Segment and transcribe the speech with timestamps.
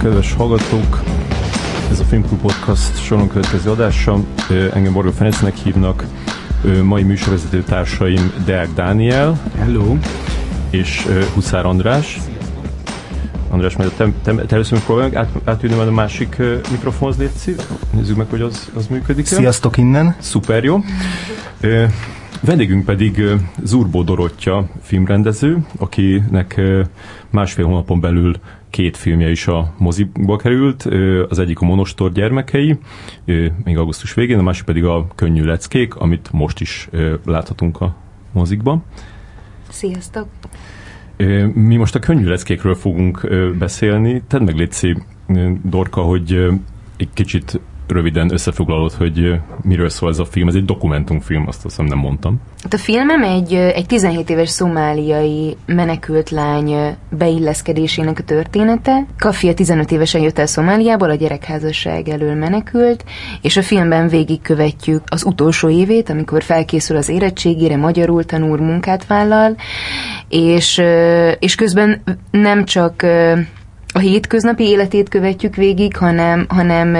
[0.00, 1.02] kedves hallgatók!
[1.90, 4.18] Ez a Filmklub Podcast soron következő adása.
[4.72, 6.04] Engem Borga Ferencnek hívnak.
[6.82, 9.40] Mai műsorvezető társaim Deák Dániel.
[9.58, 9.96] Hello.
[10.70, 12.18] És Huszár András.
[13.50, 17.56] András, majd te, te, te először megpróbálunk át, átülni majd a másik uh, mikrofonhoz, légy
[17.90, 19.34] Nézzük meg, hogy az, az működik -e.
[19.34, 20.16] Sziasztok innen.
[20.18, 20.80] Szuper, jó.
[21.62, 21.84] Uh,
[22.40, 23.22] vendégünk pedig
[23.62, 26.60] Zurbó Dorottya filmrendező, akinek
[27.30, 28.34] másfél hónapon belül
[28.70, 30.82] két filmje is a moziba került,
[31.28, 32.78] az egyik a Monostor gyermekei,
[33.64, 36.88] még augusztus végén, a másik pedig a Könnyű leckék, amit most is
[37.24, 37.96] láthatunk a
[38.32, 38.84] mozikban.
[39.68, 40.28] Sziasztok!
[41.54, 44.22] Mi most a könnyű leckékről fogunk beszélni.
[44.26, 44.96] Tedd meg, Léci,
[45.62, 46.48] Dorka, hogy
[46.96, 50.48] egy kicsit röviden összefoglalod, hogy miről szól ez a film.
[50.48, 52.40] Ez egy dokumentumfilm, azt hiszem nem mondtam.
[52.62, 59.06] Hát a filmem egy, egy 17 éves szomáliai menekült lány beilleszkedésének a története.
[59.18, 63.04] Kafia 15 évesen jött el Szomáliából, a gyerekházasság elől menekült,
[63.42, 69.56] és a filmben végigkövetjük az utolsó évét, amikor felkészül az érettségére, magyarul tanul, munkát vállal,
[70.28, 70.82] és,
[71.38, 73.06] és közben nem csak
[73.92, 76.92] a hétköznapi életét követjük végig, hanem, hanem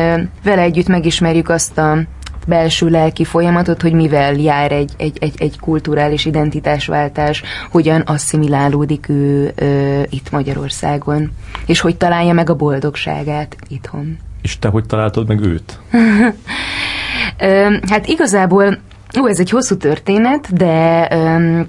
[0.43, 1.99] vele együtt megismerjük azt a
[2.47, 9.53] belső lelki folyamatot, hogy mivel jár egy, egy, egy, egy kulturális identitásváltás, hogyan asszimilálódik ő
[9.55, 11.31] ö, itt Magyarországon,
[11.67, 14.19] és hogy találja meg a boldogságát itthon.
[14.43, 15.79] És te hogy találtad meg őt?
[17.39, 18.79] ö, hát igazából,
[19.21, 21.61] ó, ez egy hosszú történet, de ö,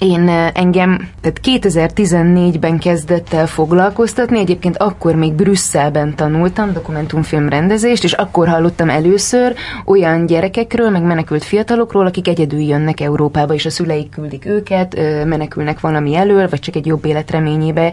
[0.00, 8.12] én engem, tehát 2014-ben kezdett el foglalkoztatni, egyébként akkor még Brüsszelben tanultam dokumentumfilm rendezést, és
[8.12, 14.10] akkor hallottam először olyan gyerekekről, meg menekült fiatalokról, akik egyedül jönnek Európába, és a szüleik
[14.10, 17.92] küldik őket, menekülnek valami elől, vagy csak egy jobb életreményébe,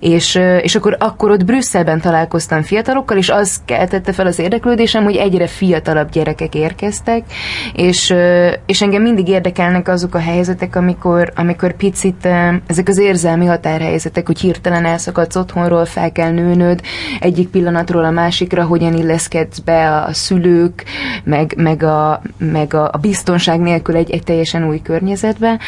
[0.00, 5.16] és, és akkor, akkor ott Brüsszelben találkoztam fiatalokkal, és az keltette fel az érdeklődésem, hogy
[5.16, 7.24] egyre fiatalabb gyerekek érkeztek,
[7.72, 8.14] és,
[8.66, 11.32] és engem mindig érdekelnek azok a helyzetek, amikor
[11.76, 12.28] picit
[12.66, 16.80] ezek az érzelmi határhelyzetek, hogy hirtelen elszakadsz otthonról, fel kell nőnöd,
[17.20, 20.84] egyik pillanatról a másikra, hogyan illeszkedsz be a szülők,
[21.24, 25.58] meg, meg, a, meg a, a biztonság nélkül egy, egy teljesen új környezetbe.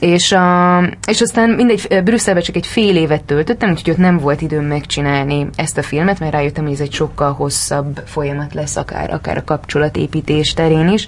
[0.00, 4.40] És, a, és aztán mindegy, Brüsszelbe csak egy fél évet töltöttem, úgyhogy ott nem volt
[4.40, 9.12] időm megcsinálni ezt a filmet, mert rájöttem, hogy ez egy sokkal hosszabb folyamat lesz, akár,
[9.12, 11.06] akár a kapcsolatépítés terén is.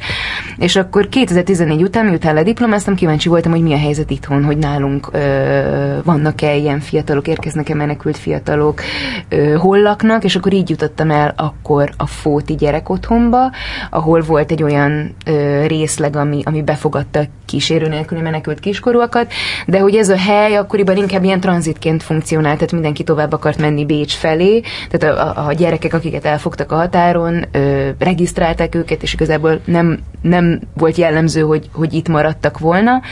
[0.59, 5.09] És akkor 2014 után, miután lediplomáztam, kíváncsi voltam, hogy mi a helyzet itthon, hogy nálunk
[5.13, 8.81] ö, vannak-e ilyen fiatalok, érkeznek-e menekült fiatalok,
[9.29, 13.51] ö, hol laknak, és akkor így jutottam el akkor a Fóti gyerekotthonba,
[13.91, 19.33] ahol volt egy olyan ö, részleg, ami, ami befogadta kísérő nélküli menekült kiskorúakat,
[19.67, 23.85] de hogy ez a hely akkoriban inkább ilyen tranzitként funkcionált, tehát mindenki tovább akart menni
[23.85, 29.61] Bécs felé, tehát a, a gyerekek, akiket elfogtak a határon, ö, regisztrálták őket, és igazából
[29.65, 33.03] nem, nem volt jellemző, hogy, hogy itt maradtak volna.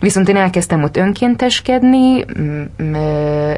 [0.00, 2.24] Viszont én elkezdtem ott önkénteskedni,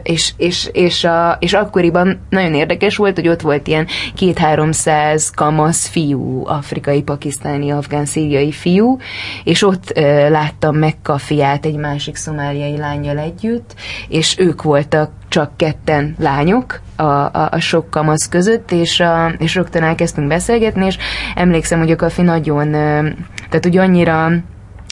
[0.03, 5.87] és, és, és, a, és akkoriban nagyon érdekes volt, hogy ott volt ilyen két-háromszáz kamasz
[5.87, 8.99] fiú, afrikai, pakisztáni, afgán, szíriai fiú,
[9.44, 9.93] és ott
[10.28, 13.75] láttam meg Kafiát egy másik szomáliai lányjal együtt,
[14.09, 19.55] és ők voltak csak ketten lányok a, a, a sok kamasz között, és, a, és
[19.55, 20.99] rögtön elkezdtünk beszélgetni, és
[21.35, 24.31] emlékszem, hogy a Kafi nagyon, tehát hogy annyira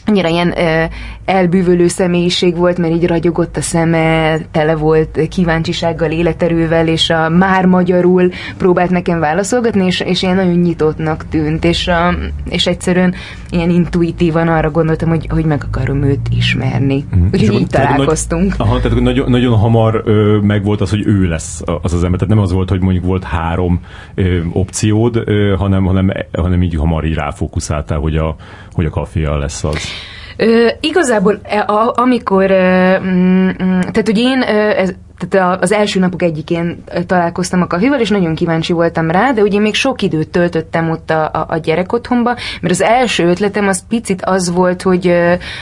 [0.06, 0.84] annyira ilyen ö,
[1.24, 7.64] elbűvölő személyiség volt, mert így ragyogott a szeme, tele volt kíváncsisággal, életerővel, és a már
[7.64, 12.14] magyarul próbált nekem válaszolgatni, és, és ilyen nagyon nyitottnak tűnt, és, a,
[12.48, 13.14] és egyszerűen
[13.50, 17.04] ilyen intuitívan arra gondoltam, hogy, hogy meg akarom őt ismerni.
[17.16, 17.26] Mm.
[17.32, 18.56] Úgyhogy így találkoztunk.
[18.56, 22.04] Nagy, aha, tehát nagyon, nagyon hamar ö, meg volt az, hogy ő lesz az az
[22.04, 22.18] ember.
[22.18, 23.80] Tehát nem az volt, hogy mondjuk volt három
[24.14, 28.36] ö, opciód, ö, hanem, hanem, hanem így hamar így ráfókuszáltál, hogy a,
[28.76, 29.88] hogy a kafia lesz az.
[30.36, 34.40] Ö, igazából e, a, amikor, ö, mm, mm, tehát hogy én
[34.76, 34.94] ez,
[35.28, 39.58] tehát az első napok egyikén találkoztam a kafival, és nagyon kíváncsi voltam rá, de ugye
[39.58, 44.22] még sok időt töltöttem ott a, a, a gyerekotthonba, mert az első ötletem az picit
[44.24, 45.12] az volt, hogy,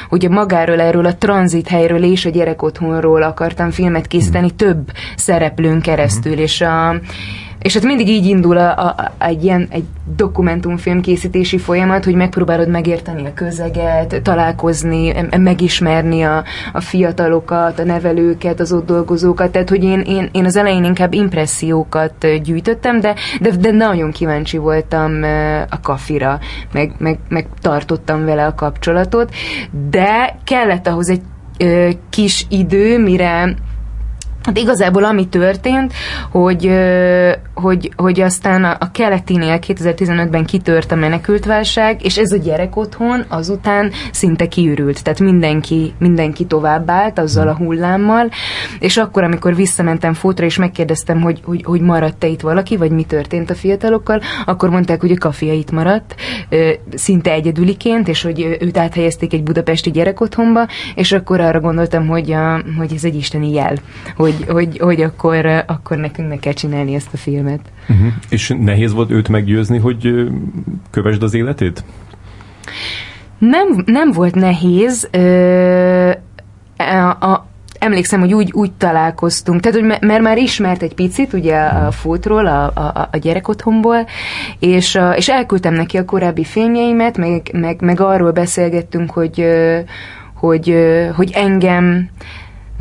[0.09, 6.33] hogy magáról erről a tranzit helyről és a gyerekotthonról akartam filmet készíteni több szereplőn keresztül,
[6.33, 6.43] mm-hmm.
[6.43, 6.95] és a
[7.65, 9.85] és hát mindig így indul a, a, a, egy ilyen egy
[10.17, 18.61] dokumentumfilm készítési folyamat, hogy megpróbálod megérteni a közeget, találkozni, megismerni a, a fiatalokat, a nevelőket,
[18.61, 19.51] az ott dolgozókat.
[19.51, 24.57] Tehát, hogy én, én, én az elején inkább impressziókat gyűjtöttem, de, de, de nagyon kíváncsi
[24.57, 25.23] voltam
[25.71, 26.39] a kafira,
[26.73, 29.35] meg, meg, meg tartottam vele a kapcsolatot,
[29.91, 31.23] de kellett ahhoz egy
[31.59, 33.55] ö, kis idő, mire
[34.45, 35.93] Hát igazából ami történt,
[36.31, 36.67] hogy,
[37.55, 43.25] hogy, hogy aztán a, a keletinél 2015-ben kitört a menekültválság, és ez a gyerek otthon
[43.29, 45.03] azután szinte kiürült.
[45.03, 48.31] Tehát mindenki, mindenki továbbált azzal a hullámmal,
[48.79, 53.05] és akkor, amikor visszamentem fotra, és megkérdeztem, hogy, hogy, hogy maradt-e itt valaki, vagy mi
[53.05, 56.15] történt a fiatalokkal, akkor mondták, hogy a kafia itt maradt,
[56.95, 62.63] szinte egyedüliként, és hogy őt áthelyezték egy budapesti gyerekotthonba, és akkor arra gondoltam, hogy, a,
[62.79, 63.75] hogy ez egy isteni jel,
[64.17, 67.44] hogy, hogy, hogy akkor, akkor nekünk meg kell csinálni ezt a filmet.
[67.89, 68.13] Uh-huh.
[68.29, 70.29] És nehéz volt őt meggyőzni, hogy
[70.91, 71.85] kövesd az életét?
[73.39, 75.09] Nem, nem volt nehéz.
[75.11, 76.11] Ö,
[76.77, 77.47] a, a,
[77.79, 82.47] emlékszem, hogy úgy, úgy találkoztunk, tehát, hogy mert már ismert egy picit, ugye a fótról,
[82.47, 84.07] a, a, a gyerekotthonból,
[84.59, 89.45] és, a, és elküldtem neki a korábbi filmjeimet, meg, meg, meg arról beszélgettünk, hogy,
[90.35, 90.77] hogy,
[91.17, 92.09] hogy engem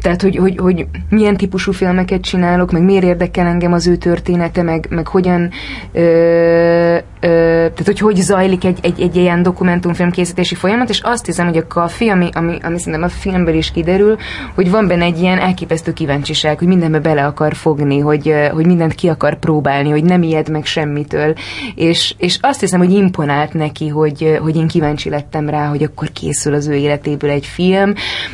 [0.03, 4.61] tehát, hogy, hogy, hogy milyen típusú filmeket csinálok, meg miért érdekel engem az ő története,
[4.61, 5.49] meg, meg hogyan,
[5.91, 11.45] ö, tehát hogy hogy zajlik egy, egy, egy ilyen dokumentumfilm készítési folyamat, és azt hiszem,
[11.45, 14.17] hogy a Kaffi, ami, ami, ami szerintem a filmből is kiderül,
[14.55, 18.95] hogy van benne egy ilyen elképesztő kíváncsiság, hogy mindenbe bele akar fogni, hogy, hogy mindent
[18.95, 21.33] ki akar próbálni, hogy nem ijed meg semmitől,
[21.75, 26.11] és, és azt hiszem, hogy imponált neki, hogy, hogy én kíváncsi lettem rá, hogy akkor
[26.11, 27.93] készül az ő életéből egy film,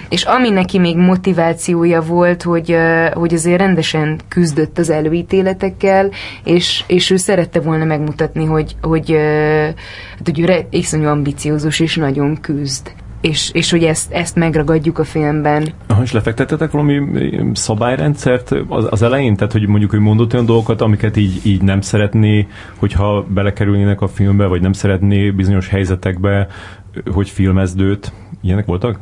[0.10, 2.78] és ami neki még motivációja volt, hogy,
[3.14, 6.10] hogy azért rendesen küzdött az előítéletekkel,
[6.44, 9.12] és, és ő szerette volna megmutatni, hogy, hogy,
[10.18, 12.92] hát, hogy iszonyú ambiciózus és nagyon küzd
[13.22, 15.68] és, és hogy ezt, ezt megragadjuk a filmben.
[15.88, 17.02] Aha, és lefektettetek valami
[17.54, 19.36] szabályrendszert az, az elején?
[19.36, 24.08] Tehát, hogy mondjuk, hogy mondott olyan dolgokat, amiket így, így nem szeretné, hogyha belekerülnének a
[24.08, 26.48] filmbe, vagy nem szeretné bizonyos helyzetekbe,
[27.12, 28.14] hogy filmezdőt.
[28.42, 29.00] Ilyenek voltak?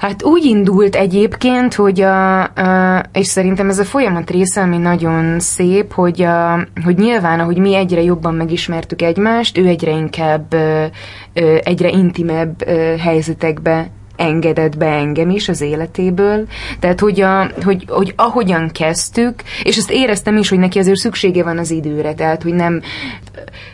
[0.00, 5.40] Hát úgy indult egyébként, hogy a, a, és szerintem ez a folyamat része, ami nagyon
[5.40, 10.84] szép, hogy, a, hogy nyilván, ahogy mi egyre jobban megismertük egymást, ő egyre inkább, ö,
[11.32, 16.46] ö, egyre intimebb ö, helyzetekbe engedett be engem is az életéből.
[16.80, 21.42] Tehát, hogy, a, hogy, hogy ahogyan kezdtük, és ezt éreztem is, hogy neki azért szüksége
[21.42, 22.82] van az időre, tehát, hogy nem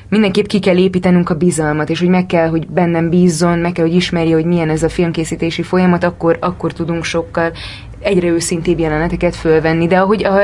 [0.09, 3.85] mindenképp ki kell építenünk a bizalmat, és hogy meg kell, hogy bennem bízzon, meg kell,
[3.85, 7.53] hogy ismerje, hogy milyen ez a filmkészítési folyamat, akkor, akkor tudunk sokkal
[8.01, 9.87] egyre őszintébb jeleneteket fölvenni.
[9.87, 10.39] De ahogy a,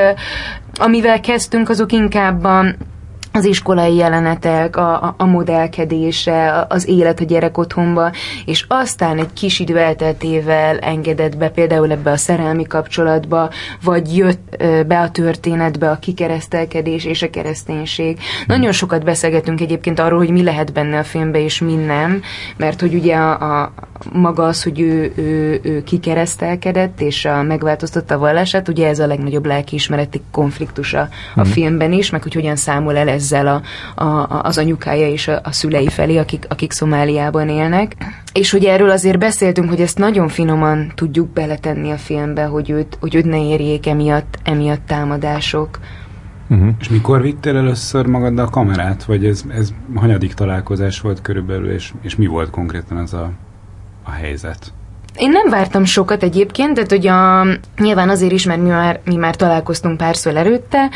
[0.75, 2.65] amivel kezdtünk, azok inkább a,
[3.33, 8.13] az iskolai jelenetek, a, a modellkedése, az élet a gyerek otthonba,
[8.45, 13.51] és aztán egy kis idő elteltével engedett be például ebbe a szerelmi kapcsolatba,
[13.85, 14.57] vagy jött
[14.87, 18.19] be a történetbe a kikeresztelkedés és a kereszténység.
[18.47, 22.23] Nagyon sokat beszélgetünk egyébként arról, hogy mi lehet benne a filmbe, és mi nem,
[22.57, 23.73] mert hogy ugye a, a
[24.13, 29.07] maga az, hogy ő, ő, ő kikeresztelkedett, és a, megváltoztatta a vallását, ugye ez a
[29.07, 31.51] legnagyobb lelkiismereti konfliktusa a mm.
[31.51, 33.63] filmben is, meg hogy hogyan számol el ezzel a,
[34.05, 37.97] a, az anyukája és a, a szülei felé, akik, akik Szomáliában élnek.
[38.33, 42.97] És hogy erről azért beszéltünk, hogy ezt nagyon finoman tudjuk beletenni a filmbe, hogy őt,
[43.01, 45.79] hogy őt ne érjék emiatt, emiatt támadások.
[46.51, 46.69] Uh-huh.
[46.81, 49.05] És mikor vittél először magaddal a kamerát?
[49.05, 53.31] Vagy ez, ez hanyadik találkozás volt körülbelül, és, és mi volt konkrétan ez a,
[54.05, 54.73] a helyzet?
[55.17, 57.47] Én nem vártam sokat egyébként, de hogy a,
[57.79, 60.91] nyilván azért is, mert mi már, mi már találkoztunk párszor előtte,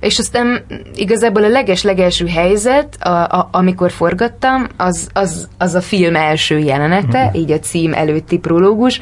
[0.00, 0.64] és aztán
[0.94, 7.24] igazából a leges-legelső helyzet, a, a, amikor forgattam, az, az, az a film első jelenete,
[7.24, 7.40] uh-huh.
[7.40, 9.00] így a cím előtti prológus,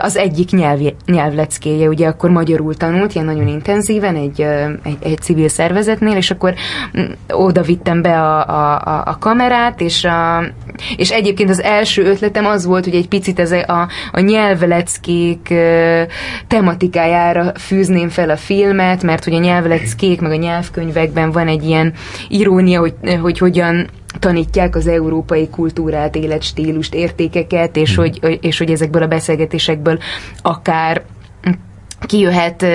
[0.00, 4.40] az egyik nyelv, nyelvleckéje, ugye akkor magyarul tanult, ilyen nagyon intenzíven egy,
[4.82, 6.54] egy, egy civil szervezetnél, és akkor
[7.28, 10.44] oda vittem be a, a, a kamerát, és, a,
[10.96, 15.54] és egyébként az első ötletem az volt, hogy egy picit ez a, a nyelvleckék
[16.48, 21.92] tematikájára fűzném fel a filmet, mert hogy a nyelvleckék meg a nyelvkönyvekben van egy ilyen
[22.28, 28.04] irónia, hogy, hogy hogyan tanítják az európai kultúrát, életstílust, értékeket, és, hmm.
[28.04, 29.98] hogy, és hogy ezekből a beszélgetésekből
[30.42, 31.02] akár
[32.06, 32.66] kijöhet,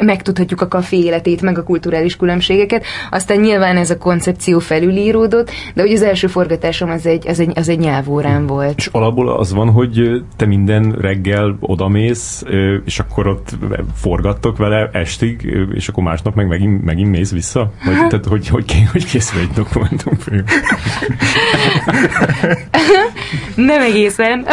[0.00, 2.84] megtudhatjuk a kafé életét, meg a kulturális különbségeket.
[3.10, 7.52] Aztán nyilván ez a koncepció felülíródott, de hogy az első forgatásom az egy, az egy,
[7.54, 8.78] az egy nyelvórán volt.
[8.78, 12.42] És alapból az van, hogy te minden reggel odamész,
[12.84, 13.56] és akkor ott
[13.94, 17.70] forgattok vele estig, és akkor másnap meg megint, megint mész vissza?
[17.84, 20.44] Vagy, tehát, hogy, hogy, hogy készül egy dokumentumfilm?
[23.54, 24.46] Nem egészen,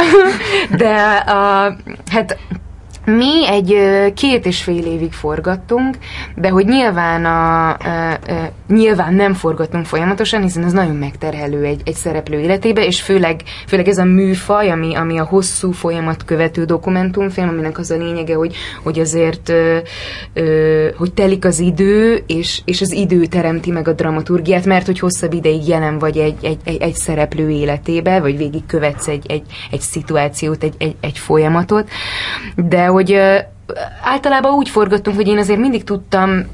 [0.77, 1.75] de a,
[2.11, 2.37] hát
[3.05, 3.77] mi egy
[4.13, 5.97] két és fél évig forgattunk,
[6.35, 7.77] de hogy nyilván, a,
[8.67, 13.87] nyilván nem forgattunk folyamatosan, hiszen ez nagyon megterhelő egy, egy szereplő életébe, és főleg, főleg
[13.87, 18.55] ez a műfaj, ami, ami a hosszú folyamat követő dokumentumfilm, aminek az a lényege, hogy,
[18.83, 19.51] hogy azért
[20.97, 25.33] hogy telik az idő, és, és az idő teremti meg a dramaturgiát, mert hogy hosszabb
[25.33, 29.79] ideig jelen vagy egy, egy, egy, egy szereplő életébe, vagy végig követsz egy, egy, egy
[29.79, 31.89] szituációt, egy, egy, egy folyamatot,
[32.55, 33.19] de hogy
[34.03, 36.49] általában úgy forgattunk, hogy én azért mindig tudtam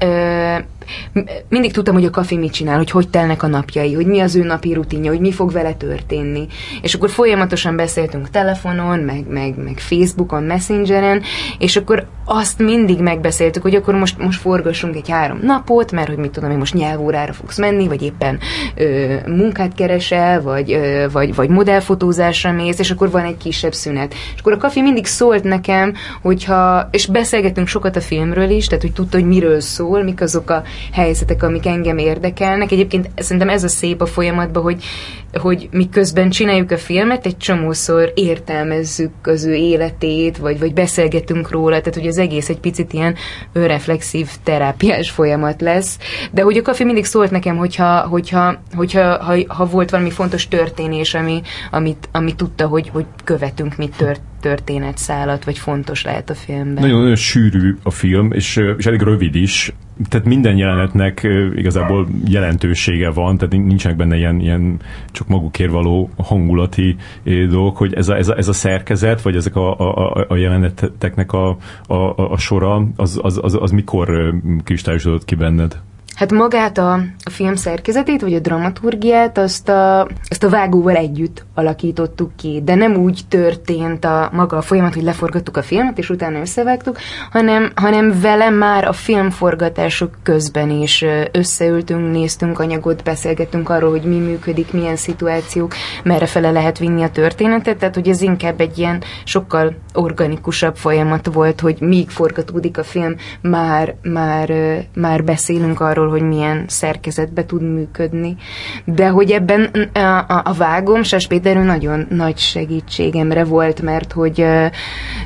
[1.48, 4.36] mindig tudtam, hogy a kafi mit csinál, hogy hogy telnek a napjai, hogy mi az
[4.36, 6.46] ő napi rutinja, hogy mi fog vele történni.
[6.82, 11.22] És akkor folyamatosan beszéltünk telefonon, meg, meg, meg Facebookon, Messengeren,
[11.58, 16.16] és akkor azt mindig megbeszéltük, hogy akkor most, most forgassunk egy három napot, mert hogy
[16.16, 18.38] mit tudom, hogy most nyelvórára fogsz menni, vagy éppen
[18.74, 24.14] ö, munkát keresel, vagy, ö, vagy, vagy modellfotózásra mész, és akkor van egy kisebb szünet.
[24.34, 28.82] És akkor a kafi mindig szólt nekem, hogyha, és beszélgetünk sokat a filmről is, tehát
[28.82, 32.70] hogy tudta, hogy miről szól, mik azok a helyzetek, amik engem érdekelnek.
[32.70, 34.84] Egyébként szerintem ez a szép a folyamatban, hogy,
[35.32, 41.78] hogy miközben csináljuk a filmet, egy csomószor értelmezzük az ő életét, vagy, vagy beszélgetünk róla,
[41.78, 43.14] tehát hogy az egész egy picit ilyen
[43.52, 45.98] önreflexív terápiás folyamat lesz.
[46.32, 50.48] De hogy a kafi mindig szólt nekem, hogyha, hogyha, hogyha ha, ha volt valami fontos
[50.48, 56.34] történés, ami, amit, ami tudta, hogy, hogy követünk, mit tört, történetszálat, vagy fontos lehet a
[56.34, 56.82] filmben.
[56.82, 59.72] Nagyon, nagyon sűrű a film, és, és elég rövid is.
[60.08, 64.80] Tehát minden jelenetnek igazából jelentősége van, tehát nincsenek benne ilyen, ilyen
[65.20, 69.56] csak magukért való hangulati dolgok, hogy ez a, ez a, ez a szerkezet, vagy ezek
[69.56, 74.34] a, a, a jeleneteknek a, a, a sora, az, az, az, az mikor
[74.64, 75.80] kristályosodott ki benned?
[76.20, 76.92] Hát magát a,
[77.24, 82.74] a film szerkezetét, vagy a dramaturgiát, azt a, azt a vágóval együtt alakítottuk ki, de
[82.74, 86.98] nem úgy történt a maga a folyamat, hogy leforgattuk a filmet, és utána összevágtuk,
[87.30, 94.18] hanem, hanem vele már a filmforgatások közben is összeültünk, néztünk anyagot, beszélgettünk arról, hogy mi
[94.18, 95.74] működik, milyen szituációk,
[96.04, 101.32] merre fele lehet vinni a történetet, tehát hogy ez inkább egy ilyen sokkal organikusabb folyamat
[101.32, 104.52] volt, hogy míg forgatódik a film, már, már,
[104.94, 108.36] már beszélünk arról, hogy milyen szerkezetbe tud működni.
[108.84, 109.62] De hogy ebben
[109.92, 114.44] a, a, a vágom Sás Péter nagyon nagy segítségemre volt, mert hogy,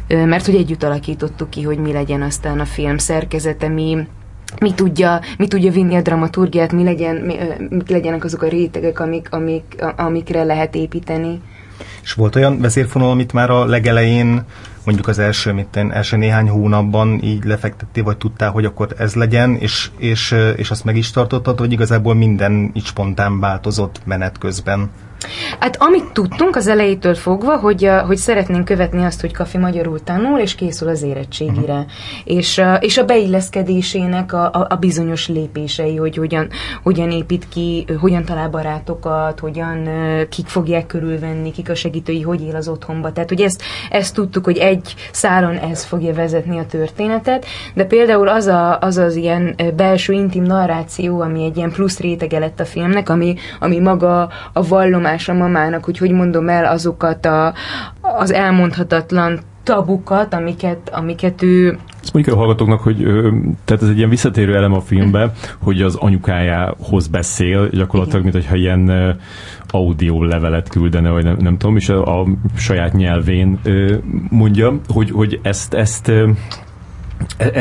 [0.09, 4.07] mert hogy együtt alakítottuk ki, hogy mi legyen aztán a film szerkezete, mi
[4.61, 7.35] mi tudja, mi tudja vinni a dramaturgiát, mi, legyen, mi,
[7.69, 11.41] mi legyenek azok a rétegek, amik, amik, amikre lehet építeni.
[12.03, 14.45] És volt olyan vezérfonal, amit már a legelején,
[14.85, 19.55] mondjuk az első, mint első néhány hónapban így lefektettél, vagy tudtál, hogy akkor ez legyen,
[19.55, 24.91] és, és, és azt meg is tartottad, vagy igazából minden így spontán változott menet közben?
[25.61, 30.39] Hát amit tudtunk az elejétől fogva, hogy, hogy szeretnénk követni azt, hogy Kafi magyarul tanul,
[30.39, 31.73] és készül az érettségire.
[31.73, 31.87] Uh-huh.
[32.25, 36.49] És, és a beilleszkedésének a, a, a bizonyos lépései, hogy hogyan,
[36.83, 39.89] hogyan épít ki, hogyan talál barátokat, hogyan
[40.29, 43.13] kik fogják körülvenni, kik a segítői, hogy él az otthonba.
[43.13, 48.29] Tehát, hogy ezt, ezt tudtuk, hogy egy szálon ez fogja vezetni a történetet, de például
[48.29, 52.65] az a, az, az ilyen belső intim narráció, ami egy ilyen plusz rétege lett a
[52.65, 57.55] filmnek, ami, ami maga a vallomás a mamának, hogy hogy mondom el azokat a,
[58.01, 62.97] az elmondhatatlan tabukat, amiket, amiket ő azt mondjuk a hallgatóknak, hogy
[63.65, 68.57] tehát ez egy ilyen visszatérő elem a filmben, hogy az anyukájához beszél, gyakorlatilag, mint hogyha
[68.57, 69.17] ilyen
[69.69, 73.59] audio levelet küldene, vagy nem, nem tudom, és a, a saját nyelvén
[74.29, 76.13] mondja, hogy, hogy ezt, ezt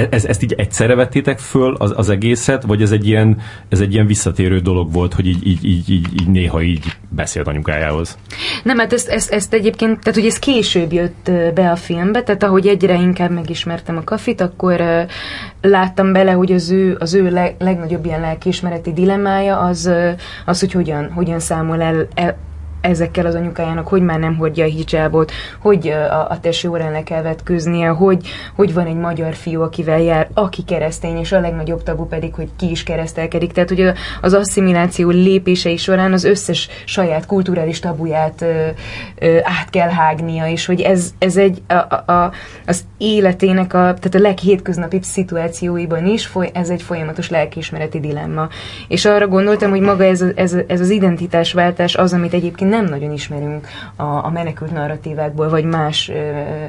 [0.09, 3.93] ez, ezt így egyszerre vettétek föl az, az egészet, vagy ez egy, ilyen, ez egy
[3.93, 8.17] ilyen visszatérő dolog volt, hogy így, így, így, így, így néha így beszélt anyukájához?
[8.63, 12.43] Nem, hát ezt, ezt, ezt egyébként, tehát hogy ez később jött be a filmbe, tehát
[12.43, 14.83] ahogy egyre inkább megismertem a kafit, akkor
[15.61, 19.91] láttam bele, hogy az ő, az ő leg, legnagyobb ilyen lelkiismereti dilemmája az,
[20.45, 22.37] az hogy hogyan, hogyan számol el, el
[22.83, 27.03] ezekkel az anyukájának, hogy már nem hordja a hijabot, hogy a, a tesi órán le
[27.03, 31.83] kell vetkőznie, hogy, hogy van egy magyar fiú, akivel jár, aki keresztény, és a legnagyobb
[31.83, 33.51] tabu pedig, hogy ki is keresztelkedik.
[33.51, 38.67] Tehát, hogy az asszimiláció lépései során az összes saját kulturális tabuját ö,
[39.19, 42.31] ö, át kell hágnia, és hogy ez, ez egy a, a,
[42.65, 48.47] az életének, a, tehát a leghétköznapibb szituációiban is foly, ez egy folyamatos lelkiismereti dilemma.
[48.87, 52.85] És arra gondoltam, hogy maga ez, a, ez, ez az identitásváltás az, amit egyébként nem
[52.85, 56.13] nagyon ismerünk a, a menekült narratívákból, vagy más ö,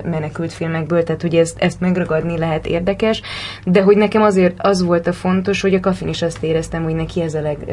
[0.05, 3.23] menekült filmekből, tehát hogy ezt, ezt megragadni lehet érdekes,
[3.65, 6.95] de hogy nekem azért az volt a fontos, hogy a kafin is azt éreztem, hogy
[6.95, 7.73] neki ez a leg, ö,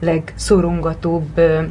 [0.00, 1.62] legszorongatóbb ö,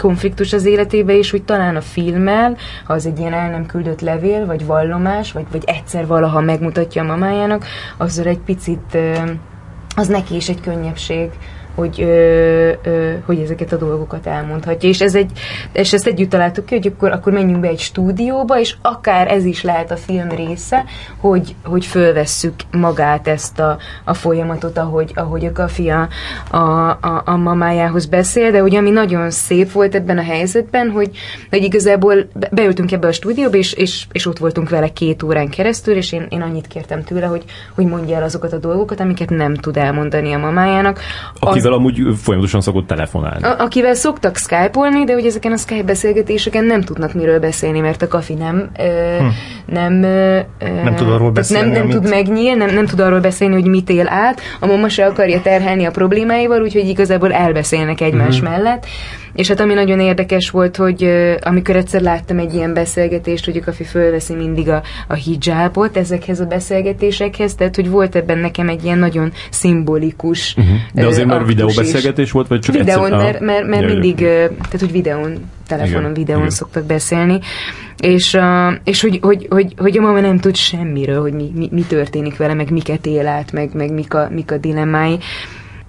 [0.00, 4.00] konfliktus az életébe, és hogy talán a filmmel, ha az egy ilyen el nem küldött
[4.00, 7.64] levél, vagy vallomás, vagy, vagy egyszer valaha megmutatja a mamájának,
[7.96, 8.98] azzal egy picit,
[9.96, 11.30] az neki is egy könnyebbség,
[11.78, 14.88] hogy, ö, ö, hogy ezeket a dolgokat elmondhatja.
[14.88, 15.30] És, ez egy,
[15.72, 19.44] és ezt együtt találtuk ki, hogy akkor, akkor menjünk be egy stúdióba, és akár ez
[19.44, 20.84] is lehet a film része,
[21.20, 26.08] hogy, hogy fölvesszük magát ezt a, a folyamatot, ahogy, ahogy a kafia
[26.50, 31.10] a, a, a mamájához beszél, de ugye ami nagyon szép volt ebben a helyzetben, hogy,
[31.50, 35.94] hogy igazából beültünk ebbe a stúdióba, és, és, és ott voltunk vele két órán keresztül,
[35.94, 37.44] és én, én annyit kértem tőle, hogy,
[37.74, 41.00] hogy mondja el azokat a dolgokat, amiket nem tud elmondani a mamájának.
[41.38, 43.44] Akivel az, amúgy folyamatosan szokott telefonálni.
[43.44, 48.02] A, akivel szoktak skype-olni, de hogy ezeken a Skype beszélgetéseken nem tudnak miről beszélni, mert
[48.02, 48.70] a kafi nem
[49.18, 49.26] hm.
[49.74, 49.92] nem,
[50.84, 53.90] nem tud arról beszélni, nem, nem tud megnyílni, nem, nem tud arról beszélni, hogy mit
[53.90, 58.50] él át, a mama se akarja terhelni a problémáival, úgyhogy igazából elbeszélnek egymás uh-huh.
[58.50, 58.86] mellett.
[59.32, 63.64] És hát ami nagyon érdekes volt, hogy amikor egyszer láttam egy ilyen beszélgetést, hogy a
[63.64, 68.84] kafi fölveszi mindig a, a hijabot ezekhez a beszélgetésekhez, tehát hogy volt ebben nekem egy
[68.84, 70.76] ilyen nagyon szimbolikus uh-huh.
[70.92, 73.18] De azért már videóbeszélgetés volt, vagy csak Videón, egyszer?
[73.18, 76.50] mert, mert, mert mindig, tehát hogy videón, telefonon, igen, videón igen.
[76.50, 77.38] szoktak beszélni,
[77.98, 81.68] és, uh, és hogy, hogy, hogy, hogy a mama nem tud semmiről, hogy mi, mi,
[81.72, 85.18] mi történik vele, meg miket él át, meg, meg mik, a, mik a dilemmái.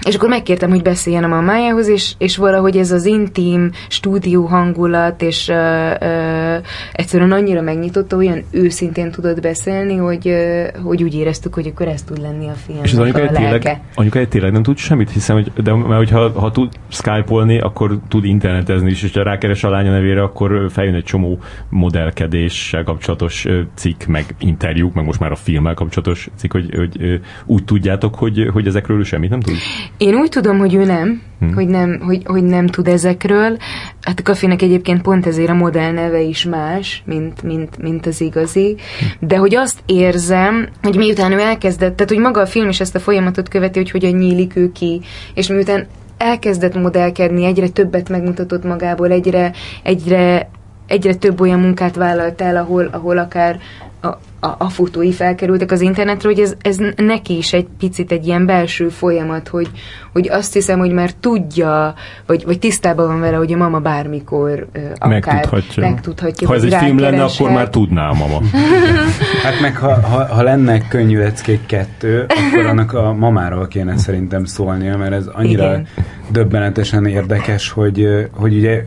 [0.08, 5.22] És akkor megkértem, hogy beszéljen a mamájához, és, és valahogy ez az intim stúdió hangulat,
[5.22, 5.56] és uh,
[6.02, 11.88] uh, egyszerűen annyira megnyitotta, olyan őszintén tudott beszélni, hogy, uh, hogy úgy éreztük, hogy akkor
[11.88, 12.84] ez tud lenni a film.
[12.84, 16.52] És az anyukája tényleg, anyukája tényleg nem tud semmit, hiszem, hogy, de mert hogyha ha
[16.52, 21.04] tud skype-olni, akkor tud internetezni is, és ha rákeres a lánya nevére, akkor feljön egy
[21.04, 23.46] csomó modellkedéssel kapcsolatos
[23.76, 28.50] cikk, meg interjúk, meg most már a filmmel kapcsolatos cikk, hogy, hogy úgy tudjátok, hogy,
[28.54, 29.56] hogy ezekről semmit nem tud?
[29.98, 31.54] Én úgy tudom, hogy ő nem, hmm.
[31.54, 33.58] hogy, nem hogy, hogy nem tud ezekről.
[34.02, 38.22] Hát a kafének egyébként pont ezért a modell neve is más, mint, mint, mint az
[38.22, 38.76] igazi.
[39.20, 42.96] De hogy azt érzem, hogy miután ő elkezdett, tehát hogy maga a film is ezt
[42.96, 45.02] a folyamatot követi, hogy hogyan nyílik ő ki,
[45.34, 49.52] és miután elkezdett modellkedni, egyre többet megmutatott magából, egyre,
[49.84, 50.50] egyre,
[50.88, 53.60] egyre több olyan munkát vállalt el, ahol, ahol akár
[54.02, 54.08] a,
[54.40, 58.46] a, a fotói felkerültek az internetre, hogy ez, ez neki is egy picit egy ilyen
[58.46, 59.70] belső folyamat, hogy,
[60.14, 61.94] hogy azt hiszem, hogy már tudja,
[62.26, 65.90] vagy, vagy tisztában van vele, hogy a mama bármikor uh, akár megtudhatja.
[65.90, 66.48] megtudhatja.
[66.48, 68.42] Ha ez egy film lenne, akkor már tudná a mama.
[69.44, 74.46] hát meg ha, ha, ha lenne könnyű leckék kettő, akkor annak a mamáról kéne szerintem
[74.46, 75.88] szólnia, mert ez annyira Igen.
[76.32, 78.84] döbbenetesen érdekes, hogy, hogy ugye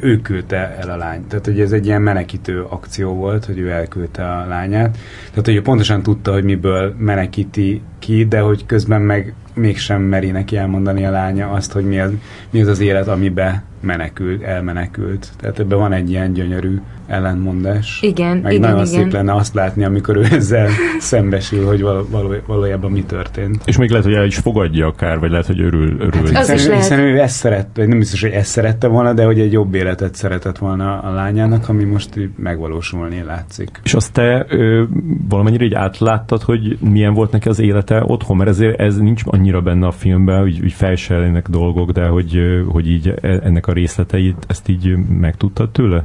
[0.00, 1.28] ő küldte el a lányt.
[1.28, 4.98] Tehát, hogy ez egy ilyen menekítő akció volt, hogy ő elküldte a lányát.
[5.30, 10.30] Tehát, hogy ő pontosan tudta, hogy miből menekíti ki, de hogy közben meg mégsem meri
[10.30, 12.10] neki elmondani a lánya azt, hogy mi az,
[12.50, 15.32] mi az az élet, amibe menekült, elmenekült.
[15.40, 17.98] Tehát ebben van egy ilyen gyönyörű ellentmondás.
[18.02, 19.02] Igen, Meg igen, nagyon igen.
[19.02, 23.62] szép lenne azt látni, amikor ő ezzel szembesül, hogy való, való, valójában mi történt.
[23.64, 25.96] És még lehet, hogy el is fogadja akár, vagy lehet, hogy örül.
[26.00, 26.32] örül.
[26.32, 26.82] Hát, az hiszen, lehet.
[26.82, 30.14] hiszen ő ezt szerette, nem biztos, hogy ezt szerette volna, de hogy egy jobb életet
[30.14, 33.80] szeretett volna a lányának, ami most így megvalósulni látszik.
[33.84, 34.82] És azt te ö,
[35.28, 39.60] valamennyire így átláttad, hogy milyen volt neki az élete otthon, mert ezért ez nincs annyira
[39.60, 44.44] benne a filmben, hogy, hogy felseljenek dolgok, de hogy, hogy így e, ennek a részleteit,
[44.48, 46.04] ezt így megtudtad tőle?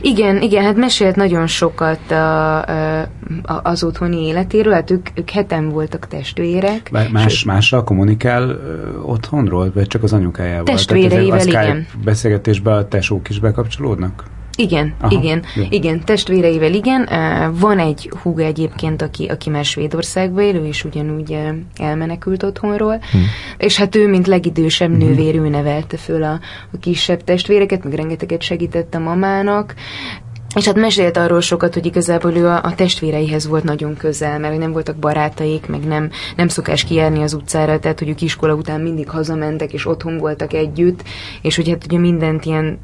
[0.00, 5.68] Igen, igen, hát mesélt nagyon sokat a, a, az otthoni életéről, hát ők, ők heten
[5.68, 6.88] voltak testvérek.
[6.92, 8.60] Bár más, mással kommunikál
[9.02, 10.64] otthonról, vagy csak az anyukájával?
[10.64, 11.86] Testvéreivel, Tehát a igen.
[12.04, 14.24] beszélgetésben a tesók is bekapcsolódnak?
[14.56, 15.62] Igen, Aha, igen, jó.
[15.70, 17.08] igen, testvéreivel igen.
[17.58, 21.38] Van egy húga egyébként, aki, aki már Svédországba él, ő is ugyanúgy
[21.76, 23.18] elmenekült otthonról, Hm.
[23.58, 26.40] és hát ő, mint legidősebb nővér, ő nevelte föl a,
[26.72, 29.74] a kisebb testvéreket, meg rengeteget segített a mamának,
[30.54, 34.58] és hát mesélt arról sokat, hogy igazából ő a, a testvéreihez volt nagyon közel, mert
[34.58, 38.80] nem voltak barátaik, meg nem, nem szokás kijárni az utcára, tehát hogy ők iskola után
[38.80, 41.02] mindig hazamentek, és otthon voltak együtt,
[41.42, 42.78] és hogy hát ugye mindent ilyen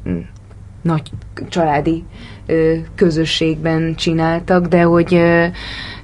[0.83, 1.11] nagy
[1.49, 2.03] családi
[2.45, 5.45] ö, közösségben csináltak, de hogy ö,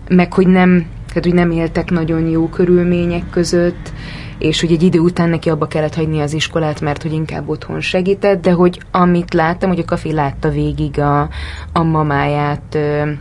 [0.09, 3.91] meg hogy nem, tehát hogy nem éltek nagyon jó körülmények között,
[4.37, 7.81] és hogy egy idő után neki abba kellett hagyni az iskolát, mert hogy inkább otthon
[7.81, 11.29] segített, de hogy amit láttam, hogy a kafi látta végig a,
[11.73, 13.11] a mamáját ö,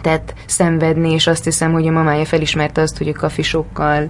[0.00, 4.08] tehát szenvedni, és azt hiszem, hogy a mamája felismerte azt, hogy a kafi sokkal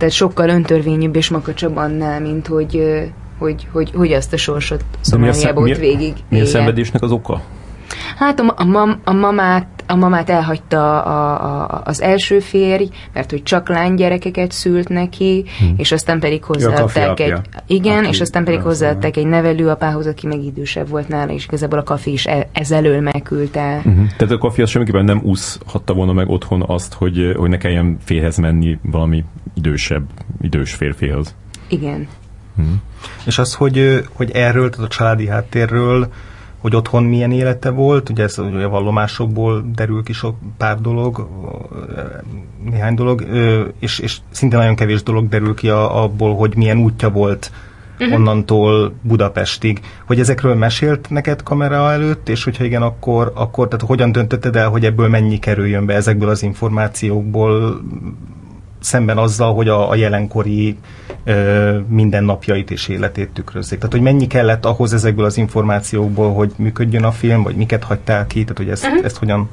[0.00, 3.02] tehát sokkal öntörvényűbb és makacsabb annál, mint hogy,
[3.40, 6.46] hogy, hogy, hogy azt a sorsot a, Szomáliába ott végig mi a élje.
[6.46, 7.42] szenvedésnek az oka?
[8.16, 13.30] Hát a, a, mam, a mamát a mamát elhagyta a, a, az első férj, mert
[13.30, 15.74] hogy csak lánygyerekeket szült neki, hmm.
[15.76, 17.38] és aztán pedig hozzáadták egy...
[17.66, 21.78] Igen, aki és aztán pedig hozzáadták egy nevelőapához, aki meg idősebb volt nála, és igazából
[21.78, 23.76] a kafi is e, ez elől megküldte.
[23.76, 24.06] Uh-huh.
[24.16, 27.96] Tehát a kafi az semmiképpen nem úszhatta volna meg otthon azt, hogy, hogy ne kelljen
[28.04, 29.24] férhez menni valami
[29.54, 30.04] idősebb,
[30.40, 31.34] idős férfihoz.
[31.68, 32.08] Igen.
[32.60, 32.74] Uh-huh.
[33.24, 36.08] És az, hogy, hogy erről, tehát a családi háttérről
[36.60, 41.28] hogy otthon milyen élete volt, ugye ez ugye a vallomásokból derül ki sok pár dolog,
[42.70, 43.26] néhány dolog,
[43.78, 47.52] és, és szinte nagyon kevés dolog derül ki a, abból, hogy milyen útja volt
[47.98, 48.14] uh-huh.
[48.14, 49.80] onnantól Budapestig.
[50.06, 54.68] Hogy ezekről mesélt neked kamera előtt, és hogyha igen, akkor, akkor tehát hogyan döntötted el,
[54.68, 57.80] hogy ebből mennyi kerüljön be ezekből az információkból,
[58.80, 60.78] szemben azzal, hogy a, a jelenkori
[61.24, 63.78] ö, mindennapjait és életét tükrözzék.
[63.78, 68.26] Tehát, hogy mennyi kellett ahhoz ezekből az információkból, hogy működjön a film, vagy miket hagytál
[68.26, 69.04] ki, tehát, hogy ezt, uh-huh.
[69.04, 69.48] ezt hogyan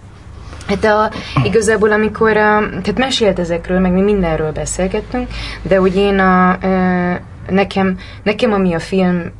[0.68, 1.12] Hát a,
[1.44, 5.28] igazából, amikor a, tehát mesélt ezekről, meg mi mindenről beszélgettünk,
[5.62, 6.58] de hogy én a,
[7.50, 9.32] nekem, nekem ami a film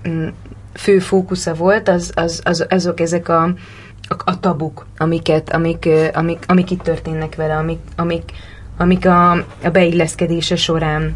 [0.74, 3.44] fő fókusza volt, az, az, az azok ezek a,
[4.08, 8.32] a, a tabuk, amiket, amik, amik, amik itt történnek vele, amik, amik,
[8.78, 9.32] amik a,
[9.64, 11.16] a beilleszkedése során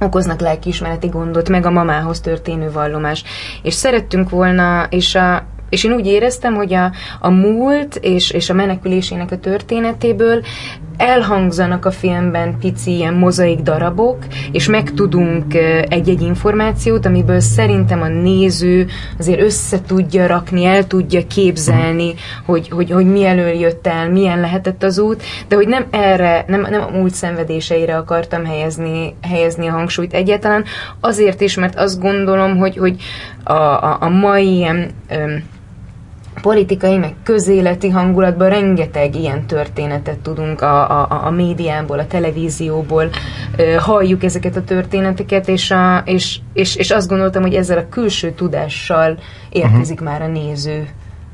[0.00, 3.24] okoznak lelkiismereti gondot, meg a mamához történő vallomás.
[3.62, 8.50] És szerettünk volna, és a, és én úgy éreztem, hogy a, a múlt és, és
[8.50, 10.42] a menekülésének a történetéből
[11.00, 14.18] elhangzanak a filmben pici ilyen mozaik darabok,
[14.52, 15.54] és megtudunk
[15.88, 18.86] egy-egy információt, amiből szerintem a néző
[19.18, 24.40] azért össze tudja rakni, el tudja képzelni, hogy, hogy, hogy mi elől jött el, milyen
[24.40, 29.66] lehetett az út, de hogy nem erre, nem, nem a múlt szenvedéseire akartam helyezni, helyezni
[29.66, 30.64] a hangsúlyt egyáltalán,
[31.00, 32.96] azért is, mert azt gondolom, hogy, hogy
[33.44, 34.90] a, a, a mai ilyen
[36.42, 43.08] politikai, meg közéleti hangulatban rengeteg ilyen történetet tudunk a, a, a médiából, a televízióból,
[43.56, 47.88] ö, halljuk ezeket a történeteket, és, a, és, és, és azt gondoltam, hogy ezzel a
[47.88, 49.18] külső tudással
[49.50, 50.08] érkezik uh-huh.
[50.08, 50.88] már a néző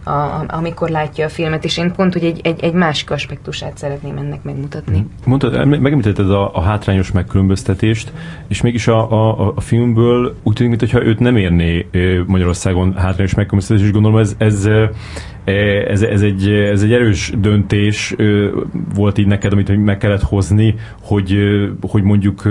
[0.06, 4.16] a, amikor látja a filmet, és én pont, hogy egy, egy, egy másik aspektusát szeretném
[4.16, 5.06] ennek megmutatni.
[5.24, 8.12] Mondtad, megemlítetted a, a hátrányos megkülönböztetést,
[8.48, 11.86] és mégis a, a, a filmből úgy tűnik, mintha őt nem érné
[12.26, 14.68] Magyarországon hátrányos megkülönböztetés, és gondolom ez, ez
[15.46, 18.14] ez, ez, egy, ez egy erős döntés
[18.94, 21.36] volt így neked, amit meg kellett hozni, hogy,
[21.80, 22.42] hogy mondjuk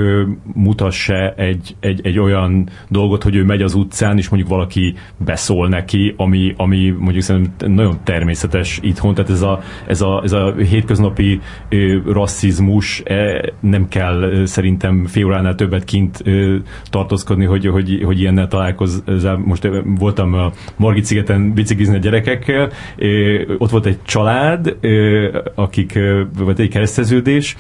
[0.53, 5.67] mutassa egy, egy, egy olyan dolgot, hogy ő megy az utcán, és mondjuk valaki beszól
[5.67, 10.53] neki, ami, ami mondjuk szerintem nagyon természetes itthon, tehát ez a, ez a, ez a
[10.53, 11.39] hétköznapi
[12.05, 13.03] rasszizmus
[13.59, 16.23] nem kell szerintem fél óránál többet kint
[16.89, 19.37] tartózkodni, hogy, hogy, hogy ilyennel találkozzál.
[19.37, 22.71] Most voltam a Margit szigeten biciklizni a gyerekekkel,
[23.57, 24.77] ott volt egy család,
[25.55, 25.99] akik,
[26.37, 27.55] vagy egy kereszteződés,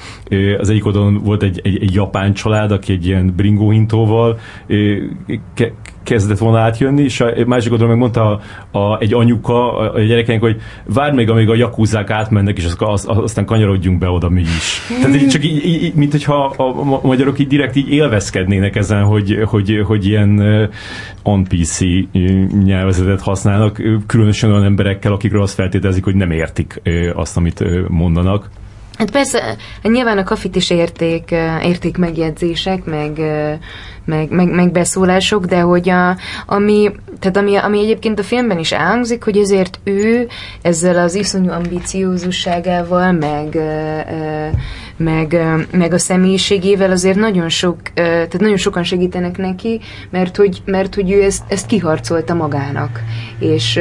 [0.57, 4.39] az egyik oldalon volt egy, egy, egy japán család, aki egy ilyen bringóhintóval
[6.05, 8.41] kezdett volna átjönni, és a másik oldalon meg mondta
[8.71, 12.65] a, a, egy anyuka a, a gyerekeink, hogy vár még, amíg a jakúzák átmennek, és
[12.65, 14.81] az, az, aztán kanyarodjunk be oda mi is.
[15.01, 19.39] Tehát így csak így, így, mint hogyha a, magyarok így direkt így élvezkednének ezen, hogy,
[19.45, 20.41] hogy, hogy ilyen
[21.23, 21.79] on-PC
[22.63, 26.81] nyelvezetet használnak, különösen olyan emberekkel, akikről azt feltételezik, hogy nem értik
[27.13, 28.49] azt, amit mondanak.
[28.97, 31.31] Hát persze, nyilván a kafit is érték,
[31.63, 33.19] érték megjegyzések, meg,
[34.05, 38.71] meg, meg, meg beszólások, de hogy a, ami, tehát ami, ami egyébként a filmben is
[38.71, 40.27] elhangzik, hogy ezért ő
[40.61, 43.57] ezzel az iszonyú ambiciózusságával, meg
[44.97, 45.39] meg,
[45.71, 51.11] meg a személyiségével azért nagyon sok, tehát nagyon sokan segítenek neki, mert hogy, mert hogy
[51.11, 53.01] ő ezt, ezt kiharcolta magának.
[53.39, 53.79] És,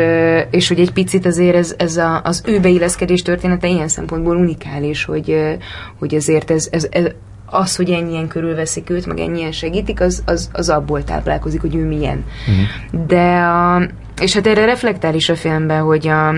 [0.51, 5.05] és hogy egy picit azért ez, ez a, az ő beilleszkedés története ilyen szempontból unikális,
[5.05, 5.57] hogy,
[5.99, 7.05] hogy azért ez, ez, ez
[7.46, 11.87] az, hogy ennyien körülveszik őt, meg ennyien segítik, az, az, az abból táplálkozik, hogy ő
[11.87, 12.24] milyen.
[12.48, 13.07] Uh-huh.
[13.07, 13.88] De a,
[14.20, 16.35] és hát erre reflektál is a filmben, hogy a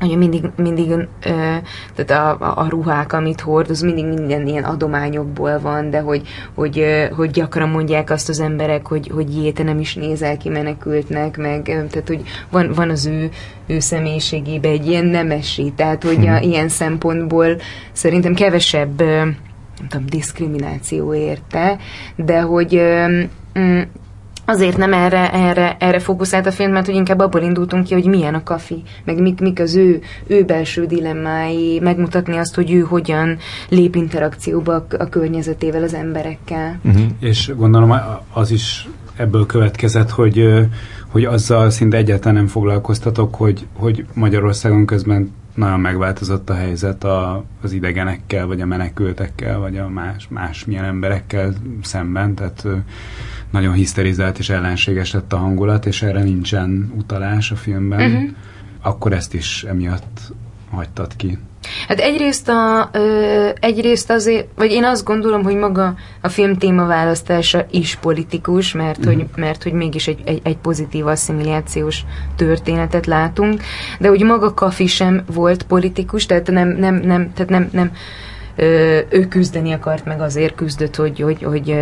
[0.00, 1.56] hogy mindig, mindig ö,
[1.94, 6.22] tehát a, a, ruhák, amit hord, az mindig minden ilyen adományokból van, de hogy,
[6.54, 10.36] hogy, ö, hogy gyakran mondják azt az emberek, hogy, hogy jé, te nem is nézel
[10.36, 13.28] ki menekültnek, meg tehát, hogy van, van az ő,
[13.66, 17.56] ő személyiségében egy ilyen nemesi, tehát, hogy a, ilyen szempontból
[17.92, 19.22] szerintem kevesebb ö,
[19.78, 21.78] nem tudom, diszkrimináció érte,
[22.16, 22.80] de hogy
[23.58, 23.80] mm,
[24.48, 28.06] Azért nem erre, erre, erre fókuszált a film, mert hogy inkább abból indultunk ki, hogy
[28.06, 32.80] milyen a kafi, meg mik, mik az ő, ő belső dilemmái, megmutatni azt, hogy ő
[32.80, 33.36] hogyan
[33.68, 36.80] lép interakcióba a, a környezetével, az emberekkel.
[36.84, 37.02] Uh-huh.
[37.20, 37.94] És gondolom
[38.32, 40.66] az is ebből következett, hogy,
[41.08, 47.44] hogy azzal szinte egyáltalán nem foglalkoztatok, hogy, hogy Magyarországon közben nagyon megváltozott a helyzet a,
[47.62, 52.66] az idegenekkel, vagy a menekültekkel, vagy a más, másmilyen emberekkel szemben, tehát
[53.50, 58.12] nagyon hiszterizált és ellenséges lett a hangulat, és erre nincsen utalás a filmben.
[58.12, 58.30] Uh-huh.
[58.82, 60.32] Akkor ezt is emiatt
[60.70, 61.38] hagytad ki.
[61.88, 67.66] Hát egyrészt, a, ö, egyrészt azért, vagy én azt gondolom, hogy maga a film témaválasztása
[67.70, 69.14] is politikus, mert, uh-huh.
[69.14, 72.04] hogy, mert hogy mégis egy, egy, egy pozitív asszimilációs
[72.36, 73.62] történetet látunk,
[73.98, 77.92] de hogy maga Kafi sem volt politikus, tehát nem, nem, nem, tehát nem, nem
[79.08, 81.74] ő küzdeni akart, meg azért küzdött, hogy, hogy, hogy,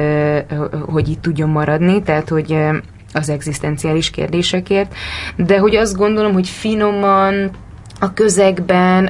[0.87, 2.57] hogy itt tudjon maradni, tehát hogy
[3.13, 4.95] az egzisztenciális kérdésekért,
[5.37, 7.51] de hogy azt gondolom, hogy finoman
[8.01, 9.07] a közegben,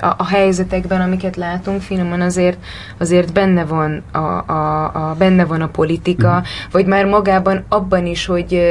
[0.00, 2.58] a, a helyzetekben, amiket látunk, finoman azért,
[2.98, 4.18] azért benne van a,
[4.52, 6.42] a, a, benne van a politika, mm.
[6.70, 8.62] vagy már magában abban is, hogy,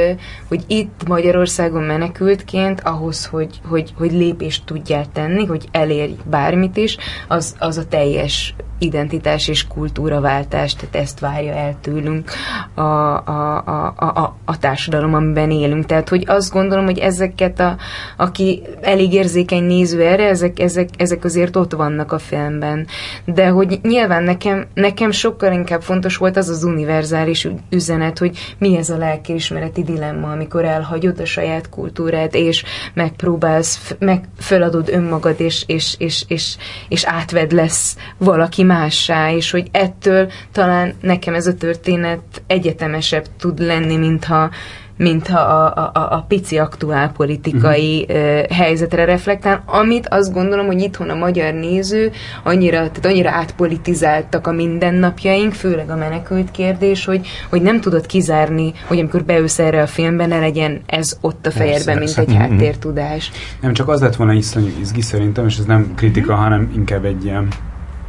[0.48, 6.96] hogy itt Magyarországon menekültként ahhoz, hogy, hogy, hogy lépést tudjál tenni, hogy elérj bármit is,
[7.28, 12.30] az, az a teljes identitás és kultúraváltás, tehát ezt várja el tőlünk
[12.74, 15.86] a, a, a, a, a társadalom, amiben élünk.
[15.86, 17.76] Tehát, hogy azt gondolom, hogy ezeket, a,
[18.16, 18.62] aki
[18.96, 22.86] elég érzékeny néző erre, ezek, ezek, ezek azért ott vannak a filmben.
[23.24, 28.76] De hogy nyilván nekem, nekem sokkal inkább fontos volt az az univerzális üzenet, hogy mi
[28.76, 35.64] ez a lelkiismereti dilemma, amikor elhagyod a saját kultúrát, és megpróbálsz, meg föladod önmagad, és,
[35.66, 36.56] és, és, és,
[36.88, 43.58] és átved lesz valaki mássá, és hogy ettől talán nekem ez a történet egyetemesebb tud
[43.58, 44.50] lenni, mintha
[44.96, 48.50] mintha a, a, a pici aktuál politikai uh-huh.
[48.50, 52.10] helyzetre reflektál, amit azt gondolom, hogy itthon a magyar néző
[52.42, 58.72] annyira, tehát annyira átpolitizáltak a mindennapjaink, főleg a menekült kérdés, hogy, hogy nem tudod kizárni,
[58.86, 62.40] hogy amikor beülsz erre a filmben, ne legyen ez ott a fejedben, mint egy uh-huh.
[62.40, 63.30] háttértudás.
[63.60, 66.44] Nem, csak az lett volna iszonyú izgi szerintem, és ez nem kritika, uh-huh.
[66.44, 67.48] hanem inkább egy ilyen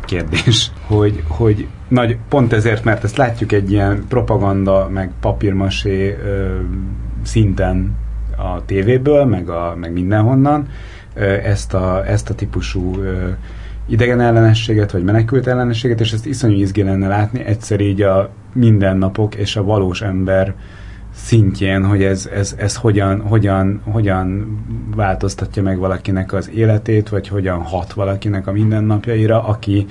[0.07, 6.59] kérdés, hogy, hogy nagy, pont ezért, mert ezt látjuk egy ilyen propaganda, meg papírmasé ö,
[7.23, 7.95] szinten
[8.37, 10.67] a tévéből, meg, a, meg mindenhonnan,
[11.13, 13.29] ö, ezt, a, ezt a típusú ö,
[13.87, 19.35] idegen ellenességet, vagy menekült ellenességet, és ezt iszonyú izgé lenne látni egyszer így a mindennapok
[19.35, 20.53] és a valós ember
[21.17, 24.58] szintjén, hogy ez, ez, ez hogyan, hogyan, hogyan
[24.95, 29.86] változtatja meg valakinek az életét, vagy hogyan hat valakinek a mindennapjaira, aki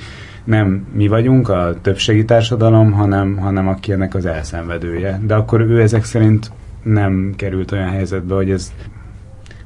[0.45, 5.21] nem mi vagyunk a többségi társadalom, hanem, hanem aki ennek az elszenvedője.
[5.27, 6.51] De akkor ő ezek szerint
[6.83, 8.73] nem került olyan helyzetbe, hogy ez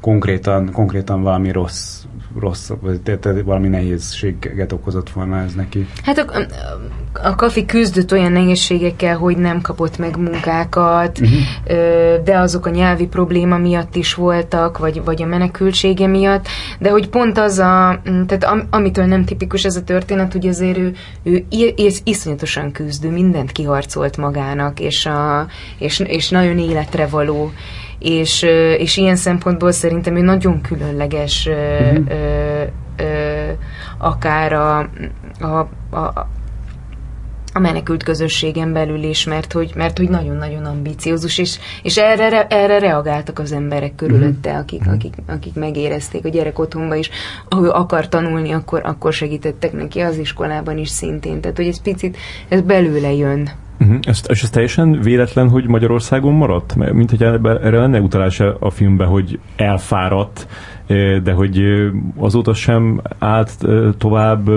[0.01, 2.00] konkrétan, konkrétan valami rossz
[2.39, 5.87] rossz, vagy tehát valami nehézséget okozott volna ez neki.
[6.03, 6.47] Hát a,
[7.23, 12.25] a Kafi küzdött olyan nehézségekkel, hogy nem kapott meg munkákat, uh-huh.
[12.25, 16.47] de azok a nyelvi probléma miatt is voltak, vagy, vagy a menekültsége miatt,
[16.79, 20.79] de hogy pont az a, tehát am, amitől nem tipikus ez a történet, hogy azért
[20.79, 21.45] ő, ő
[22.05, 25.47] iszonyatosan küzdő, mindent kiharcolt magának, és, a,
[25.79, 27.53] és, és nagyon életre való
[28.01, 28.43] és,
[28.79, 32.05] és ilyen szempontból szerintem ő nagyon különleges uh-huh.
[32.09, 32.63] ö,
[32.97, 33.51] ö,
[33.99, 34.79] akár a,
[35.41, 36.29] a, a,
[37.53, 42.79] a menekült közösségen belül is, mert hogy, mert hogy nagyon-nagyon ambiciózus, és, és erre, erre
[42.79, 44.61] reagáltak az emberek körülötte, mhm.
[44.61, 47.11] akik, akik, akik megérezték a gyerek otthonba is,
[47.49, 51.41] ahol akar tanulni, akkor, akkor segítettek neki az iskolában is szintén.
[51.41, 52.17] Tehát, hogy ez picit,
[52.49, 53.51] ez belőle jön.
[53.81, 53.99] Uh-huh.
[54.27, 56.75] És ez teljesen véletlen, hogy Magyarországon maradt?
[56.75, 60.47] Mert, mint hogy erre lenne utalás a filmben, hogy elfáradt,
[61.23, 61.61] de hogy
[62.17, 63.59] azóta sem állt
[63.99, 64.51] tovább.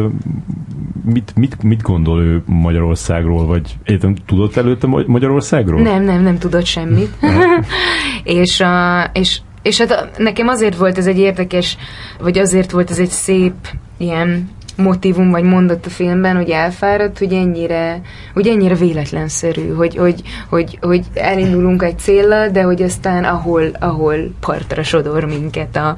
[1.06, 5.82] Mit, mit, mit gondol ő Magyarországról, vagy értem, tudott előtte Magyarországról?
[5.82, 7.10] Nem, nem, nem tudott semmit.
[8.24, 11.78] és, a, és és hát nekem azért volt ez egy érdekes,
[12.20, 13.54] vagy azért volt ez egy szép
[13.98, 18.02] ilyen motivum vagy mondat a filmben, hogy elfáradt, hogy ennyire,
[18.34, 24.18] hogy ennyire véletlenszerű, hogy, hogy, hogy, hogy elindulunk egy céllal, de hogy aztán ahol, ahol
[24.40, 25.96] partra sodor minket a,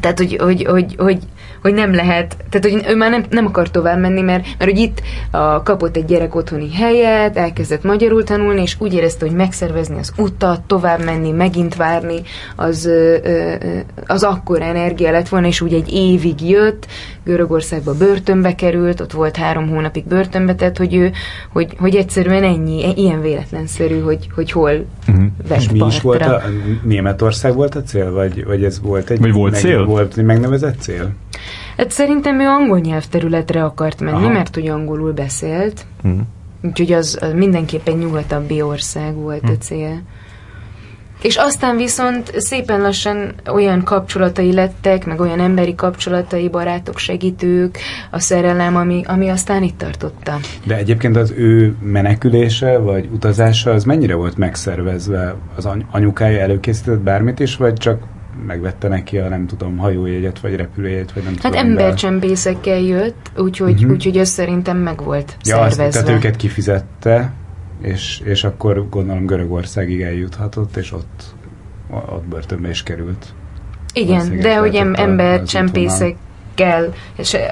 [0.00, 1.18] tehát, hogy, hogy, hogy, hogy,
[1.62, 4.80] hogy nem lehet, tehát hogy ő már nem, nem akar tovább menni, mert, mert hogy
[4.80, 9.98] itt a, kapott egy gyerek otthoni helyet, elkezdett magyarul tanulni, és úgy érezte, hogy megszervezni
[9.98, 12.20] az utat, tovább menni, megint várni,
[12.56, 12.90] az,
[14.06, 16.86] az akkor energia lett volna, és úgy egy évig jött,
[17.24, 21.12] Görögországba börtönbe került, ott volt három hónapig börtönbe, tehát hogy ő,
[21.52, 25.24] hogy, hogy egyszerűen ennyi, ilyen véletlenszerű, hogy, hogy hol uh-huh.
[25.48, 25.96] vett És mi partra.
[25.96, 26.42] is volt a,
[26.82, 29.84] Németország volt a cél, vagy, vagy ez volt egy vagy volt meg, cél?
[29.84, 31.12] Volt egy megnevezett cél?
[31.76, 34.32] Hát szerintem ő angol nyelvterületre akart menni, Aha.
[34.32, 35.86] mert hogy angolul beszélt.
[36.02, 36.20] Uh-huh.
[36.62, 39.56] Úgyhogy az, az mindenképpen nyugatabbi ország volt uh-huh.
[39.60, 40.02] a cél.
[41.24, 47.78] És aztán viszont szépen lassan olyan kapcsolatai lettek, meg olyan emberi kapcsolatai, barátok, segítők,
[48.10, 50.36] a szerelem, ami, ami aztán itt tartotta.
[50.64, 55.34] De egyébként az ő menekülése, vagy utazása, az mennyire volt megszervezve?
[55.56, 58.02] Az anyukája előkészített bármit is, vagy csak
[58.46, 61.56] megvette neki a nem tudom, hajójegyet, vagy repülőjegyet, vagy nem hát tudom.
[61.56, 63.90] Hát embercsempészekkel jött, úgyhogy, uh-huh.
[63.90, 65.84] úgyhogy ez szerintem meg volt ja, szervezve.
[65.84, 67.32] Azt, tehát őket kifizette,
[67.80, 71.34] és, és akkor gondolom Görögországig eljuthatott, és ott,
[71.90, 73.34] ott börtönbe is került.
[73.92, 76.92] Igen, de hogy em, embercsempészekkel,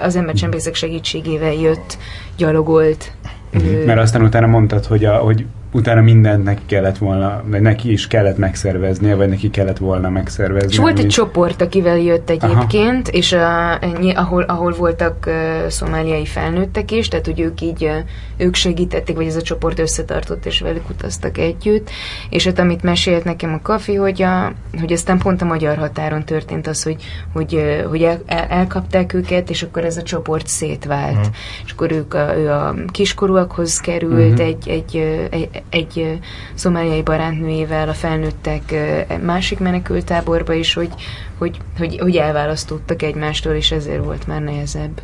[0.00, 1.98] az embercsempészek segítségével jött,
[2.36, 3.12] gyalogolt.
[3.54, 3.84] Uh-huh.
[3.84, 8.06] Mert aztán utána mondtad, hogy, a, hogy utána mindent neki kellett volna, vagy neki is
[8.06, 10.70] kellett megszerveznie, vagy neki kellett volna megszervezni.
[10.70, 13.16] És volt egy csoport, akivel jött egyébként, Aha.
[13.16, 13.78] és a,
[14.14, 17.96] ahol, ahol voltak uh, szomáliai felnőttek is, tehát hogy ők így, uh,
[18.36, 21.90] ők segítették, vagy ez a csoport összetartott, és velük utaztak együtt,
[22.30, 26.24] és hát amit mesélt nekem a kafi, hogy, a, hogy aztán pont a magyar határon
[26.24, 26.96] történt az, hogy,
[27.32, 31.16] hogy, uh, hogy el, el, elkapták őket, és akkor ez a csoport szétvált.
[31.16, 31.34] Uh-huh.
[31.64, 34.46] És akkor ők a, ő a kiskorúakhoz került, uh-huh.
[34.46, 34.96] egy, egy,
[35.30, 36.20] egy egy
[36.54, 38.74] szomáliai barátnőjével a felnőttek
[39.22, 40.90] másik menekültáborba is, hogy,
[41.38, 45.02] hogy, hogy, hogy elválasztottak egymástól, és ezért volt már nehezebb.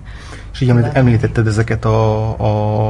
[0.53, 2.29] És így említetted ezeket a,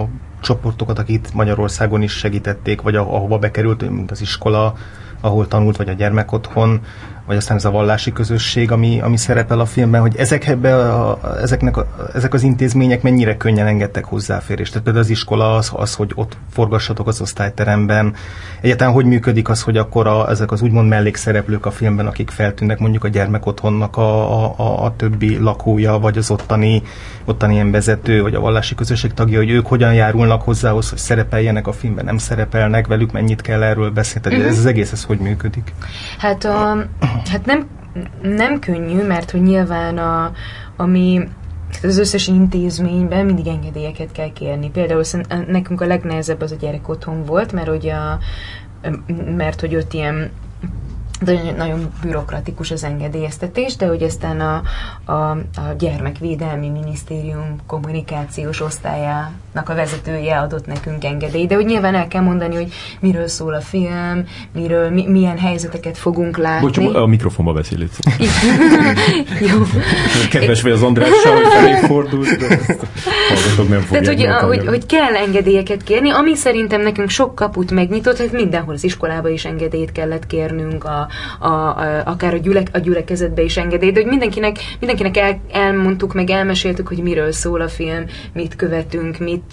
[0.00, 0.08] a
[0.40, 4.74] csoportokat, akik Magyarországon is segítették, vagy ahova bekerült, mint az iskola,
[5.20, 6.80] ahol tanult, vagy a gyermekotthon,
[7.28, 11.76] vagy aztán ez a vallási közösség, ami, ami szerepel a filmben, hogy ezekbe a, ezeknek
[11.76, 14.70] a, ezek az intézmények mennyire könnyen engedtek hozzáférést.
[14.70, 18.14] Tehát például az iskola az, az, hogy ott forgassatok az osztályteremben.
[18.60, 22.78] Egyáltalán hogy működik az, hogy akkor a, ezek az úgymond mellékszereplők a filmben, akik feltűnnek
[22.78, 26.82] mondjuk a gyermekotthonnak a, a, a többi lakója, vagy az ottani,
[27.24, 31.66] ottani ilyen vezető, vagy a vallási közösség tagja, hogy ők hogyan járulnak hozzához, hogy szerepeljenek
[31.66, 34.22] a filmben, nem szerepelnek, velük mennyit kell erről beszélni.
[34.22, 34.52] Tehát uh-huh.
[34.52, 35.72] ez az egész, ez hogy működik?
[36.18, 36.86] Hát a,
[37.24, 37.68] Hát nem,
[38.22, 40.32] nem könnyű, mert hogy nyilván a,
[40.76, 41.28] ami
[41.82, 44.70] az összes intézményben mindig engedélyeket kell kérni.
[44.70, 45.02] Például
[45.46, 48.18] nekünk a legnehezebb az a gyerek otthon volt, mert hogy, a,
[49.36, 50.30] mert hogy ott ilyen
[51.20, 54.62] de nagyon bürokratikus az engedélyeztetés, de hogy aztán a,
[55.12, 58.60] a, a Gyermekvédelmi Minisztérium kommunikációs
[59.58, 63.54] osztályának a vezetője adott nekünk engedélyt, de hogy nyilván el kell mondani, hogy miről szól
[63.54, 66.66] a film, miről, mi, milyen helyzeteket fogunk látni.
[66.66, 67.78] Bocs, a mikrofonba beszél
[69.50, 69.62] Jó.
[70.30, 71.72] Kedves vagy az Andrással, hogy felé
[73.56, 78.18] de nem Tehát, hogy, hogy, hogy kell engedélyeket kérni, ami szerintem nekünk sok kaput megnyitott,
[78.18, 82.78] hát mindenhol az iskolába is engedélyt kellett kérnünk, a, a, a, akár a, gyülek, a
[82.78, 87.68] gyülekezetbe is engedély, de hogy mindenkinek, mindenkinek el, elmondtuk, meg elmeséltük, hogy miről szól a
[87.68, 89.47] film, mit követünk, mit,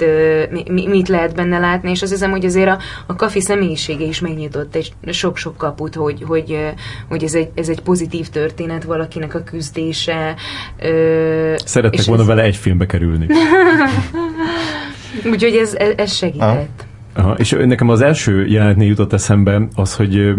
[0.50, 4.20] mi, mit lehet benne látni, és azt hiszem, hogy azért a, a kafi személyisége is
[4.20, 6.58] megnyitott egy sok-sok kaput, hogy, hogy,
[7.10, 10.36] hogy ez, egy, ez egy pozitív történet valakinek a küzdése.
[11.56, 12.28] Szerettek volna ez...
[12.28, 13.28] vele egy filmbe kerülni.
[15.32, 16.86] Úgyhogy ez, ez segített.
[17.14, 20.34] Aha, és nekem az első jelenetnél jutott eszembe az, hogy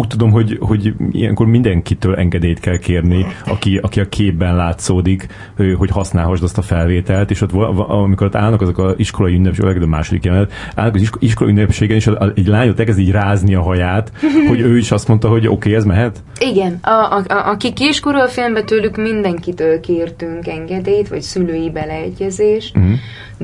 [0.00, 5.26] úgy tudom, hogy, hogy ilyenkor mindenkitől engedélyt kell kérni, aki, aki a képben látszódik,
[5.76, 9.86] hogy használhassd azt a felvételt, és ott amikor ott állnak azok az iskolai ünnepségek, a
[9.86, 14.12] második jelenet, állnak az iskolai ünnepségen, és egy lányot elkezd így rázni a haját,
[14.48, 16.22] hogy ő is azt mondta, hogy oké, okay, ez mehet?
[16.38, 22.76] Igen, a, a, a, aki kiskorú a filmben tőlük mindenkitől kértünk engedélyt, vagy szülői beleegyezést,
[22.76, 22.92] uh-huh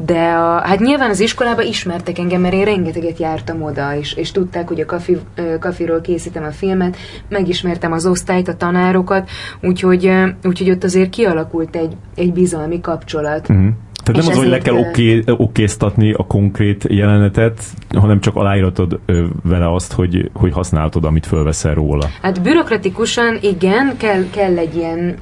[0.04, 4.30] de a, hát nyilván az iskolában ismertek engem, mert én rengeteget jártam oda, és, és
[4.30, 5.18] tudták, hogy a kafi,
[5.60, 6.96] kafiról készítem a filmet,
[7.28, 9.28] megismertem az osztályt, a tanárokat,
[9.62, 10.10] úgyhogy,
[10.44, 13.52] úgyhogy ott azért kialakult egy, egy bizalmi kapcsolat.
[13.52, 13.68] Mm.
[14.06, 17.60] Tehát nem az, hogy le kell oké, okéztatni a konkrét jelenetet,
[17.96, 19.00] hanem csak aláíratod
[19.42, 22.08] vele azt, hogy, hogy használtad, amit fölveszel róla.
[22.22, 25.16] Hát bürokratikusan igen, kell, kell egy ilyen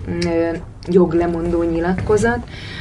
[0.89, 2.39] joglemondó nyilatkozat,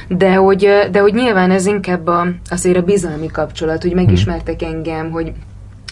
[0.07, 5.11] de hogy, de hogy nyilván ez inkább a, azért a bizalmi kapcsolat, hogy megismertek engem,
[5.11, 5.31] hogy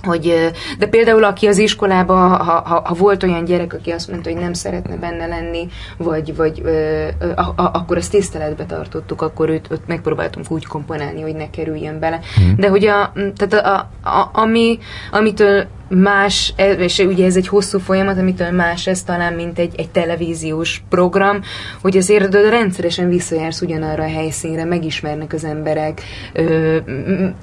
[0.04, 4.30] hogy, de például aki az iskolába, ha, ha, ha volt olyan gyerek, aki azt mondta,
[4.30, 9.50] hogy nem szeretne benne lenni, vagy, vagy ö, a, a, akkor azt tiszteletbe tartottuk, akkor
[9.50, 12.20] őt, őt megpróbáltunk úgy komponálni, hogy ne kerüljön bele.
[12.36, 12.56] Hmm.
[12.58, 14.80] De hogy a, tehát a, a, ami,
[15.12, 19.90] amitől más, és ugye ez egy hosszú folyamat, amitől más ez talán, mint egy, egy
[19.90, 21.42] televíziós program,
[21.82, 26.02] hogy azért rendszeresen visszajársz ugyanarra a helyszínre, megismernek az emberek,
[26.34, 26.78] ö,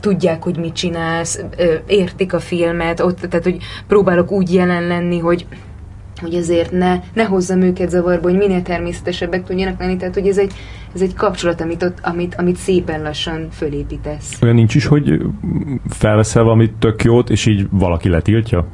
[0.01, 5.19] tudják, hogy mit csinálsz, ö, értik a filmet, ott, tehát hogy próbálok úgy jelen lenni,
[5.19, 5.47] hogy
[6.19, 10.39] hogy azért ne, ne hozzam őket zavarba, hogy minél természetesebbek tudjanak lenni, tehát hogy ez
[10.39, 10.53] egy,
[10.95, 14.39] ez egy kapcsolat, amit, ott, amit, amit szépen lassan fölépítesz.
[14.43, 15.21] Olyan nincs is, hogy
[15.89, 18.67] felveszel valamit tök jót, és így valaki letiltja?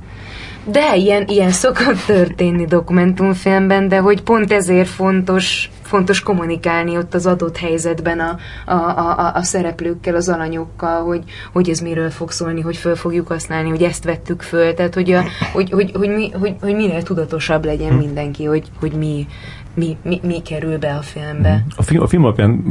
[0.64, 7.26] De ilyen, ilyen szokott történni dokumentumfilmben, de hogy pont ezért fontos, fontos kommunikálni ott az
[7.26, 8.36] adott helyzetben a,
[8.66, 11.22] a, a, a szereplőkkel, az alanyokkal, hogy,
[11.52, 15.12] hogy ez miről fog szólni, hogy föl fogjuk használni, hogy ezt vettük föl, tehát hogy,
[15.12, 17.98] a, hogy, hogy, hogy, mi, hogy, hogy minél tudatosabb legyen hm.
[17.98, 19.26] mindenki, hogy, hogy mi,
[19.74, 21.64] mi, mi, mi kerül be a filmbe.
[21.76, 22.64] A film, a film alapján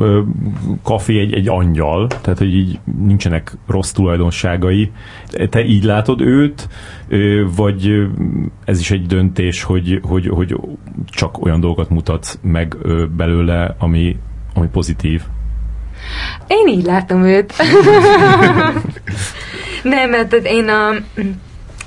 [0.84, 4.92] Kafi egy, egy angyal, tehát hogy így nincsenek rossz tulajdonságai.
[5.50, 6.70] Te így látod őt,
[7.56, 8.08] vagy
[8.66, 10.56] ez is egy döntés, hogy, hogy, hogy
[11.06, 12.78] csak olyan dolgokat mutat meg
[13.16, 14.18] belőle, ami,
[14.54, 15.22] ami pozitív?
[16.48, 17.54] Én így látom őt.
[19.84, 20.90] Nem, mert én a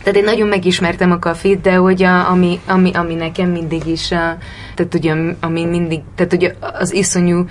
[0.07, 4.11] tehát én nagyon megismertem a kafét, de hogy a, ami, ami, ami nekem mindig is,
[4.13, 4.37] a,
[4.75, 7.45] tehát ugye, ami mindig, tehát ugye az iszonyú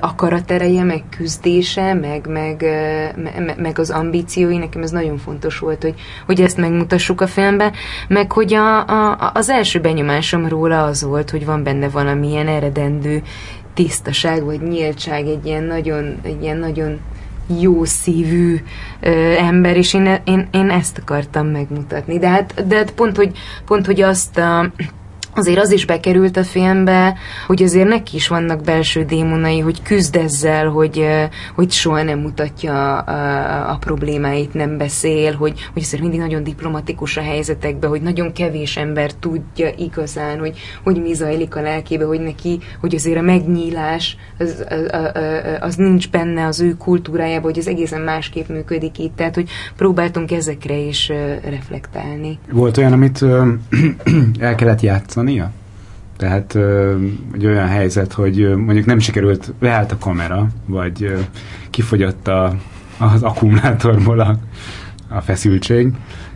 [0.00, 2.62] akaratereje, meg küzdése, meg, meg,
[3.16, 5.94] me, meg az ambíciói, nekem ez nagyon fontos volt, hogy,
[6.26, 7.72] hogy ezt megmutassuk a filmben,
[8.08, 13.22] meg hogy a, a, az első benyomásom róla az volt, hogy van benne valamilyen eredendő
[13.74, 17.00] tisztaság, vagy nyíltság, egy ilyen nagyon, egy ilyen nagyon
[17.60, 18.60] jó szívű
[19.00, 22.18] ö, ember, és én, én, én ezt akartam megmutatni.
[22.18, 24.72] De hát, de hát pont, hogy, pont, hogy azt a,
[25.34, 27.14] azért az is bekerült a filmbe,
[27.46, 31.06] hogy azért neki is vannak belső démonai, hogy küzd ezzel, hogy,
[31.54, 37.16] hogy soha nem mutatja a, a problémáit, nem beszél, hogy, hogy azért mindig nagyon diplomatikus
[37.16, 42.20] a helyzetekben, hogy nagyon kevés ember tudja igazán, hogy, hogy mi zajlik a lelkébe, hogy
[42.20, 45.10] neki, hogy azért a megnyílás az, az,
[45.60, 50.32] az nincs benne az ő kultúrájában, hogy az egészen másképp működik itt, tehát hogy próbáltunk
[50.32, 51.08] ezekre is
[51.44, 52.38] reflektálni.
[52.50, 53.22] Volt olyan, amit
[54.38, 55.50] el kellett játszani, játszania?
[56.16, 56.56] Tehát
[57.34, 61.12] egy olyan helyzet, hogy mondjuk nem sikerült, leállt a kamera, vagy
[61.70, 62.54] kifogyott a,
[62.98, 64.36] az akkumulátorból a,
[65.08, 65.92] a feszültség,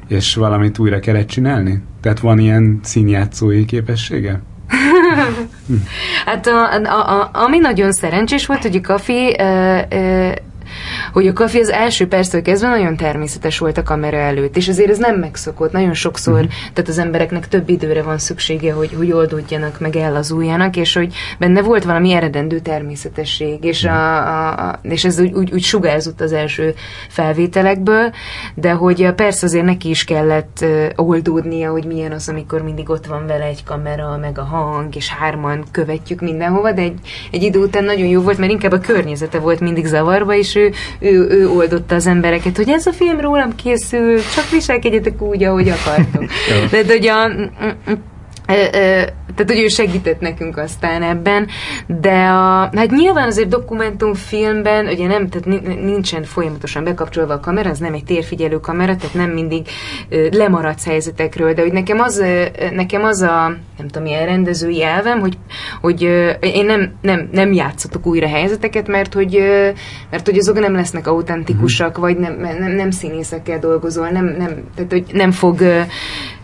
[0.09, 1.83] és valamit újra kellett csinálni?
[2.01, 4.43] Tehát van ilyen színjátszói képessége?
[6.27, 9.37] hát a, a, a, ami nagyon szerencsés volt, hogy a Kafi
[11.13, 14.91] hogy a kafi az első perctől kezdve nagyon természetes volt a kamera előtt, és azért
[14.91, 15.73] ez nem megszokott.
[15.73, 16.51] Nagyon sokszor, uh-huh.
[16.73, 21.63] tehát az embereknek több időre van szüksége, hogy, hogy oldódjanak, meg ellazuljanak, és hogy benne
[21.63, 26.33] volt valami eredendő természetesség, és, a, a, a, és ez úgy, úgy, úgy sugárzott az
[26.33, 26.75] első
[27.09, 28.13] felvételekből,
[28.55, 30.65] de hogy persze azért neki is kellett
[30.97, 35.09] oldódnia, hogy milyen az, amikor mindig ott van vele egy kamera, meg a hang, és
[35.09, 36.99] hárman követjük mindenhova, de egy,
[37.31, 40.73] egy idő után nagyon jó volt, mert inkább a környezete volt mindig zavarba, és ő,
[40.99, 45.69] ő, ő oldotta az embereket, hogy ez a film rólam készül, csak viselkedjetek úgy, ahogy
[45.69, 46.25] akartok.
[46.71, 47.31] De, de hogy a,
[48.47, 51.47] tehát, hogy ő segített nekünk aztán ebben,
[51.87, 57.79] de a, hát nyilván azért dokumentumfilmben, ugye nem, tehát nincsen folyamatosan bekapcsolva a kamera, az
[57.79, 59.67] nem egy térfigyelő kamera, tehát nem mindig
[60.31, 62.25] lemaradsz helyzetekről, de hogy nekem az,
[62.73, 65.39] nekem az a, nem tudom, milyen rendezői elvem, hogy,
[65.81, 66.03] hogy
[66.41, 69.43] én nem, nem, nem játszatok újra helyzeteket, mert hogy,
[70.11, 72.01] mert hogy azok nem lesznek autentikusak, mm-hmm.
[72.01, 75.63] vagy nem, nem, nem színészekkel dolgozol, nem, nem, tehát hogy nem fog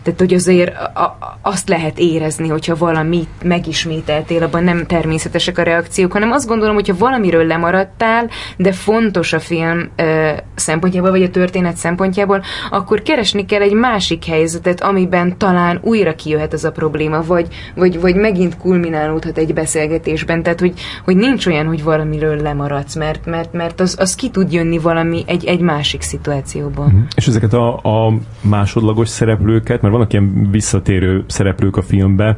[0.03, 6.11] tehát, hogy azért a, azt lehet érezni, hogyha valamit megismételtél, abban nem természetesek a reakciók,
[6.11, 11.75] hanem azt gondolom, hogyha valamiről lemaradtál, de fontos a film ö, szempontjából, vagy a történet
[11.75, 17.47] szempontjából, akkor keresni kell egy másik helyzetet, amiben talán újra kijöhet ez a probléma, vagy,
[17.75, 20.43] vagy, vagy megint kulminálódhat egy beszélgetésben.
[20.43, 20.73] Tehát, hogy,
[21.03, 25.23] hogy nincs olyan, hogy valamiről lemaradsz, mert, mert, mert az, az ki tud jönni valami
[25.25, 26.91] egy, egy másik szituációban.
[26.93, 27.01] Mm.
[27.15, 32.37] És ezeket a, a másodlagos szereplőket, mert vannak ilyen visszatérő szereplők a filmbe,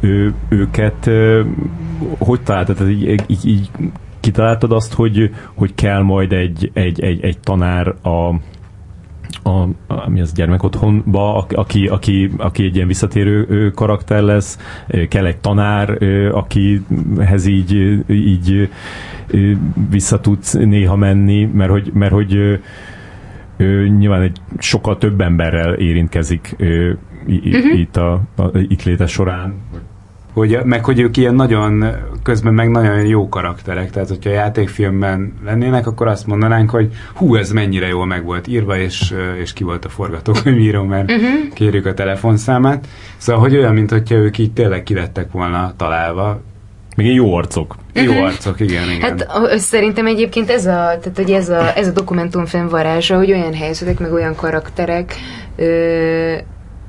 [0.00, 1.10] ő, őket
[2.18, 2.76] hogy találtad?
[2.76, 3.70] Tehát így, így, így
[4.20, 8.34] kitaláltad azt, hogy, hogy kell majd egy, egy, egy, egy tanár a,
[9.42, 14.58] a, a, mi az gyermekotthonba, aki, aki, aki egy ilyen visszatérő karakter lesz,
[15.08, 18.70] kell egy tanár, akihez így, így
[19.90, 22.60] vissza tudsz néha menni, mert hogy, mert hogy
[23.98, 27.78] nyilván egy sokkal több emberrel érintkezik uh-huh.
[27.78, 29.54] itt a, a itt léte során.
[30.32, 31.84] Hogy, meg hogy ők ilyen nagyon,
[32.22, 37.36] közben meg nagyon jó karakterek, tehát hogyha a játékfilmben lennének, akkor azt mondanánk, hogy hú,
[37.36, 41.52] ez mennyire jól meg volt írva, és, és ki volt a forgatókönyvíró, mert uh-huh.
[41.54, 42.86] kérjük a telefonszámát.
[43.16, 46.40] Szóval, hogy olyan, mint hogyha ők így tényleg kilettek volna találva,
[46.96, 47.76] még jó arcok.
[47.92, 48.24] Jó uh-huh.
[48.24, 49.00] arcok, igen, igen.
[49.00, 53.54] Hát szerintem egyébként ez a, tehát, hogy ez a, ez a dokumentumfilm varázsa, hogy olyan
[53.54, 55.14] helyzetek, meg olyan karakterek
[55.56, 56.34] ö,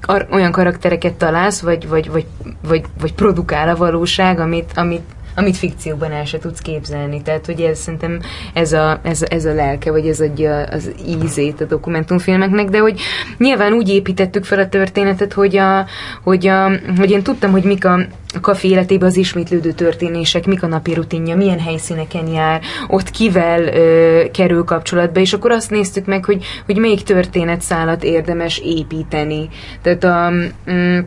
[0.01, 2.25] ar, olyan karaktereket találsz, vagy, vagy, vagy,
[2.67, 5.03] vagy, vagy produkál a valóság, amit, amit,
[5.35, 7.21] amit fikcióban el se tudsz képzelni.
[7.21, 8.19] Tehát, hogy ez szerintem
[8.53, 10.91] ez a, ez, ez a lelke, vagy ez adja az
[11.23, 12.99] ízét a dokumentumfilmeknek, de hogy
[13.37, 15.85] nyilván úgy építettük fel a történetet, hogy, a,
[16.23, 17.99] hogy, a, hogy én tudtam, hogy mik a,
[18.33, 23.63] a kafi életében az ismétlődő történések, mik a napi rutinja, milyen helyszíneken jár, ott kivel
[23.63, 29.49] ö, kerül kapcsolatba, és akkor azt néztük meg, hogy, hogy melyik történetszálat érdemes építeni.
[29.81, 30.31] Tehát a...
[30.71, 30.99] Mm,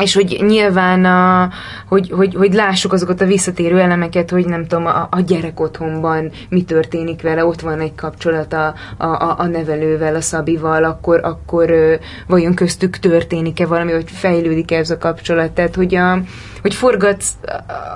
[0.00, 1.50] és hogy nyilván, a,
[1.88, 6.30] hogy, hogy, hogy lássuk azokat a visszatérő elemeket, hogy nem tudom, a, a gyerek otthonban
[6.48, 11.70] mi történik vele, ott van egy kapcsolat a, a, a nevelővel, a Szabival, akkor, akkor
[11.70, 11.94] ö,
[12.26, 16.18] vajon köztük történik-e valami, hogy fejlődik-e ez a kapcsolat, tehát hogy, a,
[16.62, 17.30] hogy forgatsz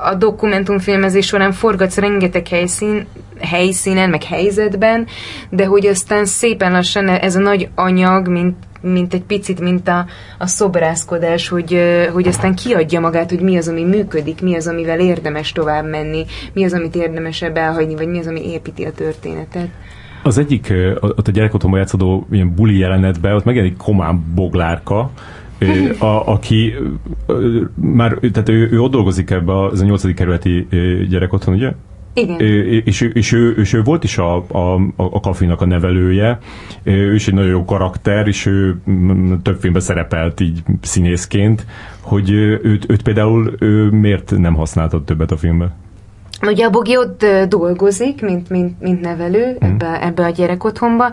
[0.05, 3.07] a dokumentumfilmezés során forgatsz rengeteg helyszín,
[3.41, 5.07] helyszínen, meg helyzetben,
[5.51, 8.57] de hogy aztán szépen lassan ez a nagy anyag, mint
[8.93, 10.07] mint egy picit, mint a,
[10.39, 11.79] a szobrászkodás, hogy,
[12.13, 16.25] hogy aztán kiadja magát, hogy mi az, ami működik, mi az, amivel érdemes tovább menni,
[16.53, 19.69] mi az, amit érdemes elhagyni, vagy mi az, ami építi a történetet.
[20.23, 25.11] Az egyik, ott a gyerekotthonban játszódó ilyen buli jelenetben, ott megjelenik Komán Boglárka,
[25.99, 26.75] a, aki
[27.75, 30.69] már, tehát ő, ő ott dolgozik ebbe az a nyolcadik kerületi
[31.09, 31.73] gyerekotthon, ugye?
[32.17, 32.41] Igen.
[32.85, 36.39] És, és, ő, és ő volt is a, a, a kafinak a nevelője,
[36.83, 38.77] ő is egy nagyon jó karakter, és ő
[39.43, 41.67] több filmben szerepelt így színészként,
[42.01, 45.75] hogy őt, őt például ő miért nem használtad többet a filmben?
[46.43, 49.71] Ugye a Bogi ott dolgozik, mint, mint, mint nevelő hmm.
[49.71, 51.11] ebbe, ebbe a gyerekotthonba,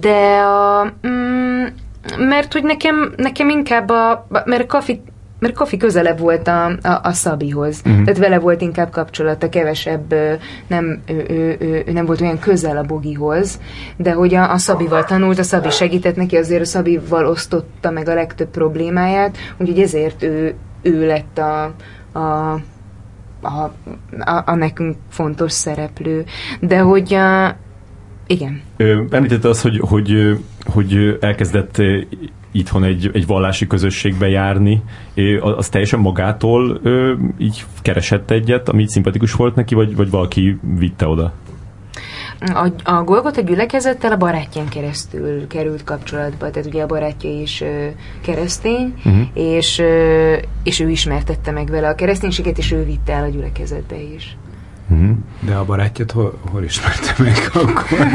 [0.00, 1.64] de a, mm,
[2.18, 5.00] mert hogy nekem, nekem inkább a, mert a kafi
[5.42, 7.82] mert Kofi közelebb volt a, a, a Szabihoz.
[7.84, 8.04] Uh-huh.
[8.04, 10.14] Tehát vele volt inkább kapcsolata, kevesebb,
[10.66, 13.60] nem, ő, ő, ő, ő nem volt olyan közel a Bogihoz,
[13.96, 18.08] de hogy a, a Szabival tanult, a Szabi segített neki, azért a Szabival osztotta meg
[18.08, 21.62] a legtöbb problémáját, úgyhogy ezért ő, ő lett a,
[22.18, 22.58] a
[23.44, 23.62] a,
[24.18, 26.24] a, a nekünk fontos szereplő.
[26.60, 27.56] De hogy a,
[28.26, 28.62] igen.
[29.10, 31.82] Említette az, hogy, hogy, hogy elkezdett
[32.52, 34.82] itthon egy, egy vallási közösségbe járni,
[35.40, 36.80] az teljesen magától
[37.38, 41.32] így keresett egyet, ami szimpatikus volt neki, vagy, vagy valaki vitte oda?
[42.40, 47.60] A, a Golgot a gyülekezettel a barátján keresztül került kapcsolatba, tehát ugye a barátja is
[47.60, 47.86] ö,
[48.20, 49.26] keresztény, uh-huh.
[49.34, 54.00] és, ö, és ő ismertette meg vele a kereszténységet, és ő vitte el a gyülekezetbe
[54.00, 54.36] is.
[54.90, 55.16] Uh-huh.
[55.40, 58.06] De a barátját hol, hol ismerte meg akkor?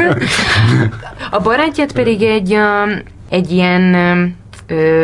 [1.37, 2.57] a barátját pedig egy,
[3.29, 3.95] egy ilyen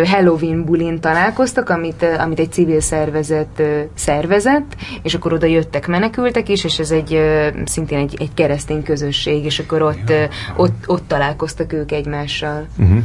[0.04, 3.62] Halloween bulin találkoztak, amit, amit egy civil szervezet
[3.94, 7.20] szervezett, és akkor oda jöttek menekültek is, és ez egy
[7.66, 10.14] szintén egy, egy keresztény közösség, és akkor ott,
[10.58, 12.66] ott, ott találkoztak ők egymással.
[12.78, 13.04] Uh-huh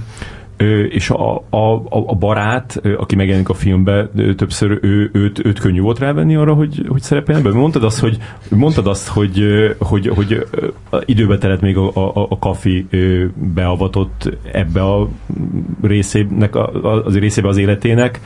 [0.89, 5.99] és a, a, a barát, aki megjelenik a filmben, többször ő, őt, őt könnyű volt
[5.99, 7.53] rávenni arra, hogy, hogy szerepeljen be.
[7.53, 9.45] Mondtad azt, hogy, mondtad azt, hogy,
[9.79, 10.47] hogy, hogy
[11.05, 12.87] időbe telett még a, a, a kafi
[13.35, 15.09] beavatott ebbe a
[15.83, 16.55] részének,
[17.05, 18.21] az részébe az életének,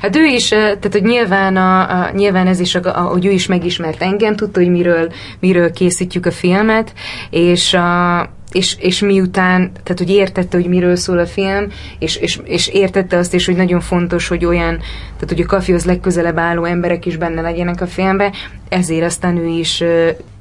[0.00, 3.30] Hát ő is, tehát hogy nyilván, a, a, nyilván ez is, a, a, hogy ő
[3.30, 6.92] is megismert engem, tudta, hogy miről, miről készítjük a filmet,
[7.30, 8.20] és a,
[8.52, 11.66] és, és miután, tehát hogy értette, hogy miről szól a film,
[11.98, 14.76] és, és, és értette azt is, hogy nagyon fontos, hogy olyan,
[15.14, 18.32] tehát hogy a kafihoz legközelebb álló emberek is benne legyenek a filmbe,
[18.68, 19.84] ezért aztán ő is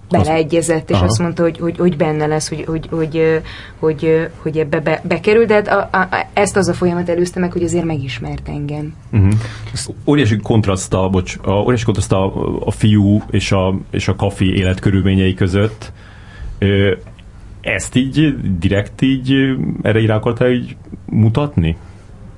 [0.10, 1.06] beleegyezett, és Aha.
[1.06, 3.42] azt mondta, hogy, hogy, hogy benne lesz, hogy, hogy, hogy,
[3.80, 7.52] hogy, hogy ebbe be, bekerül, de hát a, a, ezt az a folyamat előzte meg,
[7.52, 8.94] hogy azért megismert engem.
[9.12, 9.34] Uh-huh.
[10.06, 12.16] Óriási kontraszt a, bocs, a, óriási a,
[12.66, 15.92] a fiú és a, és a kafi életkörülményei között.
[16.58, 16.92] Ö,
[17.66, 19.34] ezt így direkt így
[19.82, 21.78] erre rá akartál így mutatni?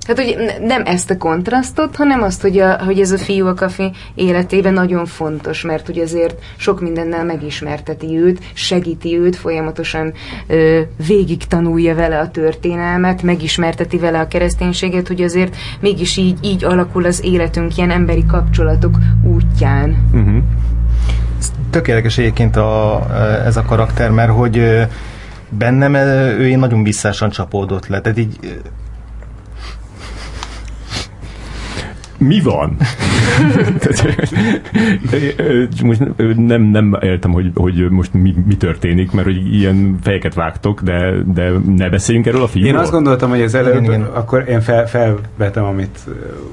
[0.08, 3.54] Hát, hogy nem ezt a kontrasztot, hanem azt, hogy, a, hogy ez a fiú a
[3.54, 10.14] kafi életében nagyon fontos, mert hogy azért sok mindennel megismerteti őt, segíti őt, folyamatosan
[10.48, 16.64] ö, végig tanulja vele a történelmet, megismerteti vele a kereszténységet, hogy azért mégis így, így
[16.64, 19.98] alakul az életünk ilyen emberi kapcsolatok útján.
[20.14, 20.44] Uh-huh.
[21.70, 23.06] Tökéletes egyébként a,
[23.46, 24.88] ez a karakter, mert hogy
[25.50, 25.94] bennem
[26.40, 28.02] ő nagyon visszásan csapódott le.
[28.02, 28.62] Tehát így
[32.18, 32.78] mi van?
[35.84, 36.02] most
[36.36, 41.14] nem, nem értem, hogy, hogy most mi, mi történik, mert hogy ilyen fejeket vágtok, de,
[41.34, 42.74] de ne beszéljünk erről a filmről.
[42.74, 44.02] Én azt gondoltam, hogy az előbb, igen, igen.
[44.02, 46.00] akkor én fel, felvetem, amit,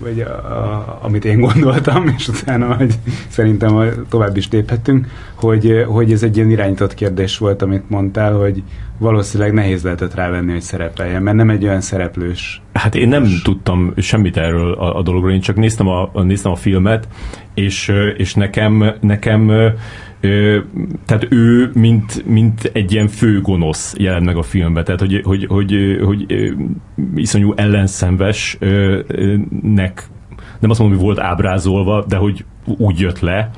[0.00, 2.94] vagy a, a, amit én gondoltam, és utána hogy
[3.28, 8.62] szerintem tovább is léphetünk, hogy, hogy ez egy ilyen irányított kérdés volt, amit mondtál, hogy
[8.98, 12.62] valószínűleg nehéz lehetett rávenni, hogy szerepeljen, mert nem egy olyan szereplős.
[12.72, 16.56] Hát én nem tudtam semmit erről a, a dologról, én csak néztem a, néztem a
[16.56, 17.08] filmet,
[17.54, 19.52] és, és nekem, nekem
[21.06, 25.98] tehát ő, mint, mint egy ilyen főgonosz jelent meg a filmben, tehát hogy, hogy, hogy,
[26.00, 26.54] hogy, hogy
[27.14, 30.08] iszonyú ellenszenvesnek
[30.60, 33.50] nem azt mondom, hogy volt ábrázolva, de hogy úgy jött le,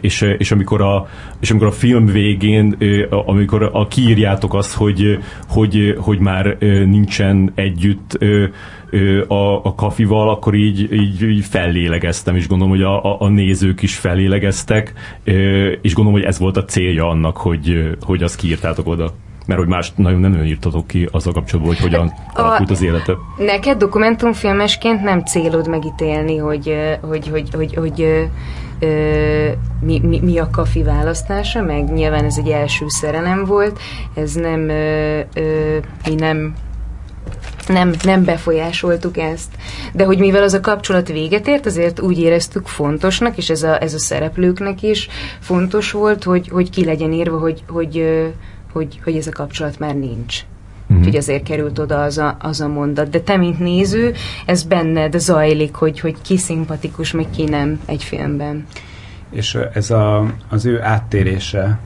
[0.00, 1.06] és, és, amikor, a,
[1.40, 2.76] és amikor a film végén,
[3.10, 5.18] amikor a, kiírjátok azt, hogy,
[5.48, 8.18] hogy, hogy már nincsen együtt
[9.28, 13.96] a, a kafival, akkor így, így, így fellélegeztem, és gondolom, hogy a, a, nézők is
[13.96, 14.92] fellélegeztek,
[15.82, 19.12] és gondolom, hogy ez volt a célja annak, hogy, hogy azt kiírtátok oda
[19.46, 22.82] mert hogy más nagyon nem nagyon írtatok ki azzal kapcsolatban, hogy hogyan a, alakult az
[22.82, 23.12] élete.
[23.38, 28.28] Neked dokumentumfilmesként nem célod megítélni, hogy, hogy, hogy, hogy, hogy
[28.78, 29.48] ö,
[29.80, 33.78] mi, mi, mi a kafi választása, meg nyilván ez egy első szerelem volt,
[34.14, 35.76] ez nem, ö, ö,
[36.08, 36.54] mi nem
[37.66, 39.54] nem, nem befolyásoltuk ezt.
[39.92, 43.82] De hogy mivel az a kapcsolat véget ért, azért úgy éreztük fontosnak, és ez a,
[43.82, 45.08] ez a szereplőknek is
[45.40, 48.32] fontos volt, hogy, hogy ki legyen írva, hogy, hogy, hogy,
[49.04, 50.40] hogy ez a kapcsolat már nincs.
[50.82, 50.98] Uh-huh.
[50.98, 53.10] Úgyhogy azért került oda az a, az a mondat.
[53.10, 54.14] De te, mint néző,
[54.46, 58.66] ez benned zajlik, hogy, hogy ki szimpatikus, meg ki nem egy filmben.
[59.30, 61.78] És ez a, az ő áttérése,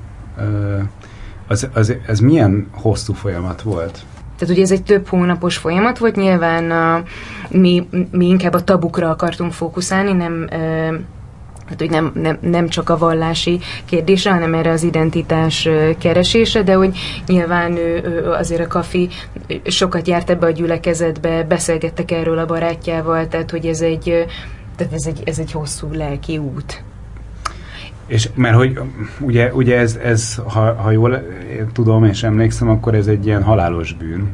[1.47, 4.05] az, az, az milyen hosszú folyamat volt?
[4.38, 7.03] Tehát ugye ez egy több hónapos folyamat volt, nyilván a,
[7.49, 10.49] mi, mi inkább a tabukra akartunk fókuszálni, nem
[11.70, 15.68] hát hogy nem, nem, nem csak a vallási kérdésre, hanem erre az identitás
[15.98, 19.08] keresése, de hogy nyilván ő, ő azért a Kafi
[19.64, 24.26] sokat járt ebbe a gyülekezetbe, beszélgettek erről a barátjával, tehát hogy ez egy,
[24.76, 26.82] tehát ez egy, ez egy hosszú lelki út.
[28.06, 28.78] És mert hogy
[29.20, 31.22] ugye, ugye ez, ez ha, ha jól
[31.72, 34.28] tudom és emlékszem, akkor ez egy ilyen halálos bűn,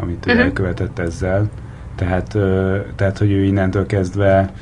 [0.00, 0.40] amit uh-huh.
[0.40, 1.48] ő elkövetett ezzel.
[1.94, 2.36] Tehát,
[2.96, 4.52] tehát, hogy ő innentől kezdve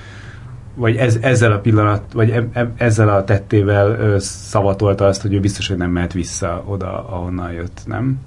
[0.78, 5.34] vagy ez, ezzel a pillanat, vagy e, e, ezzel a tettével ö, szavatolta azt, hogy
[5.34, 8.18] ő biztos, hogy nem mehet vissza oda, ahonnan jött, nem?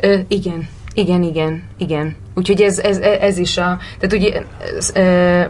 [0.00, 2.16] Ö, igen, igen, igen, igen.
[2.34, 4.42] Úgyhogy ez, ez, ez is a, tehát ugye
[4.76, 4.92] ez,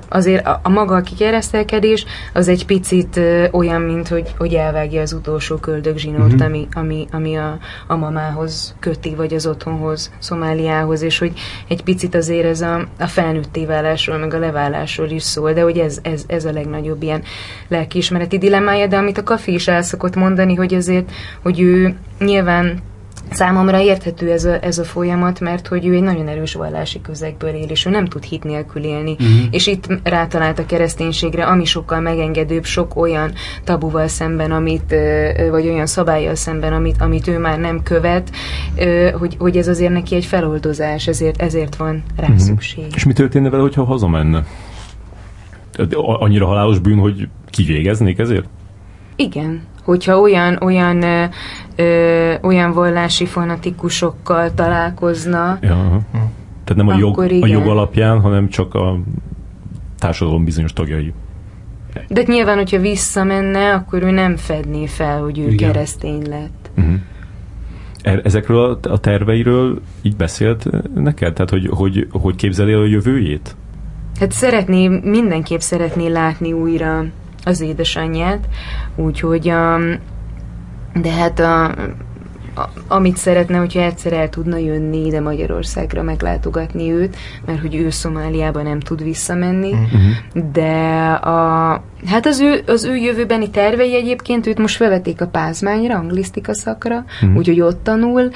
[0.09, 3.20] azért a, a maga a kikeresztelkedés az egy picit
[3.51, 6.47] olyan, mint hogy, hogy elvágja az utolsó köldögzsinórt, uh-huh.
[6.47, 11.32] ami, ami, ami a, a mamához köti, vagy az otthonhoz, Szomáliához, és hogy
[11.68, 15.78] egy picit azért ez a, a felnőtté válásról, meg a leválásról is szól, de hogy
[15.78, 17.22] ez, ez, ez a legnagyobb ilyen
[17.68, 21.11] lelkiismereti dilemmája, de amit a Kafi is el szokott mondani, hogy azért,
[21.43, 22.82] hogy ő nyilván
[23.31, 27.51] Számomra érthető ez a, ez a folyamat, mert hogy ő egy nagyon erős vallási közegből
[27.51, 29.12] él, és ő nem tud hit nélkül élni.
[29.12, 29.47] Uh-huh.
[29.51, 33.33] És itt rátalált a kereszténységre, ami sokkal megengedőbb, sok olyan
[33.64, 34.95] tabuval szemben, amit,
[35.51, 38.31] vagy olyan szabályjal szemben, amit, amit ő már nem követ,
[39.18, 42.39] hogy, hogy ez azért neki egy feloldozás, ezért, ezért van rá uh-huh.
[42.39, 42.85] szükség.
[42.95, 44.45] És mi történne vele, hogyha hazamenne?
[45.95, 48.49] Annyira halálos bűn, hogy kivégeznék ezért?
[49.16, 51.24] Igen, hogyha olyan, olyan, ö,
[51.76, 56.01] ö, olyan vallási fanatikusokkal találkozna, ja.
[56.64, 58.99] Tehát nem a jog, a jog alapján, hanem csak a
[59.99, 61.12] társadalom bizonyos tagjai.
[62.09, 65.72] De nyilván, hogyha visszamenne, akkor ő nem fedné fel, hogy ő igen.
[65.72, 66.70] keresztény lett.
[66.76, 66.95] Uh-huh.
[68.24, 71.33] Ezekről a terveiről így beszélt neked?
[71.33, 73.57] Tehát, hogy, hogy, hogy képzeli a jövőjét?
[74.20, 77.05] Hát szeretné, mindenképp szeretné látni újra
[77.45, 78.49] az édesanyját,
[78.97, 79.78] úgyhogy a,
[80.95, 81.74] de hát a,
[82.89, 88.63] amit szeretne, hogyha egyszer el tudna jönni ide Magyarországra meglátogatni őt, mert hogy ő Szomáliában
[88.63, 90.51] nem tud visszamenni, uh-huh.
[90.53, 95.95] de a, hát az ő, az ő jövőbeni tervei egyébként őt most felvették a pázmányra,
[95.95, 97.37] anglisztika szakra, uh-huh.
[97.37, 98.31] úgyhogy ott tanul,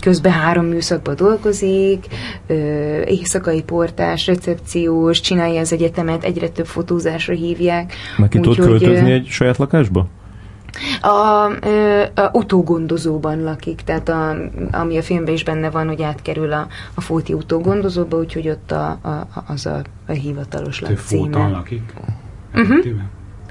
[0.00, 2.06] közben három műszakban dolgozik,
[2.46, 2.54] ö,
[3.06, 7.92] éjszakai portás, recepciós, csinálja az egyetemet, egyre több fotózásra hívják.
[8.16, 10.06] Meg ki tud költözni egy saját lakásba?
[11.00, 11.50] A, a,
[12.14, 14.36] a utógondozóban lakik, tehát a,
[14.70, 18.86] ami a filmben is benne van, hogy átkerül a, a Fóti utógondozóba, úgyhogy ott a,
[18.88, 21.48] a, az a, a hivatalos lakcíme.
[21.48, 21.92] lakik?
[22.54, 22.86] Uh-huh.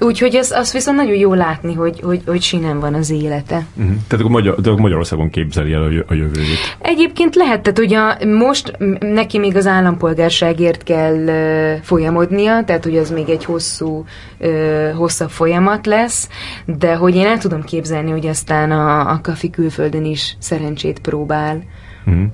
[0.00, 3.66] Úgyhogy az, az viszont nagyon jó látni, hogy, hogy, hogy sinem van az élete.
[3.76, 3.94] Uh-huh.
[4.08, 6.76] Tehát akkor, Magyar, de Magyarországon képzeli el a jövőjét.
[6.78, 13.10] Egyébként lehet, tehát ugye most neki még az állampolgárságért kell uh, folyamodnia, tehát hogy az
[13.10, 14.04] még egy hosszú,
[14.40, 16.28] uh, hosszabb folyamat lesz,
[16.64, 21.62] de hogy én el tudom képzelni, hogy aztán a, a kafi külföldön is szerencsét próbál.
[22.06, 22.24] Uh-huh.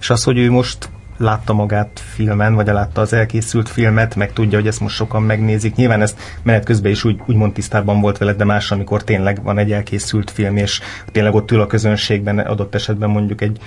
[0.00, 4.58] És az, hogy ő most látta magát filmen, vagy látta az elkészült filmet, meg tudja,
[4.58, 5.74] hogy ezt most sokan megnézik.
[5.74, 9.58] Nyilván ezt menet közben is úgy, úgymond tisztában volt veled, de más, amikor tényleg van
[9.58, 10.80] egy elkészült film, és
[11.12, 13.58] tényleg ott ül a közönségben, adott esetben mondjuk egy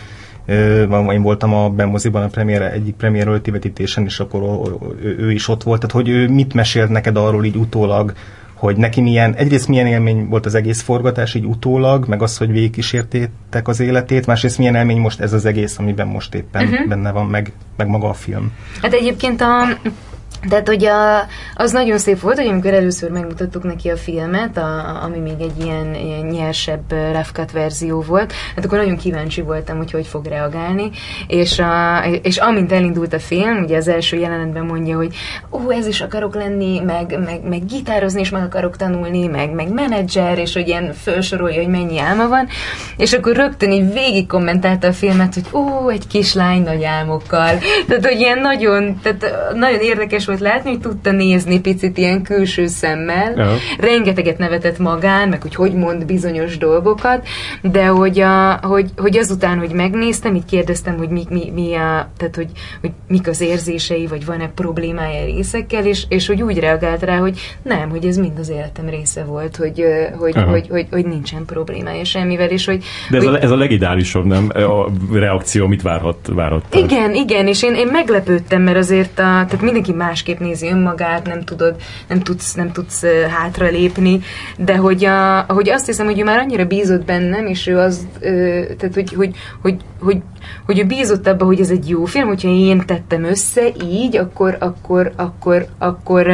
[1.11, 4.41] én voltam a Bemoziban a premier, egyik premier öltivetítésen, és akkor
[5.01, 5.79] ő, ő is ott volt.
[5.79, 8.13] Tehát, hogy ő mit mesélt neked arról így utólag,
[8.57, 12.51] hogy neki milyen, egyrészt milyen élmény volt az egész forgatás így utólag, meg az, hogy
[12.51, 16.87] végigkísértétek az életét, másrészt milyen élmény most ez az egész, amiben most éppen uh-huh.
[16.87, 18.51] benne van, meg, meg maga a film.
[18.81, 19.67] Hát egyébként a,
[20.49, 21.25] tehát, hogy a,
[21.55, 25.63] az nagyon szép volt, hogy amikor először megmutattuk neki a filmet, a, ami még egy
[25.63, 30.89] ilyen, ilyen nyersebb refkat verzió volt, hát akkor nagyon kíváncsi voltam, hogy hogy fog reagálni,
[31.27, 35.15] és, a, és amint elindult a film, ugye az első jelenetben mondja, hogy
[35.51, 39.73] ó, ez is akarok lenni, meg, meg, meg gitározni is meg akarok tanulni, meg, meg
[39.73, 42.47] menedzser, és hogy ilyen felsorolja, hogy mennyi álma van,
[42.97, 47.57] és akkor rögtön így végig kommentálta a filmet, hogy ó, egy kislány nagy álmokkal.
[47.87, 52.67] Tehát, hogy ilyen nagyon, tehát nagyon érdekes volt látni, hogy tudta nézni picit ilyen külső
[52.67, 53.33] szemmel.
[53.35, 53.51] Ja.
[53.79, 57.27] Rengeteget nevetett magán, meg hogy hogy mond bizonyos dolgokat,
[57.61, 62.09] de hogy, a, hogy, hogy azután, hogy megnéztem, így kérdeztem, hogy mi, mi, mi a,
[62.17, 62.49] tehát hogy,
[62.81, 67.39] hogy mik az érzései, vagy van-e problémája részekkel, és, és hogy úgy reagált rá, hogy
[67.61, 69.83] nem, hogy ez mind az életem része volt, hogy,
[70.19, 72.83] hogy, hogy, hogy, hogy, hogy nincsen problémája semmivel, és hogy...
[73.09, 74.49] De ez, hogy, a, ez a legideálisabb, nem?
[74.53, 76.75] A reakció, amit várhat, várhat.
[76.75, 81.25] Igen, igen, és én, én meglepődtem, mert azért a, tehát mindenki más másképp nézi önmagát,
[81.25, 81.75] nem tudod,
[82.07, 84.19] nem tudsz, nem tudsz hátra lépni,
[84.57, 88.07] de hogy, a, hogy azt hiszem, hogy ő már annyira bízott bennem, és ő az,
[88.77, 90.21] tehát hogy, hogy, hogy, hogy,
[90.65, 94.57] hogy ő bízott abba, hogy ez egy jó film, hogyha én tettem össze így, akkor,
[94.59, 96.27] akkor, akkor, akkor,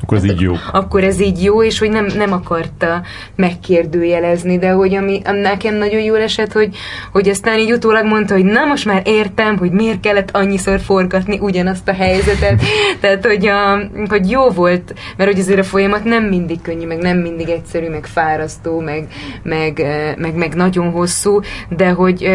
[0.00, 0.54] akkor ez így jó.
[0.72, 3.02] Akkor ez így jó, és hogy nem, nem akarta
[3.36, 6.76] megkérdőjelezni, de hogy ami nekem nagyon jól esett, hogy,
[7.12, 11.38] hogy aztán így utólag mondta, hogy na most már értem, hogy miért kellett annyiszor forgatni
[11.38, 12.62] ugyanazt a helyzetet.
[13.00, 16.98] Tehát, hogy, a, hogy jó volt, mert hogy azért a folyamat nem mindig könnyű, meg
[16.98, 19.06] nem mindig egyszerű, meg fárasztó, meg,
[19.42, 19.82] meg,
[20.18, 22.28] meg, meg nagyon hosszú, de hogy,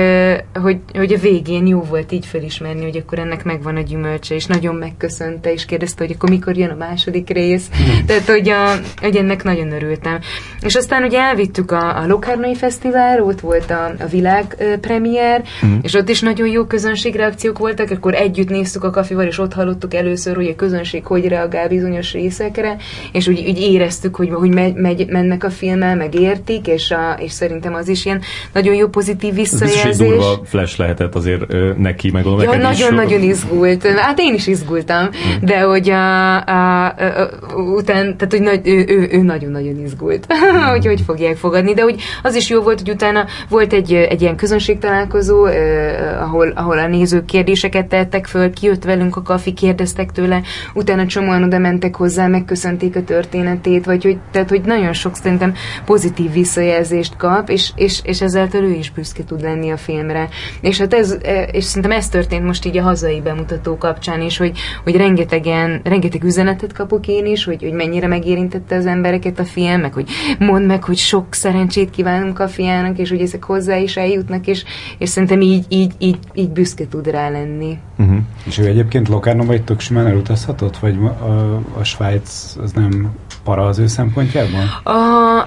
[0.53, 4.45] hogy, hogy a végén jó volt így felismerni, hogy akkor ennek megvan a gyümölcse, és
[4.45, 7.69] nagyon megköszönte, és kérdezte, hogy akkor mikor jön a második rész.
[7.81, 8.05] Mm.
[8.05, 8.71] Tehát, hogy, a,
[9.01, 10.19] hogy ennek nagyon örültem.
[10.61, 15.75] És aztán ugye elvittük a, a Locarnoi Fesztivál, ott volt a, a világ premier, mm.
[15.81, 19.93] és ott is nagyon jó közönségreakciók voltak, akkor együtt néztük a kafival, és ott hallottuk
[19.93, 20.74] először, hogy a közönség
[21.05, 22.75] hogy reagál bizonyos részekre,
[23.11, 27.17] és úgy, úgy éreztük, hogy, hogy megy, megy, mennek a filmmel, meg értik, és, a,
[27.19, 28.21] és szerintem az is ilyen
[28.53, 29.83] nagyon jó pozitív visszajelzés.
[29.83, 33.87] Ez is egy durva flash lehetett azért ö, neki, meg ja, nagyon-nagyon izgult.
[33.87, 35.45] Hát én is izgultam, hmm.
[35.45, 40.25] de hogy a, a, a, a, után, tehát hogy nagy, ő, ő, ő nagyon-nagyon izgult,
[40.29, 40.63] hmm.
[40.63, 44.21] hogy hogy fogják fogadni, de hogy az is jó volt, hogy utána volt egy, egy
[44.21, 50.11] ilyen közönségtalálkozó, eh, ahol, ahol a nézők kérdéseket tettek föl, kijött velünk a kafi, kérdeztek
[50.11, 50.41] tőle,
[50.73, 55.53] utána csomóan oda mentek hozzá, megköszönték a történetét, vagy hogy, tehát, hogy nagyon sok szerintem
[55.85, 60.29] pozitív visszajelzést kap, és, és, és ezáltal ő is büszke tud lenni a filmre.
[60.61, 61.17] És hát ez,
[61.51, 66.23] és szerintem ez történt most így a hazai bemutató kapcsán is, hogy, hogy rengetegen, rengeteg
[66.23, 70.09] üzenetet kapok én is, hogy, hogy mennyire megérintette az embereket a film, meg hogy
[70.39, 74.63] mondd meg, hogy sok szerencsét kívánunk a fiának, és hogy ezek hozzá is eljutnak, és,
[74.97, 77.77] és szerintem így, így, így, így büszke tud rá lenni.
[77.97, 78.17] Uh-huh.
[78.45, 83.09] És ő egyébként Lokárnóba egy tök simán elutazhatott, vagy a, a Svájc az nem
[83.43, 84.59] para az ő szempontjából?
[84.83, 84.91] A,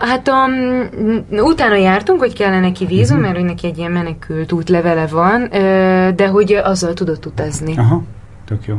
[0.00, 0.46] hát a,
[1.30, 3.32] utána jártunk, hogy kellene neki vízum, uh-huh.
[3.32, 5.48] mert hogy neki egy ilyen menekült útlevele van,
[6.14, 7.76] de hogy azzal tudott utazni.
[7.76, 8.02] Aha,
[8.44, 8.76] tök jó.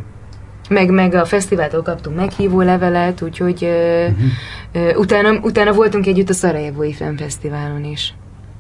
[0.70, 5.00] Meg, meg a fesztiváltól kaptunk meghívó levelet, úgyhogy uh-huh.
[5.00, 8.14] utána, utána voltunk együtt a Szarajevói Filmfesztiválon is.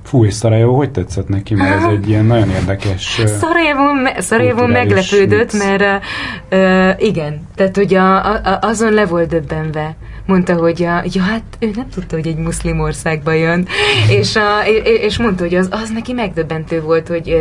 [0.09, 1.55] Fú, és Szarajevó hogy tetszett neki?
[1.55, 3.21] Mert ez egy ilyen nagyon érdekes...
[3.25, 5.65] Szarajevó, me, meglepődött, mix.
[5.65, 6.03] mert
[6.51, 9.95] uh, igen, tehát hogy a, a, azon le volt döbbenve
[10.25, 13.67] mondta, hogy a, ja, hát ő nem tudta, hogy egy muszlim országba jön,
[14.19, 17.35] és, a, és mondta, hogy az, az neki megdöbbentő volt, hogy,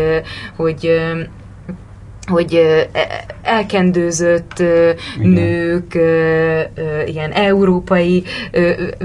[0.56, 1.00] hogy
[2.28, 2.88] hogy e,
[3.42, 5.30] elkendőzött Igen.
[5.30, 5.94] nők
[7.06, 8.24] ilyen európai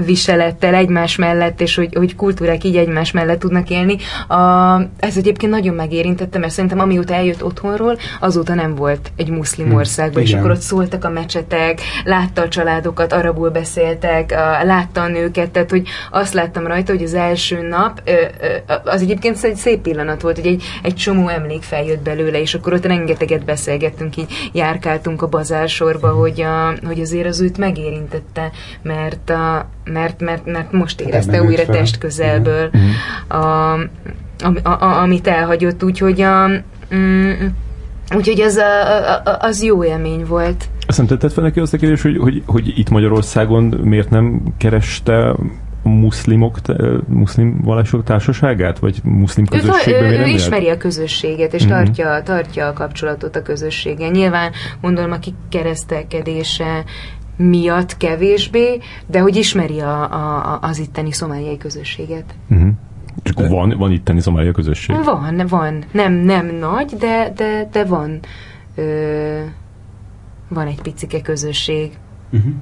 [0.04, 3.96] viselettel egymás mellett, és hogy, hogy kultúrák így egymás mellett tudnak élni.
[4.28, 9.68] A, ez egyébként nagyon megérintette, mert szerintem amióta eljött otthonról, azóta nem volt egy muszlim
[9.68, 9.74] hm.
[9.74, 10.34] országban, Igen.
[10.34, 14.30] és akkor ott szóltak a mecsetek, látta a családokat, arabul beszéltek,
[14.64, 18.02] látta a nőket, tehát hogy azt láttam rajta, hogy az első nap,
[18.84, 22.72] az egyébként egy szép pillanat volt, hogy egy, egy csomó emlék feljött belőle, és akkor
[22.72, 28.50] ott rengeteg rengeteget beszélgettünk, így járkáltunk a bazársorba, hogy, a, hogy azért az őt megérintette,
[28.82, 31.74] mert, a, mert, mert, mert most érezte újra fel.
[31.74, 32.70] test közelből,
[33.28, 33.80] a, a,
[34.62, 36.48] a, a, amit elhagyott, úgyhogy a,
[36.94, 37.32] mm,
[38.16, 40.68] Úgyhogy az, a, a, az jó élmény volt.
[40.86, 44.42] Azt nem tetted fel neki azt a kérdés, hogy, hogy, hogy itt Magyarországon miért nem
[44.58, 45.36] kereste
[45.84, 46.58] muszlimok,
[47.08, 50.12] muszlim vallások társaságát, vagy muszlim közösségben?
[50.12, 51.74] Ő, ő, ő ismeri a közösséget, és mm-hmm.
[51.74, 54.10] tartja, tartja a kapcsolatot a közösséggel.
[54.10, 56.84] Nyilván gondolom a kikeresztelkedése
[57.36, 62.34] miatt kevésbé, de hogy ismeri a, a, az itteni szomáliai közösséget.
[62.54, 62.68] Mm-hmm.
[63.22, 64.96] És akkor van, van itteni szomáliai közösség?
[65.04, 65.84] Van, van.
[65.92, 68.20] Nem, nem nagy, de, de, de van.
[68.74, 69.40] Ö,
[70.48, 71.92] van egy picike közösség.
[72.32, 72.52] Uh-huh.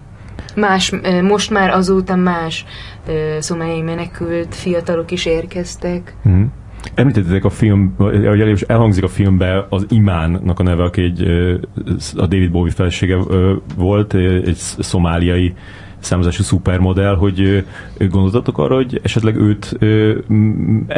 [0.54, 2.64] Más, most már azóta más
[3.38, 6.14] szomályai menekült fiatalok is érkeztek.
[6.24, 6.44] Uh-huh.
[6.94, 11.22] Említettek a film, vagy elhangzik a filmbe az Imánnak a neve, aki egy,
[12.16, 13.16] a David Bowie felsége
[13.76, 15.54] volt, egy szomáliai
[15.98, 17.66] számozású szupermodell, hogy
[17.98, 19.78] gondoltatok arra, hogy esetleg őt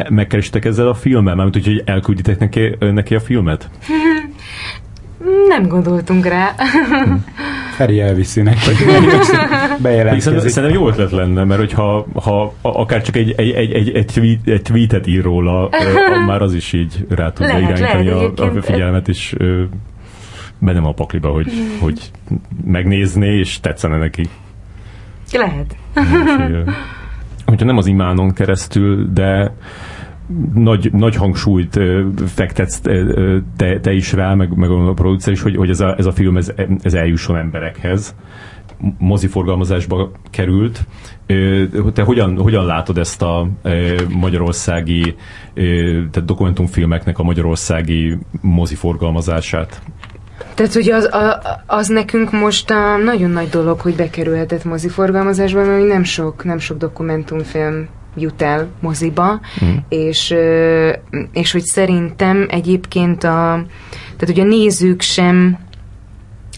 [0.08, 3.70] megkerestek ezzel a filmmel, mármint hogy elkülditek neki, neki a filmet?
[5.48, 6.54] Nem gondoltunk rá.
[7.74, 8.70] Feri elviszi neki.
[9.82, 10.48] Bejelentkezik.
[10.48, 14.38] Szerintem jó ötlet lenne, mert hogyha ha akár csak egy, egy, egy, egy, egy, tweet,
[14.44, 15.70] egy tweetet ír róla,
[16.26, 19.34] már az is így rá tudja lehet, irányítani lehet, a, a figyelmet, és
[20.58, 22.10] benne a pakliba, hogy, hogy
[22.64, 24.28] megnézné, és tetszene neki.
[25.32, 25.76] Lehet.
[27.44, 29.54] hogyha nem az imánon keresztül, de
[30.54, 31.80] nagy, nagy hangsúlyt
[32.26, 32.80] fektetsz
[33.56, 36.12] te, te is rá, meg, meg a producer is, hogy, hogy ez, a, ez a
[36.12, 36.52] film ez,
[36.82, 38.14] ez eljusson emberekhez
[38.98, 40.80] moziforgalmazásba került.
[41.92, 43.48] Te hogyan, hogyan látod ezt a
[44.08, 45.14] magyarországi,
[46.10, 49.80] tehát dokumentumfilmeknek a magyarországi moziforgalmazását?
[50.54, 55.86] Tehát, hogy az, a, az nekünk most a nagyon nagy dolog, hogy bekerülhetett moziforgalmazásba, mert
[55.86, 59.76] nem sok, nem sok dokumentumfilm jut el moziba, mm.
[59.88, 60.34] és,
[61.32, 63.64] és hogy szerintem egyébként a,
[64.16, 65.58] tehát hogy a nézők sem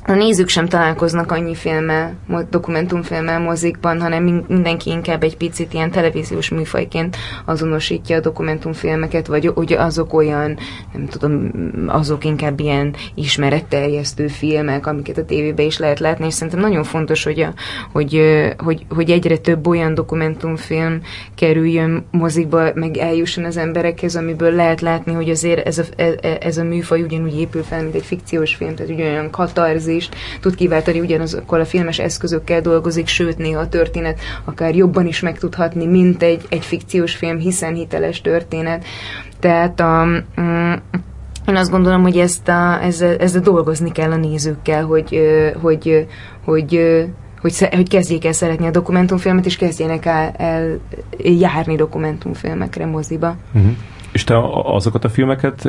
[0.07, 2.17] a nézők sem találkoznak annyi filmmel,
[2.51, 9.73] dokumentumfilmmel mozikban, hanem mindenki inkább egy picit ilyen televíziós műfajként azonosítja a dokumentumfilmeket, vagy hogy
[9.73, 10.59] azok olyan,
[10.93, 11.51] nem tudom,
[11.87, 17.25] azok inkább ilyen ismeretteljesztő filmek, amiket a tévében is lehet látni, és szerintem nagyon fontos,
[17.25, 17.55] hogy, a,
[17.93, 18.21] hogy,
[18.59, 21.01] hogy, hogy egyre több olyan dokumentumfilm
[21.35, 26.39] kerüljön mozikba, meg eljusson az emberekhez, amiből lehet látni, hogy azért ez a, e, e,
[26.41, 30.55] ez a műfaj ugyanúgy épül fel, mint egy fikciós film, tehát ugyanolyan katarzi, érzést tud
[30.55, 35.87] kiváltani, ugyanazokkal a filmes eszközökkel dolgozik, sőt néha a történet akár jobban is meg tudhatni,
[35.87, 38.85] mint egy, egy fikciós film, hiszen hiteles történet.
[39.41, 40.05] Tehát a,
[40.41, 40.73] mm,
[41.49, 45.21] én azt gondolom, hogy ezt a, ezzel, ezzel dolgozni kell a nézőkkel, hogy,
[45.61, 46.07] hogy,
[46.45, 47.07] hogy,
[47.41, 50.79] hogy, hogy kezdjék el szeretni a dokumentumfilmet, és kezdjenek el, el
[51.19, 53.37] járni dokumentumfilmekre moziba.
[53.55, 53.73] Uh-huh.
[54.17, 55.69] És te azokat a filmeket,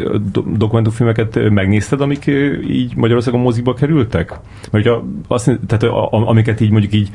[0.58, 2.26] dokumentumfilmeket megnézted, amik
[2.70, 4.40] így Magyarországon moziba kerültek?
[4.72, 4.96] Mert ugye
[5.28, 7.10] azt, tehát amiket így mondjuk így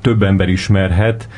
[0.00, 1.28] több ember ismerhet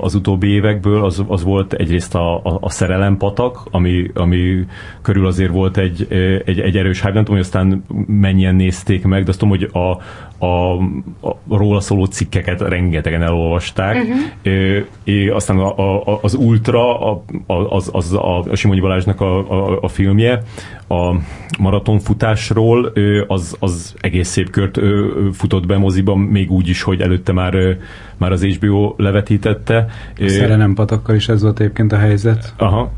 [0.00, 4.66] az utóbbi évekből, az, az volt egyrészt a, a, a szerelempatak, ami, ami
[5.02, 6.06] körül azért volt egy,
[6.44, 9.70] egy, egy erős hype, nem tudom, hogy aztán mennyien nézték meg, de azt tudom, hogy
[9.72, 10.02] a,
[10.38, 10.72] a,
[11.20, 13.96] a róla szóló cikkeket rengetegen elolvasták.
[13.96, 14.84] Uh-huh.
[15.04, 19.78] É, aztán a, a, az Ultra, a, az, az a, a Simonyi Balázsnak a, a,
[19.80, 20.42] a filmje,
[20.88, 21.14] a
[21.58, 22.92] maratonfutásról,
[23.26, 24.80] az, az egész szép kört
[25.32, 27.54] futott be moziban, még úgy is, hogy előtte már,
[28.16, 29.86] már az HBO levetítette.
[30.20, 32.54] A szerelempatokkal is ez volt egyébként a helyzet.
[32.56, 32.92] Aha.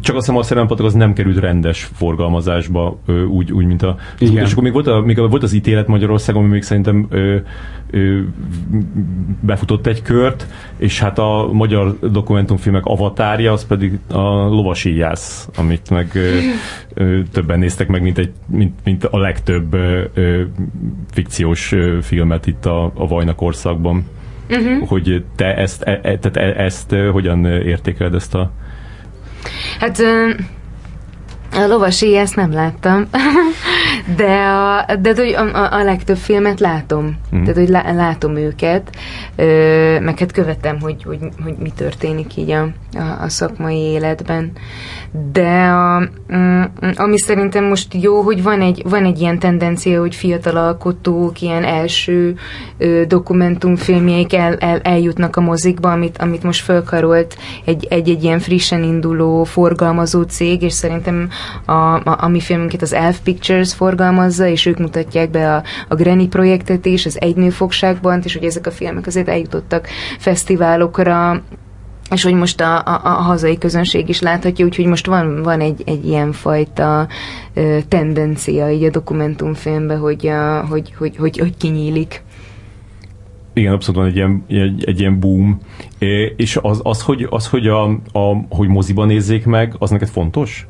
[0.00, 2.98] Csak azt hiszem a szerelempatok az nem került rendes forgalmazásba,
[3.28, 3.96] úgy, úgy mint a...
[4.18, 4.44] Igen.
[4.44, 7.36] És akkor még volt, a, még volt az ítélet Magyarországon, ami még szerintem ö,
[7.90, 8.20] ö,
[9.40, 16.10] befutott egy kört, és hát a magyar dokumentumfilmek avatárja, az pedig a lovasíjász, amit meg
[16.14, 16.38] ö,
[16.94, 20.42] ö, többen néztek meg, mint, egy, mint, mint a legtöbb ö, ö,
[21.10, 24.04] fikciós ö, filmet itt a, a Vajna korszakban.
[24.50, 24.88] Uh-huh.
[24.88, 28.50] Hogy te ezt, e, e, tehát e, ezt hogyan értékeled ezt a...
[29.78, 30.02] Hát...
[31.54, 33.08] A lovasi ezt nem láttam,
[34.16, 37.16] de, a, de hogy a, a, a legtöbb filmet látom.
[37.36, 37.40] Mm.
[37.40, 38.90] Tehát, hogy lá, látom őket,
[39.36, 44.52] ö, meg hát követem, hogy, hogy, hogy mi történik így a, a, a szakmai életben.
[45.32, 46.62] De a, mm,
[46.94, 51.64] ami szerintem most jó, hogy van egy, van egy ilyen tendencia, hogy fiatal alkotók ilyen
[51.64, 52.34] első
[52.78, 58.38] ö, dokumentumfilmjeik el, el, eljutnak a mozikba, amit, amit most fölkarolt egy, egy, egy ilyen
[58.38, 61.28] frissen induló forgalmazó cég, és szerintem
[61.64, 65.94] a, a, a mi filmünket az Elf Pictures forgalmazza, és ők mutatják be a, a
[65.94, 69.88] Granny projektet is, az Egynőfogságban, és hogy ezek a filmek azért eljutottak
[70.18, 71.42] fesztiválokra,
[72.10, 75.82] és hogy most a, a, a hazai közönség is láthatja, úgyhogy most van, van egy,
[75.86, 77.08] egy ilyen fajta
[77.54, 80.30] ö, tendencia így a dokumentumfilmbe, hogy,
[80.68, 82.22] hogy, hogy, hogy, hogy kinyílik.
[83.52, 85.60] Igen, abszolút van egy ilyen, egy, egy ilyen boom.
[86.36, 90.66] És az, az, hogy, az hogy, a, a, hogy moziban nézzék meg, az neked fontos?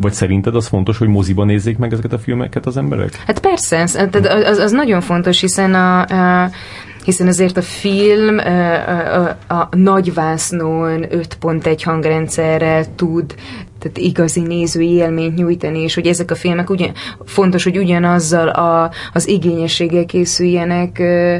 [0.00, 3.22] Vagy szerinted az fontos, hogy moziban nézzék meg ezeket a filmeket az emberek?
[3.26, 4.08] Hát persze, az,
[4.44, 6.00] az, az nagyon fontos, hiszen a,
[6.42, 6.50] a
[7.04, 13.34] hiszen azért a film a, a, a nagyvásznon 5.1 hangrendszerrel tud
[13.78, 16.92] tehát igazi nézői élményt nyújtani, és hogy ezek a filmek ugyan,
[17.24, 21.36] fontos, hogy ugyanazzal a, az igényességgel készüljenek ö,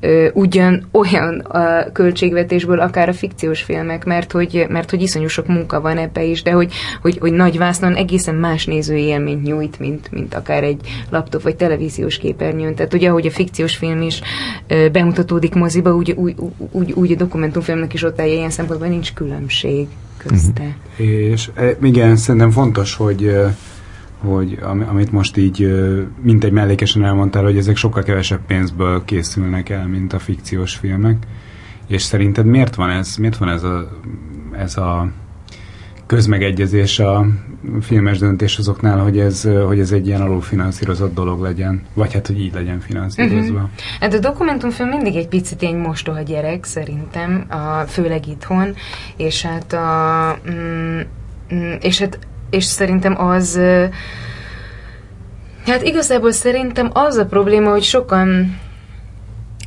[0.00, 5.46] ö, ugyan olyan a költségvetésből, akár a fikciós filmek, mert hogy, mert hogy iszonyú sok
[5.46, 10.10] munka van ebbe is, de hogy, hogy, hogy nagyvásznon egészen más nézői élményt nyújt, mint,
[10.10, 10.80] mint akár egy
[11.10, 12.74] laptop vagy televíziós képernyőn.
[12.74, 14.20] Tehát ugye, ahogy a fikciós film is
[14.66, 16.34] ö, bemutatódik moziba, úgy, úgy,
[16.70, 19.86] úgy, úgy a dokumentumfilmnek is ott áll, ilyen szempontból nincs különbség
[20.26, 20.76] közte.
[20.90, 21.06] Uh-huh.
[21.06, 23.36] És e, igen, szerintem fontos, hogy
[24.18, 24.58] hogy
[24.88, 25.74] amit most így
[26.22, 31.26] mint egy mellékesen elmondtál, hogy ezek sokkal kevesebb pénzből készülnek el, mint a fikciós filmek.
[31.86, 33.16] És szerinted miért van ez?
[33.16, 33.88] Miért van ez a,
[34.52, 35.10] ez a
[36.14, 37.26] közmegegyezés a
[37.80, 42.54] filmes döntéshozóknál, hogy ez, hogy ez egy ilyen alulfinanszírozott dolog legyen, vagy hát, hogy így
[42.54, 43.54] legyen finanszírozva.
[43.54, 43.70] Uh-huh.
[44.00, 48.74] Hát a dokumentumfilm mindig egy picit egy mostoha gyerek, szerintem, a, főleg itthon,
[49.16, 51.00] és hát a, mm,
[51.54, 52.18] mm és hát
[52.50, 53.60] és szerintem az
[55.66, 58.58] hát igazából szerintem az a probléma, hogy sokan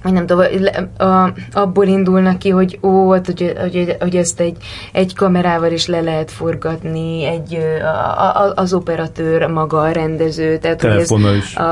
[0.06, 4.58] vagy nem tudom, abból indulnak ki, hogy ó, hát, hogy, hogy, hogy ezt egy,
[4.92, 10.82] egy kamerával is le lehet forgatni, egy, a, a, az operatőr maga a rendező, tehát
[10.82, 11.56] hogy, ez, is.
[11.56, 11.64] A,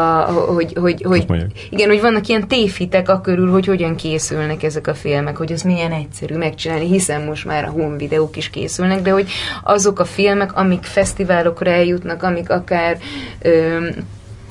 [0.53, 1.25] hogy, hogy, hogy
[1.69, 5.61] igen, hogy vannak ilyen tévhitek a körül, hogy hogyan készülnek ezek a filmek, hogy az
[5.61, 9.29] milyen egyszerű megcsinálni, hiszen most már a home videók is készülnek, de hogy
[9.63, 12.97] azok a filmek, amik fesztiválokra eljutnak, amik akár
[13.41, 13.77] ö,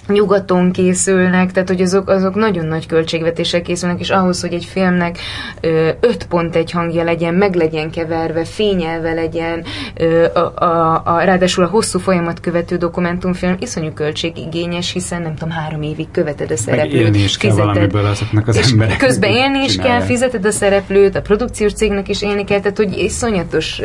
[0.06, 5.18] nyugaton készülnek, tehát hogy azok, azok nagyon nagy költségvetések készülnek, és ahhoz, hogy egy filmnek
[5.60, 11.20] ö, öt pont egy hangja legyen, meg legyen keverve, fényelve legyen, ö, a, a, a,
[11.20, 16.56] ráadásul a hosszú folyamat követő dokumentumfilm iszonyú költségigényes, hiszen nem tudom, három évig követed a
[16.56, 16.92] szereplőt.
[16.92, 18.96] Meg élni is kell valamiből azoknak az emberek.
[18.96, 22.98] Közben élni is kell, fizeted a szereplőt, a produkciós cégnek is élni kell, tehát hogy
[22.98, 23.80] iszonyatos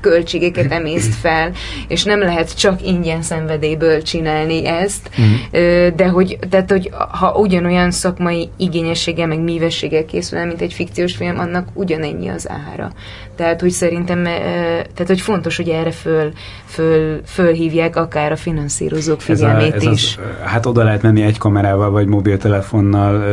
[0.00, 1.52] költségeket emészt fel,
[1.88, 5.10] és nem lehet csak ingyen szenvedélyből csinálni ezt.
[5.20, 5.60] Mm
[5.96, 11.16] de hogy, tehát, hogy ha ugyanolyan szakmai igényességgel, meg mívességgel készül el, mint egy fikciós
[11.16, 12.90] film, annak ugyanennyi az ára.
[13.36, 16.32] Tehát, hogy szerintem, tehát, hogy fontos, hogy erre föl,
[16.64, 20.16] föl, fölhívják akár a finanszírozók figyelmét ez a, ez is.
[20.16, 23.24] Az, hát oda lehet menni egy kamerával, vagy mobiltelefonnal,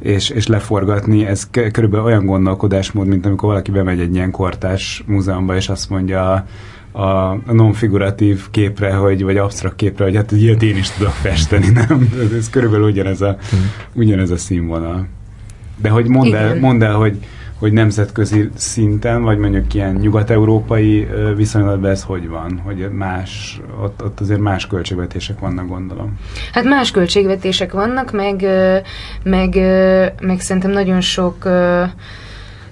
[0.00, 5.56] és, és leforgatni, ez körülbelül olyan gondolkodásmód, mint amikor valaki bemegy egy ilyen kortás múzeumba,
[5.56, 6.46] és azt mondja
[7.00, 12.08] a, non-figuratív képre, hogy, vagy absztrakt képre, hogy hát ilyet én is tudok festeni, nem?
[12.24, 13.70] Ez, ez körülbelül ugyanez a, hmm.
[13.92, 15.06] ugyanez a színvonal.
[15.76, 17.18] De hogy mondd el, mondd el hogy,
[17.58, 22.60] hogy nemzetközi szinten, vagy mondjuk ilyen nyugat-európai viszonylatban ez hogy van?
[22.64, 26.18] Hogy más, ott, ott azért más költségvetések vannak, gondolom.
[26.52, 28.46] Hát más költségvetések vannak, meg,
[29.22, 29.54] meg,
[30.22, 31.48] meg szerintem nagyon sok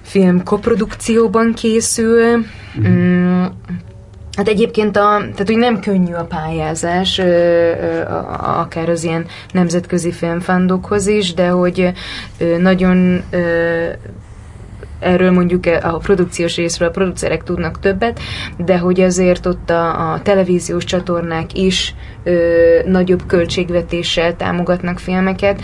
[0.01, 2.45] film koprodukcióban készül,
[2.87, 3.43] mm.
[4.39, 8.01] Hát egyébként a, tehát hogy nem könnyű a pályázás, ö, ö,
[8.37, 11.91] akár az ilyen nemzetközi filmfandokhoz is, de hogy
[12.37, 13.85] ö, nagyon ö,
[14.99, 18.19] erről mondjuk a produkciós részről a producerek tudnak többet,
[18.57, 22.37] de hogy azért ott a, a televíziós csatornák is ö,
[22.85, 25.61] nagyobb költségvetéssel támogatnak filmeket,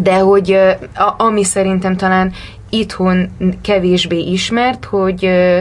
[0.00, 2.32] de hogy ö, a, ami szerintem talán
[2.70, 3.28] itthon
[3.62, 5.60] kevésbé ismert, hogy ö,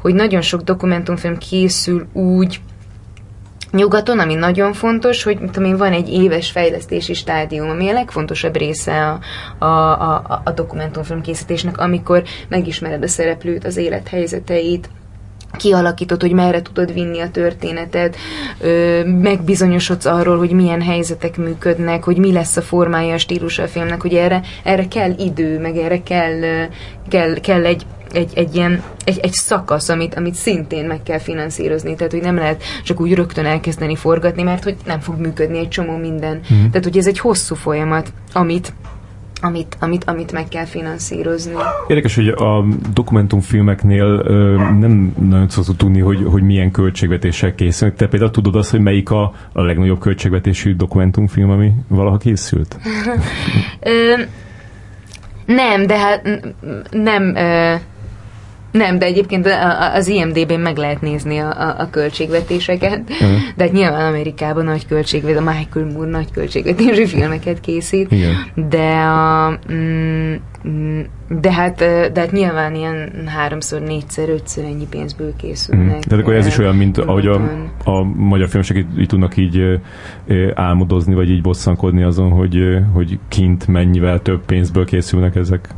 [0.00, 2.60] hogy nagyon sok dokumentumfilm készül úgy,
[3.70, 8.56] nyugaton, ami nagyon fontos, hogy tudom én, van egy éves fejlesztési stádium, ami a legfontosabb
[8.56, 9.20] része a,
[9.64, 14.90] a, a, a dokumentumfilm készítésnek, amikor megismered a szereplőt, az élethelyzeteit,
[15.56, 18.16] kialakítod, hogy merre tudod vinni a történetet,
[18.60, 23.68] ö, megbizonyosodsz arról, hogy milyen helyzetek működnek, hogy mi lesz a formája, a stílusa a
[23.68, 26.68] filmnek, hogy erre, erre kell idő, meg erre kell,
[27.08, 31.94] kell, kell egy egy, egy ilyen egy, egy szakasz, amit, amit szintén meg kell finanszírozni,
[31.94, 35.68] tehát hogy nem lehet csak úgy rögtön elkezdeni forgatni, mert hogy nem fog működni egy
[35.68, 36.40] csomó minden.
[36.54, 36.56] Mm.
[36.56, 38.72] Tehát, hogy ez egy hosszú folyamat, amit
[39.42, 41.52] amit, amit, amit meg kell finanszírozni.
[41.88, 47.96] Érdekes, hogy a dokumentumfilmeknél ö, nem nagyon szoktuk tudni, hogy, hogy milyen költségvetéssel készülnek.
[47.96, 52.76] Te például tudod azt, hogy melyik a, a legnagyobb költségvetésű dokumentumfilm, ami valaha készült?
[53.80, 54.22] ö,
[55.46, 56.40] nem, de hát
[56.90, 57.34] nem...
[57.36, 57.74] Ö,
[58.70, 59.48] Nem, de egyébként
[59.94, 63.30] az IMDB-n meg lehet nézni a, a, a költségvetéseket, uh-huh.
[63.56, 68.32] de hát nyilván Amerikában nagy költségvet, a Michael Moore nagy költségvetésű filmeket készít, Igen.
[68.68, 70.34] de a, mm,
[70.68, 71.00] mm,
[71.40, 71.76] de hát,
[72.12, 75.96] de hát nyilván ilyen háromszor, négyszer, ötször ennyi pénzből készülnek.
[75.96, 76.00] Mm.
[76.00, 77.34] Tehát akkor ez is olyan, mint ahogy a,
[77.84, 79.80] a magyar filmesek így, így tudnak így
[80.54, 85.68] álmodozni, vagy így bosszankodni azon, hogy, hogy kint mennyivel több pénzből készülnek ezek.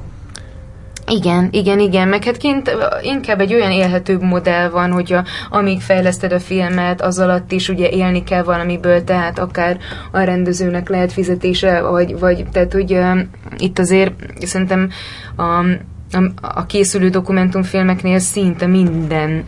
[1.07, 6.33] Igen, igen, igen, meg hát kint inkább egy olyan élhetőbb modell van, hogyha amíg fejleszted
[6.33, 9.79] a filmet, az alatt is ugye élni kell valamiből, tehát akár
[10.11, 12.99] a rendezőnek lehet fizetése, vagy, vagy tehát hogy
[13.59, 14.91] itt azért szerintem
[15.37, 19.45] a, a, a készülő dokumentumfilmeknél szinte minden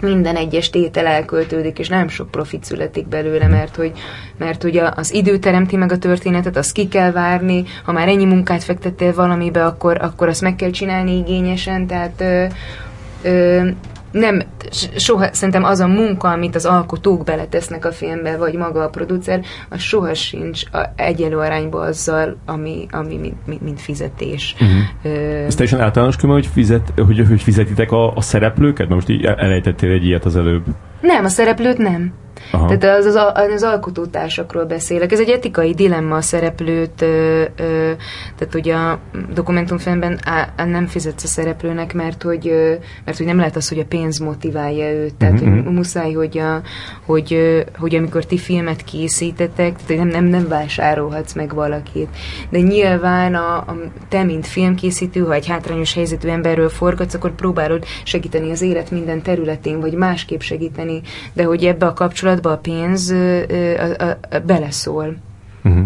[0.00, 3.92] minden egyes tétel elköltődik, és nem sok profit születik belőle, mert hogy,
[4.36, 8.24] mert hogy az idő teremti meg a történetet, azt ki kell várni, ha már ennyi
[8.24, 12.44] munkát fektettél valamibe, akkor, akkor azt meg kell csinálni igényesen, tehát ö,
[13.22, 13.68] ö,
[14.12, 14.42] nem,
[14.96, 19.40] soha, szerintem az a munka, amit az alkotók beletesznek a filmbe, vagy maga a producer,
[19.68, 24.54] az soha sincs a, egyelő arányba azzal, ami, ami mint, mint, mint fizetés.
[24.60, 24.78] Uh-huh.
[25.02, 28.88] Ö, Ez teljesen általános külön, hogy, fizet, hogy, hogy fizetitek a, a szereplőket?
[28.88, 30.64] Mert most így elejtettél egy ilyet az előbb.
[31.00, 32.12] Nem, a szereplőt nem.
[32.50, 32.76] Aha.
[32.76, 33.16] Tehát az, az,
[33.54, 35.12] az alkotótársakról beszélek.
[35.12, 37.92] Ez egy etikai dilemma a szereplőt, ö, ö,
[38.36, 38.98] tehát hogy a
[39.34, 42.74] dokumentumfilmben á, nem fizetsz a szereplőnek, mert hogy, ö,
[43.04, 45.14] mert hogy nem lehet az, hogy a pénz motiválja őt.
[45.14, 45.64] Tehát mm-hmm.
[45.64, 46.60] hogy muszáj, hogy, a,
[47.06, 52.08] hogy, hogy amikor ti filmet készítetek, tehát nem, nem, nem vásárolhatsz meg valakit.
[52.50, 53.76] De nyilván a, a,
[54.08, 59.22] te, mint filmkészítő, ha egy hátrányos helyzetű emberről forgatsz, akkor próbálod segíteni az élet minden
[59.22, 61.00] területén, vagy másképp segíteni,
[61.32, 65.16] de hogy ebbe a kapcsolatban kapcsolatban a pénz a, a, a beleszól.
[65.64, 65.84] Uh-huh.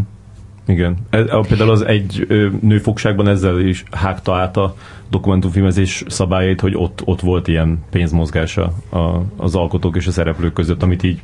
[0.66, 0.96] Igen.
[1.10, 4.74] Ez, a, például az egy ö, nőfogságban ezzel is hágta át a
[5.10, 8.98] dokumentumfilmezés szabályait, hogy ott, ott volt ilyen pénzmozgása a,
[9.36, 11.22] az alkotók és a szereplők között, amit így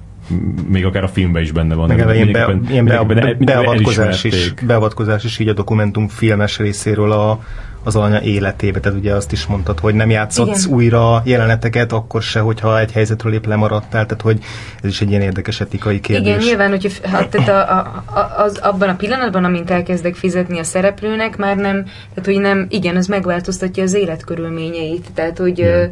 [0.69, 1.89] még akár a filmben is benne van.
[1.89, 7.41] Meg ilyen, be, ilyen be, be, beavatkozás, is, beavatkozás is így a dokumentumfilmes részéről a,
[7.85, 8.81] az alanya életébe.
[8.81, 10.77] Tehát ugye azt is mondtad, hogy nem játszhatsz Igen.
[10.77, 14.39] újra jeleneteket, akkor se, hogyha egy helyzetről épp lemaradtál, tehát hogy
[14.83, 16.29] ez is egy ilyen érdekes etikai kérdés.
[16.29, 17.79] Igen, nyilván, hogyha ha, tehát a,
[18.19, 22.67] a, az, abban a pillanatban, amint elkezdek fizetni a szereplőnek, már nem, tehát hogy nem,
[22.69, 25.85] igen, az megváltoztatja az életkörülményeit, tehát hogy ö,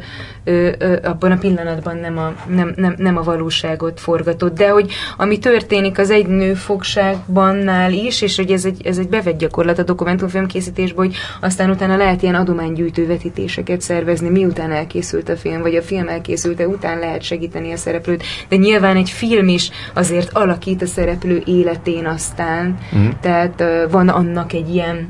[0.43, 4.91] ö, ö, abban a pillanatban nem a, nem, nem, nem a valóságot forgatott, de hogy
[5.17, 9.83] ami történik az egy nőfogságbannál is, és hogy ez egy, ez egy bevett gyakorlat a
[9.83, 15.75] dokumentumfilm készítésben, hogy aztán utána lehet ilyen adománygyűjtő vetítéseket szervezni, miután elkészült a film, vagy
[15.75, 20.81] a film elkészülte után lehet segíteni a szereplőt, de nyilván egy film is azért alakít
[20.81, 23.07] a szereplő életén aztán, mm.
[23.21, 25.09] tehát van annak egy ilyen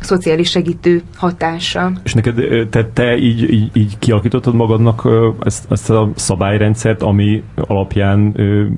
[0.00, 1.92] szociális segítő hatása.
[2.04, 5.08] És neked, te, te így, így, így kialakítottad magadnak
[5.40, 8.36] ezt, ezt a szabályrendszert, ami alapján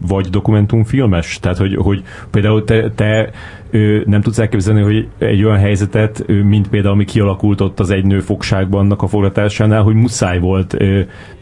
[0.08, 1.38] vagy dokumentumfilmes?
[1.40, 3.30] Tehát, hogy, hogy például te, te
[4.04, 8.20] nem tudsz elképzelni, hogy egy olyan helyzetet, mint például ami kialakult ott az egy nő
[8.20, 10.76] fogságban annak a forgatásánál, hogy muszáj volt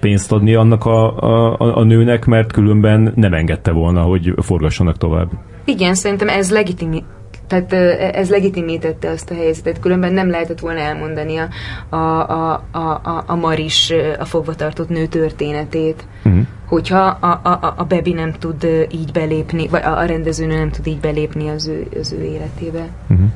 [0.01, 5.31] pénzt adni annak a, a, a nőnek, mert különben nem engedte volna, hogy forgassanak tovább.
[5.65, 7.05] Igen, szerintem ez legitimi,
[7.49, 7.73] tehát
[8.15, 11.49] ez legitimítette azt a helyzetet, különben nem lehetett volna elmondani a,
[11.97, 12.23] a,
[12.71, 16.07] a, a, a Maris, a fogvatartott nő történetét.
[16.25, 16.47] Uh-huh.
[16.67, 20.87] Hogyha a, a, a Bebi nem tud így belépni, vagy a, a rendezőnő nem tud
[20.87, 22.89] így belépni az ő, az ő életébe.
[23.09, 23.27] Uh-huh.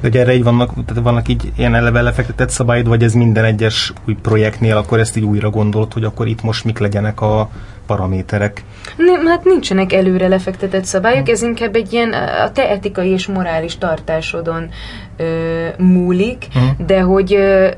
[0.00, 3.92] Hogy erre így vannak, tehát vannak így ilyen eleve lefektetett szabályod, vagy ez minden egyes
[4.06, 7.50] új projektnél, akkor ezt így újra gondolt, hogy akkor itt most mik legyenek a
[7.86, 8.64] paraméterek?
[8.96, 13.78] Nem, hát nincsenek előre lefektetett szabályok, ez inkább egy ilyen a te etikai és morális
[13.78, 14.68] tartásodon
[15.16, 16.86] ö, múlik, uh-huh.
[16.86, 17.68] de, hogy, ö,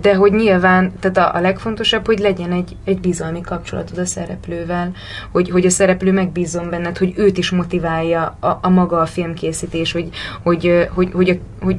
[0.00, 4.90] de hogy nyilván, tehát a, a legfontosabb, hogy legyen egy, egy bizalmi kapcsolatod a szereplővel,
[5.32, 9.92] hogy, hogy a szereplő megbízzon benned, hogy őt is motiválja a, a maga a filmkészítés,
[9.92, 10.08] hogy,
[10.42, 11.76] hogy, hogy, hogy, hogy, hogy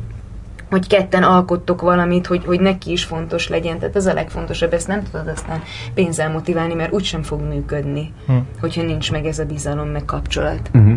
[0.72, 3.80] hogy ketten alkottok valamit, hogy, hogy neki is fontos legyen.
[3.80, 5.61] Tehát ez a legfontosabb, ezt nem tudod aztán
[5.93, 8.34] pénzzel motiválni, mert úgysem fog működni, hm.
[8.60, 10.69] hogyha nincs meg ez a bizalom, meg kapcsolat.
[10.73, 10.93] Uh-huh.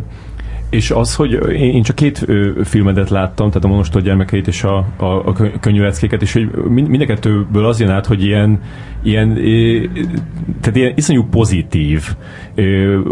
[0.70, 2.26] És az, hogy én csak két
[2.64, 7.06] filmedet láttam, tehát a Monostor gyermekeit és a, a, a könnyűleckéket, és hogy mind, a
[7.06, 8.62] kettőből az jön át, hogy ilyen,
[9.02, 9.34] ilyen,
[10.60, 12.16] tehát ilyen iszonyú pozitív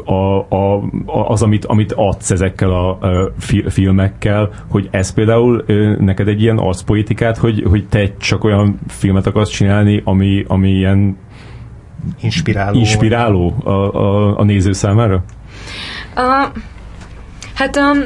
[0.05, 3.33] a, a, az, amit, amit adsz ezekkel a, a
[3.67, 5.65] filmekkel, hogy ez például
[5.99, 11.17] neked egy ilyen arcpolitikát, hogy, hogy te csak olyan filmet akarsz csinálni, ami, ami ilyen
[12.21, 15.25] inspiráló, inspiráló a, a, a néző számára?
[16.17, 16.63] Uh,
[17.55, 17.99] Hát um,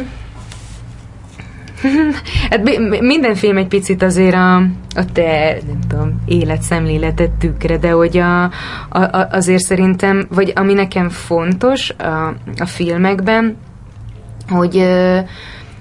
[2.50, 2.62] hát
[3.00, 4.56] minden film egy picit azért a,
[4.94, 8.42] a te, nem tudom, életszemléletet tükre, de hogy a,
[8.88, 13.56] a, azért szerintem, vagy ami nekem fontos a, a filmekben,
[14.48, 14.84] hogy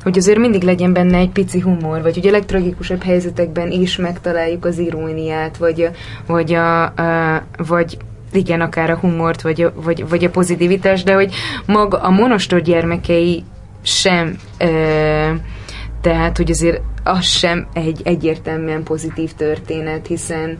[0.03, 4.65] hogy azért mindig legyen benne egy pici humor, vagy hogy a legtragikusabb helyzetekben is megtaláljuk
[4.65, 5.89] az iróniát, vagy,
[6.27, 7.97] vagy, a, a, vagy
[8.31, 11.33] igen, akár a humort, vagy a, vagy, vagy a pozitivitás, de hogy
[11.65, 13.43] maga a monostor gyermekei
[13.85, 15.33] sem ö,
[16.01, 20.57] tehát, hogy azért az sem egy egyértelműen pozitív történet, hiszen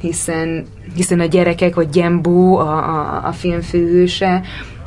[0.00, 4.42] hiszen, hiszen a gyerekek, vagy Gyembó, a, a, a film főhőse,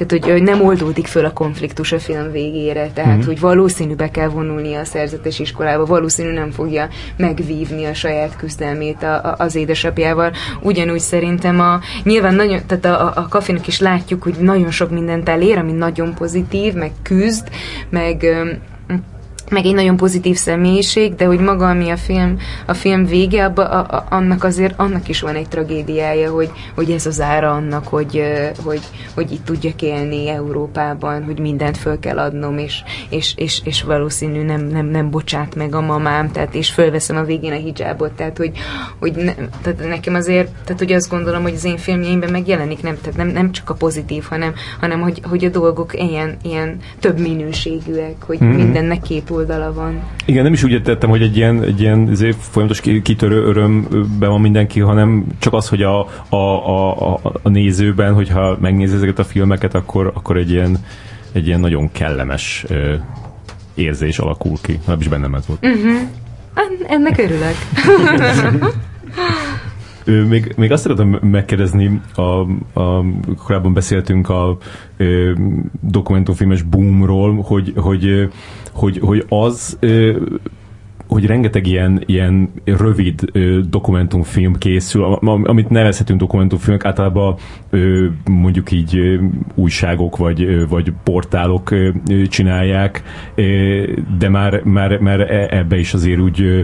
[0.06, 3.26] tehát hogy nem oldódik föl a konfliktus a film végére, tehát mm-hmm.
[3.26, 6.88] hogy valószínű be kell vonulni a szerzetes iskolába, valószínű nem fogja
[7.18, 10.32] megvívni a saját küzdelmét a, a, az édesapjával.
[10.62, 14.92] Ugyanúgy szerintem a, nyilván nagyon, tehát a, a, a kafinak is látjuk, hogy nagyon sok
[14.92, 17.50] mindent elér, ami nagyon pozitív, meg küzd,
[17.90, 18.26] meg
[19.50, 23.70] meg egy nagyon pozitív személyiség, de hogy maga, ami a film, a film vége, abba,
[23.70, 27.88] a, a, annak azért annak is van egy tragédiája, hogy, hogy ez az ára annak,
[27.88, 28.24] hogy,
[28.64, 28.82] hogy,
[29.14, 34.44] hogy itt tudjak élni Európában, hogy mindent föl kell adnom, és, és, és, és valószínű
[34.44, 38.38] nem, nem, nem bocsát meg a mamám, tehát és fölveszem a végén a hijabot, tehát
[38.38, 38.52] hogy,
[39.00, 42.98] hogy ne, tehát nekem azért, tehát hogy azt gondolom, hogy az én filmjeimben megjelenik, nem,
[43.02, 47.20] tehát nem, nem csak a pozitív, hanem, hanem hogy, hogy a dolgok ilyen, ilyen több
[47.20, 48.56] minőségűek, hogy mm-hmm.
[48.56, 50.04] mindennek két oldala van.
[50.26, 54.80] Igen, nem is úgy tettem, hogy egy ilyen, egy ilyen folyamatos kitörő örömben van mindenki,
[54.80, 56.00] hanem csak az, hogy a,
[56.30, 60.78] a, a, a, a nézőben, hogyha megnézi ezeket a filmeket, akkor, akkor egy ilyen,
[61.32, 62.94] egy ilyen nagyon kellemes ö,
[63.76, 64.80] érzés alakul ki.
[64.88, 65.66] Nem is bennem ez volt.
[65.66, 66.00] Uh-huh.
[66.88, 67.56] Ennek örülök.
[70.28, 72.22] még, még azt szeretem megkérdezni, a,
[72.80, 73.04] a,
[73.46, 74.58] korábban beszéltünk a, a
[75.82, 78.30] dokumentumfilmes boomról, hogy, hogy,
[78.74, 79.78] hogy, hogy az
[81.10, 85.04] hogy rengeteg ilyen, ilyen rövid ö, dokumentumfilm készül,
[85.44, 87.36] amit nevezhetünk dokumentumfilmek, általában
[87.70, 89.18] ö, mondjuk így ö,
[89.56, 91.90] újságok vagy, ö, vagy portálok ö,
[92.28, 93.04] csinálják,
[93.36, 93.84] ö,
[94.18, 96.62] de már, már, már e, ebbe is azért úgy ö,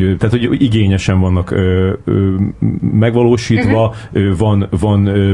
[0.00, 2.34] tehát, hogy igényesen vannak ö, ö,
[2.80, 3.96] megvalósítva, uh-huh.
[4.12, 5.32] ö, van, van ö,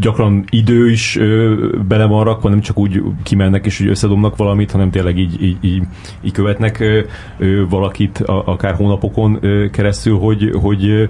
[0.00, 1.54] gyakran idő is ö,
[1.88, 5.56] bele van rakva, nem csak úgy kimennek és úgy összedomnak valamit, hanem tényleg így, így,
[5.60, 5.82] így,
[6.22, 7.00] így követnek ö,
[7.38, 11.08] ö, valakit a, akár hónapokon ö, keresztül, hogy, hogy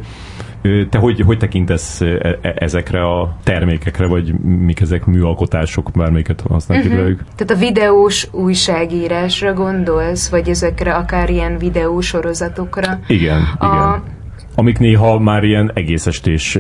[0.91, 6.87] te hogy, hogy tekintesz e, e, ezekre a termékekre, vagy mik ezek műalkotások, bármelyiket használjuk
[6.87, 7.03] uh-huh.
[7.03, 7.25] velük?
[7.37, 12.99] Tehát a videós újságírásra gondolsz, vagy ezekre akár ilyen videósorozatokra?
[13.07, 14.15] Igen, a, igen
[14.59, 16.59] amik néha már ilyen egész estés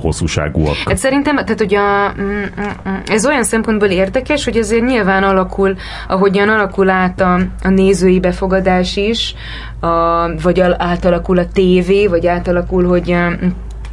[0.00, 0.76] hosszúságúak.
[0.84, 2.42] Hát szerintem, tehát hogy a, mm, mm,
[2.88, 5.76] mm, ez olyan szempontból érdekes, hogy azért nyilván alakul,
[6.08, 9.34] ahogyan alakul át a, a nézői befogadás is,
[9.80, 13.16] a, vagy átalakul a tévé, vagy átalakul, hogy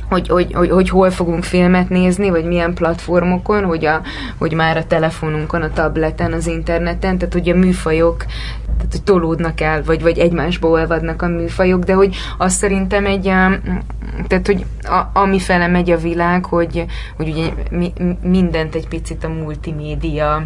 [0.09, 4.01] hogy, hogy, hogy, hogy hol fogunk filmet nézni, vagy milyen platformokon, hogy, a,
[4.37, 8.25] hogy már a telefonunkon, a tableten, az interneten, tehát hogy a műfajok
[8.77, 13.23] tehát, hogy tolódnak el, vagy, vagy egymásba olvadnak a műfajok, de hogy azt szerintem egy,
[14.27, 16.85] tehát, hogy a, ami fele megy a világ, hogy,
[17.17, 20.43] hogy ugye mi, mindent egy picit a multimédia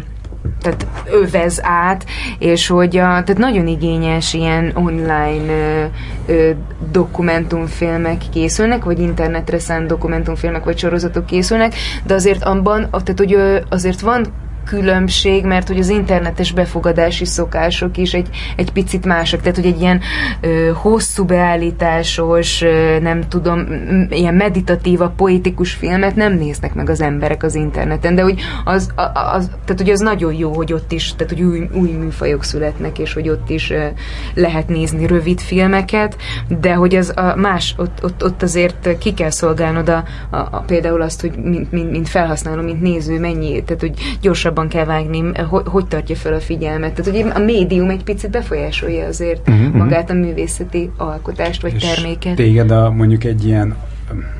[0.60, 2.04] tehát övez át,
[2.38, 5.84] és hogy a, tehát nagyon igényes ilyen online ö,
[6.26, 6.50] ö,
[6.90, 11.74] dokumentumfilmek készülnek, vagy internetre szánt dokumentumfilmek, vagy sorozatok készülnek,
[12.04, 14.26] de azért abban, tehát hogy ö, azért van
[14.70, 19.40] különbség, mert hogy az internetes befogadási szokások is egy, egy picit mások.
[19.40, 20.00] Tehát, hogy egy ilyen
[20.40, 23.66] ö, hosszú beállításos, ö, nem tudom,
[24.10, 29.10] ilyen meditatíva, poetikus filmet nem néznek meg az emberek az interneten, de hogy az, az,
[29.14, 32.98] az tehát, hogy az nagyon jó, hogy ott is, tehát, hogy új, új műfajok születnek,
[32.98, 33.86] és hogy ott is ö,
[34.34, 36.16] lehet nézni rövid filmeket,
[36.60, 40.62] de hogy az a más, ott, ott, ott azért ki kell szolgálnod a, a, a
[40.66, 44.84] például azt, hogy mint, mint, mint felhasználó, mint néző, mennyi, tehát, hogy gyorsabban jobban kell
[44.84, 46.94] vágni, hogy, hogy tartja fel a figyelmet.
[46.94, 51.94] Tehát ugye a médium egy picit befolyásolja azért uh-huh, magát a művészeti alkotást vagy és
[51.94, 52.34] terméket.
[52.34, 53.76] Téged a, mondjuk egy ilyen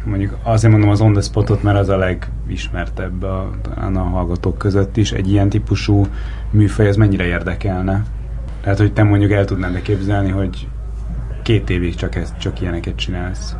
[0.05, 3.51] mondjuk azért mondom az on the spotot, mert az a legismertebb a,
[3.95, 6.07] a hallgatók között is, egy ilyen típusú
[6.51, 8.03] műfaj, az mennyire érdekelne?
[8.61, 10.69] Tehát, hogy te mondjuk el tudnád képzelni, hogy
[11.43, 13.57] két évig csak, ezt, csak ilyeneket csinálsz.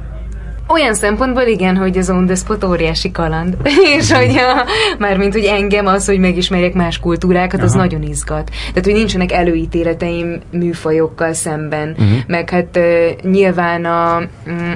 [0.73, 3.57] Olyan szempontból igen, hogy az on the spot óriási kaland.
[3.97, 4.67] és hogy a,
[4.99, 7.65] mármint, hogy engem az, hogy megismerjek más kultúrákat, Aha.
[7.65, 8.51] az nagyon izgat.
[8.69, 11.89] Tehát, hogy nincsenek előítéleteim műfajokkal szemben.
[11.91, 12.19] Uh-huh.
[12.27, 14.73] Meg hát uh, nyilván a, mm,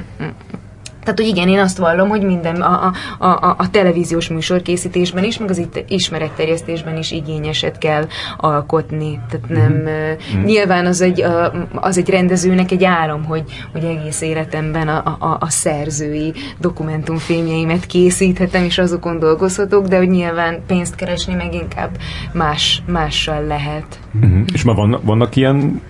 [1.05, 5.37] tehát, hogy igen, én azt vallom, hogy minden a, a, a, a televíziós műsorkészítésben is,
[5.37, 8.07] meg az itt ismeretterjesztésben is igényeset kell
[8.37, 9.19] alkotni.
[9.29, 10.45] Tehát nem, mm-hmm.
[10.45, 11.25] nyilván az egy,
[11.73, 18.63] az egy rendezőnek egy álom, hogy, hogy egész életemben a, a, a szerzői dokumentumfilmjeimet készíthetem,
[18.63, 21.89] és azokon dolgozhatok, de hogy nyilván pénzt keresni meg inkább
[22.33, 23.99] más, mással lehet.
[24.17, 24.41] Mm-hmm.
[24.53, 25.81] És már vannak, vannak ilyen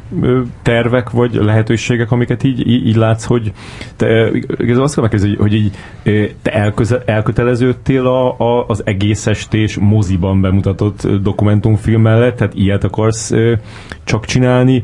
[0.62, 3.52] tervek, vagy lehetőségek, amiket így, így, így látsz, hogy
[3.96, 5.72] te, ez azt megkérdezni, hogy így
[6.42, 13.34] te elköze, elköteleződtél a, a, az egész estés moziban bemutatott dokumentumfilm mellett, tehát ilyet akarsz
[14.04, 14.84] csak csinálni,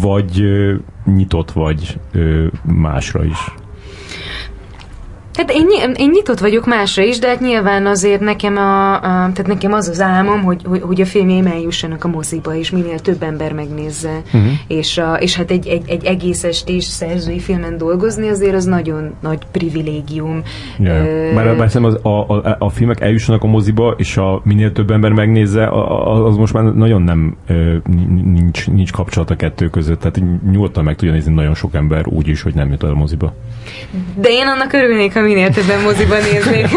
[0.00, 0.42] vagy
[1.04, 1.98] nyitott vagy
[2.64, 3.54] másra is?
[5.40, 9.46] Hát én, én nyitott vagyok másra is, de hát nyilván azért nekem, a, a tehát
[9.46, 13.22] nekem az az álmom, hogy, hogy, hogy a filmjeim eljussanak a moziba, és minél több
[13.22, 14.22] ember megnézze.
[14.26, 14.42] Uh-huh.
[14.66, 19.14] És, a, és hát egy, egy, egy egész estés szerzői filmen dolgozni azért az nagyon
[19.20, 20.42] nagy privilégium.
[20.78, 21.28] Yeah.
[21.28, 24.90] Uh, Már, már az, a, a, a filmek eljussanak a moziba, és a minél több
[24.90, 25.68] ember megnézze,
[26.24, 27.36] az most már nagyon nem
[28.24, 30.00] nincs, nincs kapcsolat a kettő között.
[30.00, 32.94] Tehát nyugodtan meg tudja nézni nagyon sok ember úgy is, hogy nem jut el a
[32.94, 33.32] moziba.
[34.14, 36.68] De én annak örülnék, ha minél többen moziban néznék.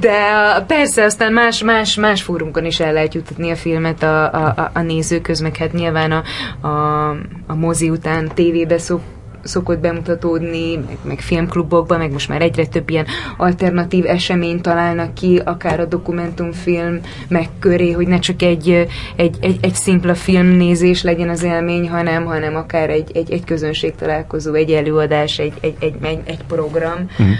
[0.00, 0.18] De
[0.66, 4.80] persze, aztán más, más, más fórumokon is el lehet jutatni a filmet a, a, a
[4.80, 6.22] nézőköz, meg hát nyilván a,
[6.66, 7.10] a,
[7.46, 9.00] a mozi után tévébe szok,
[9.42, 13.06] szokott bemutatódni, meg, meg filmklubokban, meg most már egyre több ilyen
[13.36, 18.86] alternatív eseményt találnak ki, akár a dokumentumfilm meg köré, hogy ne csak egy,
[19.16, 23.94] egy, egy, egy szimpla filmnézés legyen az élmény, hanem, hanem akár egy, egy, egy közönség
[23.94, 27.06] találkozó, egy előadás, egy, egy, egy, egy, egy program.
[27.22, 27.30] Mm.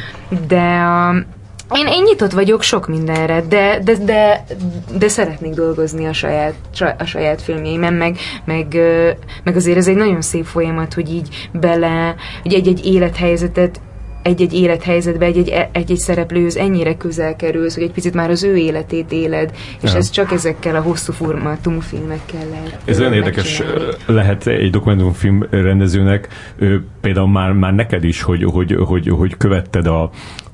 [0.46, 1.14] De a,
[1.74, 4.44] én, én nyitott vagyok sok mindenre, de, de, de,
[4.98, 6.54] de szeretnék dolgozni a saját,
[6.98, 8.78] a saját filmjeimen, meg, meg,
[9.44, 13.80] meg azért ez egy nagyon szép folyamat, hogy így bele, hogy egy-egy élethelyzetet
[14.22, 19.12] egy-egy élethelyzetbe, egy-egy, egy-egy szereplőhöz ennyire közel kerülsz, hogy egy picit már az ő életét
[19.12, 19.50] éled,
[19.82, 19.96] és ja.
[19.96, 22.78] ez csak ezekkel a hosszú formátumú filmekkel lehet.
[22.84, 23.62] Ez olyan érdekes
[24.06, 26.28] lehet egy dokumentumfilm rendezőnek,
[27.00, 30.10] például már, már neked is, hogy, hogy, hogy, hogy követted a,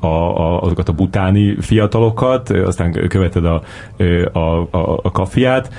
[0.07, 3.63] a, a, azokat a butáni fiatalokat, aztán követed a,
[4.33, 4.39] a,
[4.71, 5.73] a, a kafiát,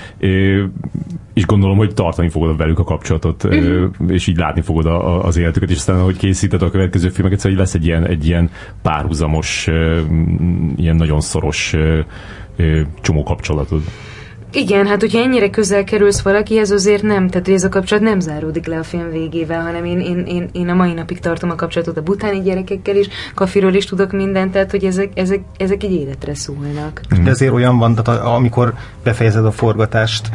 [1.34, 3.90] és gondolom, hogy tartani fogod velük a kapcsolatot, uh-huh.
[4.08, 7.58] és így látni fogod a, az életüket, és aztán, hogy készíted a következő filmeket, szóval
[7.58, 8.49] lesz egy ilyen, egy ilyen
[8.82, 9.68] párhuzamos,
[10.76, 11.76] ilyen nagyon szoros
[13.02, 13.82] csomó kapcsolatod.
[14.58, 18.66] Igen, hát hogyha ennyire közel kerülsz valakihez, azért nem, tehát ez a kapcsolat nem záródik
[18.66, 21.98] le a film végével, hanem én, én, én, én a mai napig tartom a kapcsolatot
[21.98, 26.36] a butáni gyerekekkel is, kafiról is tudok mindent, tehát hogy ezek, ezek, ezek egy életre
[26.36, 27.02] szólnak.
[27.24, 28.74] De ezért olyan van, tehát amikor
[29.04, 30.30] befejezed a forgatást,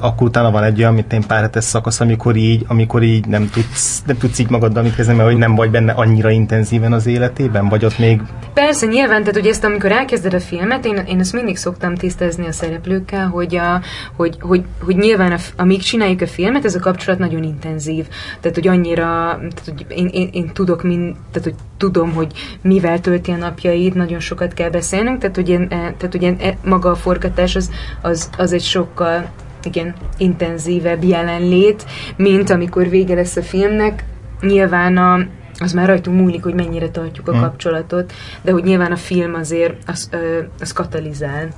[0.00, 3.50] akkor utána van egy olyan, mint én pár hetes szakasz, amikor így, amikor így nem
[3.50, 7.06] tudsz, nem tudsz így magaddal mit kezdeni, mert hogy nem vagy benne annyira intenzíven az
[7.06, 8.20] életében, vagy ott még...
[8.54, 12.46] Persze, nyilván, tehát hogy ezt amikor elkezded a filmet, én, én ezt mindig szoktam tisztázni
[12.46, 13.82] a szereplőkkel, hogy, a,
[14.16, 18.06] hogy, hogy, hogy nyilván a, amíg csináljuk a filmet, ez a kapcsolat nagyon intenzív.
[18.40, 19.04] Tehát, hogy annyira,
[19.38, 22.32] tehát, hogy én, én, én tudok, min, tehát, hogy tudom, hogy
[22.62, 26.90] mivel tölti a napjait, nagyon sokat kell beszélnünk, tehát, hogy, én, tehát, hogy e, maga
[26.90, 27.70] a forgatás az,
[28.02, 29.30] az, az egy sokkal
[29.66, 31.86] igen, intenzívebb jelenlét,
[32.16, 34.04] mint amikor vége lesz a filmnek.
[34.40, 35.26] Nyilván a,
[35.58, 37.40] az már rajtunk múlik, hogy mennyire tartjuk a hmm.
[37.40, 38.12] kapcsolatot,
[38.42, 41.48] de hogy nyilván a film azért az, ö, az katalizál.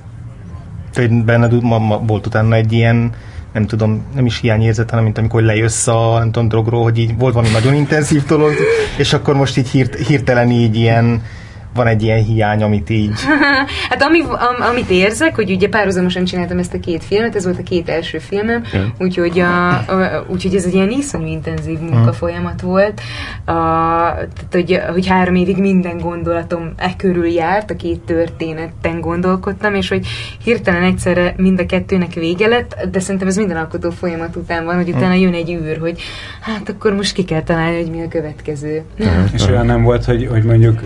[0.92, 3.12] Tehát benned ma, ma volt utána egy ilyen
[3.52, 7.18] nem tudom, nem is hiányérzet, hanem mint amikor lejössz a nem tudom, drogról, hogy így
[7.18, 8.52] volt valami nagyon intenzív dolog,
[8.98, 11.22] és akkor most így hírt, hirtelen így ilyen
[11.74, 13.20] van egy ilyen hiány, amit így...
[13.90, 17.58] hát ami, am, amit érzek, hogy ugye párhuzamosan csináltam ezt a két filmet, ez volt
[17.58, 18.86] a két első filmem, yeah.
[18.98, 23.00] úgyhogy, a, a, úgyhogy ez egy ilyen iszonyú intenzív munkafolyamat volt.
[23.44, 23.52] A,
[24.14, 29.88] tehát, hogy, hogy három évig minden gondolatom e körül járt, a két történeten gondolkodtam, és
[29.88, 30.06] hogy
[30.44, 34.76] hirtelen egyszerre mind a kettőnek vége lett, de szerintem ez minden alkotó folyamat után van,
[34.76, 36.00] hogy utána jön egy űr, hogy
[36.40, 38.82] hát akkor most ki kell találni, hogy mi a következő.
[39.32, 40.80] és olyan nem volt, hogy, hogy mondjuk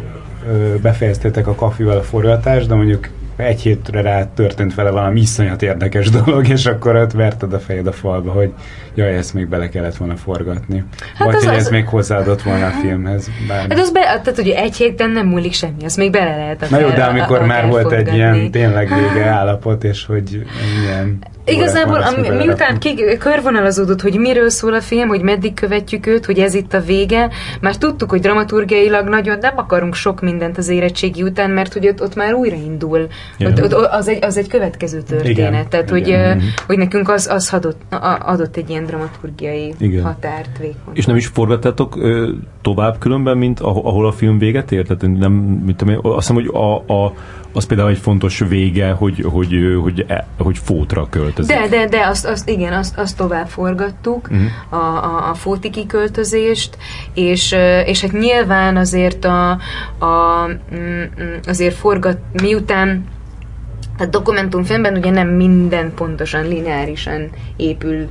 [0.82, 3.08] befejeztétek a kafival a forgatást, de mondjuk
[3.44, 7.86] egy hétre rá történt vele valami iszonyat érdekes dolog, és akkor ott verted a fejed
[7.86, 8.52] a falba, hogy
[8.94, 10.84] jaj, ezt még bele kellett volna forgatni.
[11.14, 11.60] Hát Vagy az hogy az...
[11.60, 13.30] ez még hozzáadott volna a filmhez.
[13.48, 13.74] Bármi.
[13.74, 16.66] Hát az be, tehát hogy egy héten nem múlik semmi, az még bele lehet a
[16.70, 20.46] Na jó, de amikor a, a már volt egy ilyen tényleg vége állapot, és hogy
[20.82, 21.18] ilyen
[21.50, 26.38] Igazából, ami, miután ki, körvonalazódott, hogy miről szól a film, hogy meddig követjük őt, hogy
[26.38, 31.22] ez itt a vége, már tudtuk, hogy dramaturgiailag nagyon nem akarunk sok mindent az érettségi
[31.22, 33.06] után, mert hogy ott, ott már újraindul
[33.40, 35.30] ott, ott, az, egy, az egy következő történet.
[35.30, 36.40] Igen, Tehát, igen.
[36.40, 37.80] Hogy, hogy nekünk az, az adott,
[38.20, 40.04] adott egy ilyen dramaturgiai igen.
[40.04, 40.92] határt vékony.
[40.92, 41.98] És nem is forgattátok
[42.62, 44.86] tovább különben, mint ahol a film véget ért?
[44.86, 47.12] Tehát nem, mit tudom, azt hiszem, hogy a, a
[47.52, 51.56] az például egy fontos vége, hogy, hogy, hogy, e, hogy fótra költözik.
[51.56, 54.82] De, de, de, azt, azt igen, azt, azt tovább forgattuk, uh-huh.
[54.82, 56.78] a, a, a fóti kiköltözést,
[57.14, 57.56] és,
[57.86, 59.50] és hát nyilván azért a,
[59.98, 63.04] a mm, mm, azért forgat, miután
[63.98, 68.08] a dokumentumfilmben ugye nem minden pontosan lineárisan épül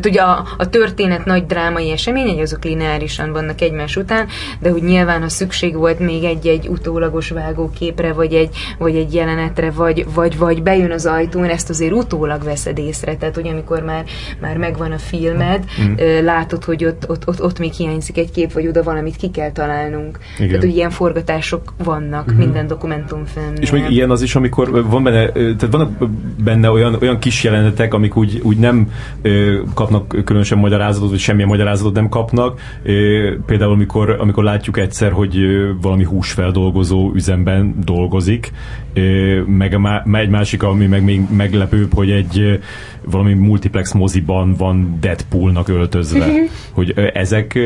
[0.00, 4.26] tehát ugye a, a történet nagy drámai eseményei, azok lineárisan vannak egymás után,
[4.60, 9.70] de hogy nyilván, ha szükség volt még egy-egy utólagos vágóképre, vagy egy, vagy egy jelenetre,
[9.70, 13.16] vagy, vagy, vagy bejön az ajtón, ezt azért utólag veszed észre.
[13.16, 14.04] Tehát, hogy amikor már,
[14.40, 16.24] már megvan a filmed, mm.
[16.24, 19.52] látod, hogy ott, ott, ott, ott még hiányzik egy kép, vagy oda valamit ki kell
[19.52, 20.18] találnunk.
[20.36, 20.48] Igen.
[20.48, 22.36] Tehát, hogy ilyen forgatások vannak mm.
[22.36, 23.60] minden dokumentumfilmnél.
[23.60, 26.08] És még ilyen az is, amikor van benne, tehát vannak
[26.44, 28.90] benne olyan, olyan kis jelenetek, amik úgy, úgy nem
[29.86, 32.60] kapnak különösen magyarázatot, vagy semmilyen magyarázatot nem kapnak.
[33.46, 35.36] Például amikor, amikor látjuk egyszer, hogy
[35.80, 38.52] valami húsfeldolgozó üzemben dolgozik,
[39.46, 39.78] meg
[40.12, 42.60] egy másik, ami meg még meglepőbb, hogy egy
[43.10, 46.26] valami multiplex moziban van Deadpoolnak öltözve.
[46.72, 47.58] hogy ezek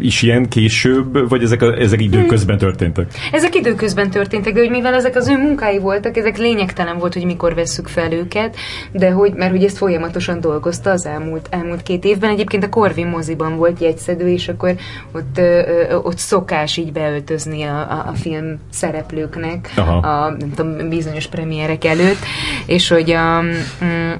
[0.00, 3.12] is ilyen később, vagy ezek, a, ezek időközben történtek?
[3.32, 7.24] Ezek időközben történtek, de hogy mivel ezek az ő munkái voltak, ezek lényegtelen volt, hogy
[7.24, 8.56] mikor vesszük fel őket,
[8.92, 12.30] de hogy, mert hogy ezt folyamatosan dolgozta az elmúlt, elmúlt két évben.
[12.30, 14.74] Egyébként a Corvin moziban volt jegyszedő, és akkor
[15.12, 19.96] ott, ö, ott szokás így beöltözni a, a, a film szereplőknek Aha.
[19.96, 22.24] a nem tudom, bizonyos premierek előtt,
[22.66, 23.40] és hogy a,
[23.84, 24.12] mm,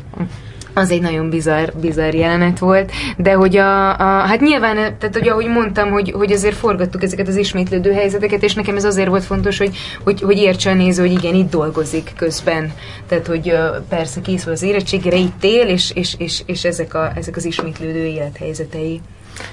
[0.75, 5.29] az egy nagyon bizarr, bizarr jelenet volt, de hogy a, a hát nyilván, tehát hogy
[5.29, 9.25] ahogy mondtam, hogy, hogy azért forgattuk ezeket az ismétlődő helyzeteket, és nekem ez azért volt
[9.25, 12.73] fontos, hogy, hogy, hogy értse a néző, hogy igen, itt dolgozik közben.
[13.09, 13.55] Tehát, hogy
[13.89, 18.05] persze készül az érettségére, itt él, és, és, és, és ezek, a, ezek az ismétlődő
[18.05, 19.01] élethelyzetei.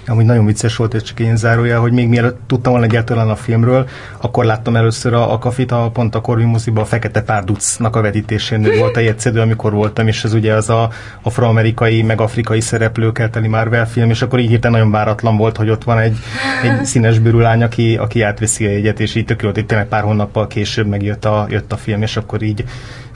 [0.07, 3.35] Amúgy nagyon vicces volt, és csak én zárója, hogy még mielőtt tudtam volna egyáltalán a
[3.35, 3.87] filmről,
[4.21, 8.01] akkor láttam először a, a kafit, a, pont a Corvin moziban a Fekete Párducnak a
[8.01, 10.89] vetítésén volt egy egyszerű, amikor voltam, és ez ugye az a
[11.21, 15.69] afroamerikai, meg afrikai szereplőkkel teli Marvel film, és akkor így hirtelen nagyon váratlan volt, hogy
[15.69, 16.17] ott van egy,
[16.63, 20.03] egy színes bőrülány, aki, aki átveszi a jegyet, és így tök jó, hogy tényleg pár
[20.03, 22.63] hónappal később megjött a, jött a film, és akkor így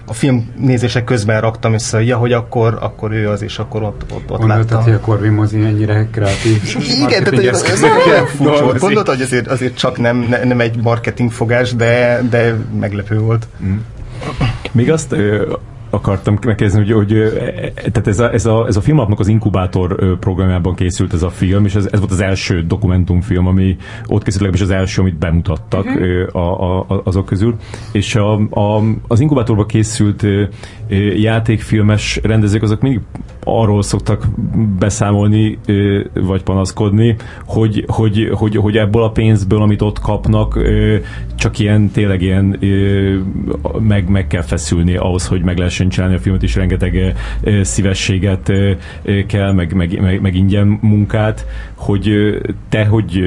[0.05, 4.03] a film nézések közben raktam össze, ja, hogy akkor, akkor ő az, és akkor ott,
[4.13, 4.83] ott, ott láttam.
[4.83, 6.75] hogy a Corvin mozi ennyire kreatív.
[7.05, 7.79] Igen, tehát ez, ez
[8.35, 8.79] furcsa volt.
[8.79, 13.47] Gondolta, hogy azért, azért csak nem, nem egy marketing fogás, de, de meglepő volt.
[13.63, 13.77] Mm.
[14.71, 15.15] Még azt
[15.91, 17.31] akartam megkérdezni, hogy, hogy
[17.75, 21.65] tehát ez a, ez a, ez a filmapnak az inkubátor programjában készült ez a film,
[21.65, 25.85] és ez, ez volt az első dokumentumfilm, ami ott készült legalábbis az első, amit bemutattak
[25.85, 26.35] uh-huh.
[26.35, 27.55] a, a, azok közül.
[27.91, 30.25] És a, a, az inkubátorban készült
[31.15, 33.01] játékfilmes rendezők azok mindig
[33.43, 34.27] arról szoktak
[34.79, 35.59] beszámolni,
[36.13, 37.15] vagy panaszkodni,
[37.45, 40.59] hogy, hogy, hogy, hogy ebből a pénzből, amit ott kapnak,
[41.35, 42.57] csak ilyen, tényleg ilyen
[43.79, 47.15] meg, meg kell feszülni ahhoz, hogy meg lehessen csinálni a filmet, és rengeteg
[47.61, 48.51] szívességet
[49.27, 51.45] kell, meg, meg, meg, meg ingyen munkát,
[51.75, 52.37] hogy
[52.69, 53.21] te hogy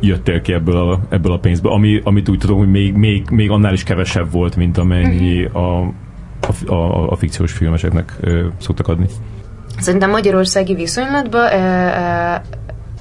[0.00, 3.50] jöttél ki ebből a, ebből a pénzből, ami, amit úgy tudom, hogy még, még, még
[3.50, 5.56] annál is kevesebb volt, mint amennyi mhm.
[5.56, 5.92] a
[6.40, 9.06] a, a, a fikciós filmeseknek ö, szoktak adni?
[9.78, 12.34] Szerintem magyarországi viszonylatban ö,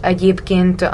[0.01, 0.89] egyébként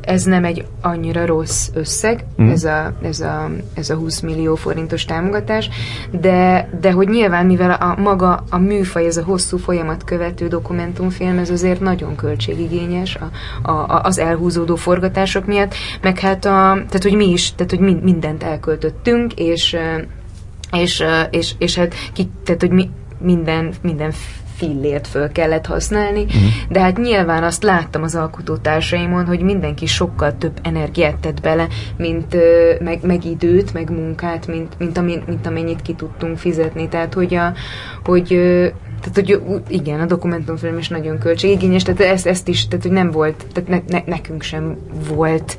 [0.00, 2.48] ez nem egy annyira rossz összeg, mm.
[2.48, 5.68] ez, a, ez, a, ez a 20 millió forintos támogatás,
[6.10, 11.38] de, de hogy nyilván, mivel a maga a műfaj, ez a hosszú folyamat követő dokumentumfilm,
[11.38, 13.18] ez azért nagyon költségigényes
[13.62, 18.02] a, a, az elhúzódó forgatások miatt, meg hát a, tehát, hogy mi is, tehát, hogy
[18.02, 19.76] mindent elköltöttünk, és
[20.72, 24.12] és, és, és hát ki, tehát, hogy mi, minden, minden
[24.56, 26.42] fillért föl kellett használni, uh-huh.
[26.68, 31.66] de hát nyilván azt láttam az alkotótársaimon, hogy mindenki sokkal több energiát tett bele,
[31.96, 32.36] mint
[32.80, 36.88] meg, meg időt, meg munkát, mint, mint, ami, mint amennyit ki tudtunk fizetni.
[36.88, 37.52] Tehát, hogy, a,
[38.04, 38.26] hogy
[39.00, 43.10] tehát, hogy igen, a dokumentumfilm is nagyon költségigényes, tehát ezt, ezt is, tehát, hogy nem
[43.10, 44.76] volt, tehát ne, ne, nekünk sem
[45.14, 45.56] volt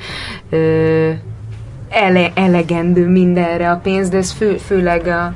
[0.50, 1.12] ö,
[1.90, 5.34] ele, elegendő mindenre a pénz, de ez fő, főleg a,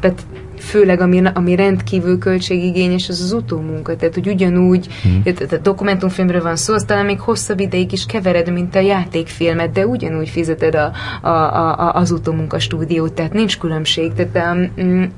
[0.00, 0.22] tehát
[0.62, 3.96] főleg ami, ami rendkívül költségigényes, az az utómunka.
[3.96, 5.22] Tehát, hogy ugyanúgy, hmm.
[5.22, 9.86] tehát a dokumentumfilmről van szó, aztán még hosszabb ideig is kevered, mint a játékfilmet, de
[9.86, 10.92] ugyanúgy fizeted a,
[11.22, 14.12] a, a, az utómunka stúdiót, tehát nincs különbség.
[14.12, 15.12] Tehát, um,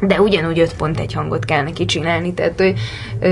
[0.00, 2.74] de ugyanúgy öt pont egy hangot kell neki csinálni, tehát, hogy,
[3.20, 3.28] ö,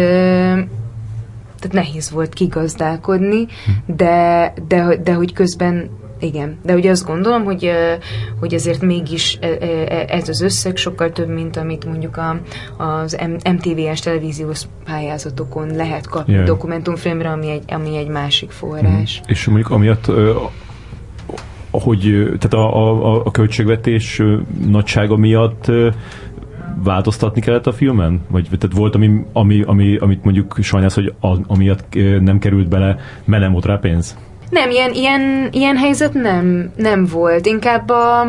[1.59, 3.95] tehát nehéz volt kigazdálkodni, hm.
[3.97, 6.59] de, de, de hogy közben igen.
[6.63, 7.71] De ugye azt gondolom, hogy,
[8.41, 9.39] hogy ezért mégis
[10.09, 12.41] ez az összeg sokkal több, mint amit mondjuk a,
[12.83, 13.19] az
[13.53, 16.47] MTV-es televíziós pályázatokon lehet kapni yeah.
[16.47, 19.21] dokumentumfilmre, ami egy, ami egy másik forrás.
[19.21, 19.31] Mm.
[19.31, 20.11] És mondjuk amiatt
[21.83, 24.23] hogy tehát a, a, a költségvetés
[24.67, 25.71] nagysága miatt
[26.85, 28.21] változtatni kellett a filmen?
[28.29, 32.97] Vagy tehát volt, ami, ami, ami, amit mondjuk sajnálsz, hogy a, amiatt nem került bele,
[33.25, 34.19] mert nem volt rá pénz?
[34.55, 37.47] Nem, ilyen, ilyen, ilyen helyzet nem, nem volt.
[37.47, 38.27] Inkább a,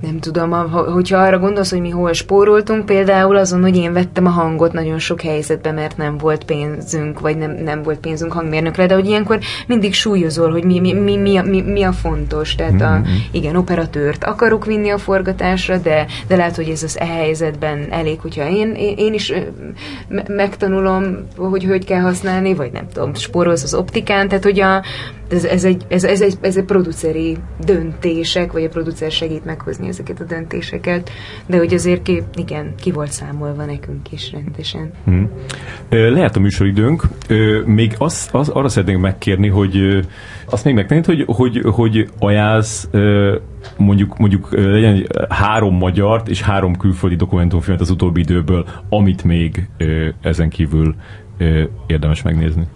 [0.00, 0.50] nem tudom,
[0.92, 4.98] hogyha arra gondolsz, hogy mi hol spóroltunk, például azon, hogy én vettem a hangot nagyon
[4.98, 9.38] sok helyzetben, mert nem volt pénzünk, vagy nem, nem volt pénzünk hangmérnökre, de hogy ilyenkor
[9.66, 12.54] mindig súlyozol, hogy mi, mi, mi, mi, a, mi, mi a fontos.
[12.54, 13.14] Tehát a, mm-hmm.
[13.30, 18.20] igen, operatőrt akarok vinni a forgatásra, de, de lehet, hogy ez az e helyzetben elég,
[18.20, 19.32] hogyha én, én is
[20.26, 24.82] megtanulom, hogy hogy kell használni, vagy nem tudom, spórolsz az optikán, tehát hogy a,
[25.30, 29.88] ez, ez, egy, ez, ez, egy, ez egy produceri döntések, vagy a producer segít meghozni
[29.90, 31.10] ezeket a döntéseket,
[31.46, 34.90] de hogy azért ki, igen, ki volt számolva nekünk is rendesen.
[35.04, 35.30] Hmm.
[35.88, 37.02] Lehet a műsoridőnk.
[37.64, 40.06] Még az, az, arra szeretnénk megkérni, hogy
[40.44, 42.88] azt még megtenni, hogy, hogy, hogy ajánlsz
[43.76, 49.68] mondjuk, mondjuk legyen három magyart és három külföldi dokumentumfilmet az utóbbi időből, amit még
[50.20, 50.94] ezen kívül
[51.86, 52.66] érdemes megnézni.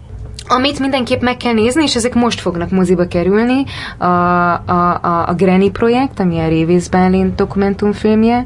[0.47, 3.63] Amit mindenképp meg kell nézni, és ezek most fognak moziba kerülni,
[3.97, 8.45] a, a, a, a Granny projekt, ami a Révész Bálint dokumentumfilmje,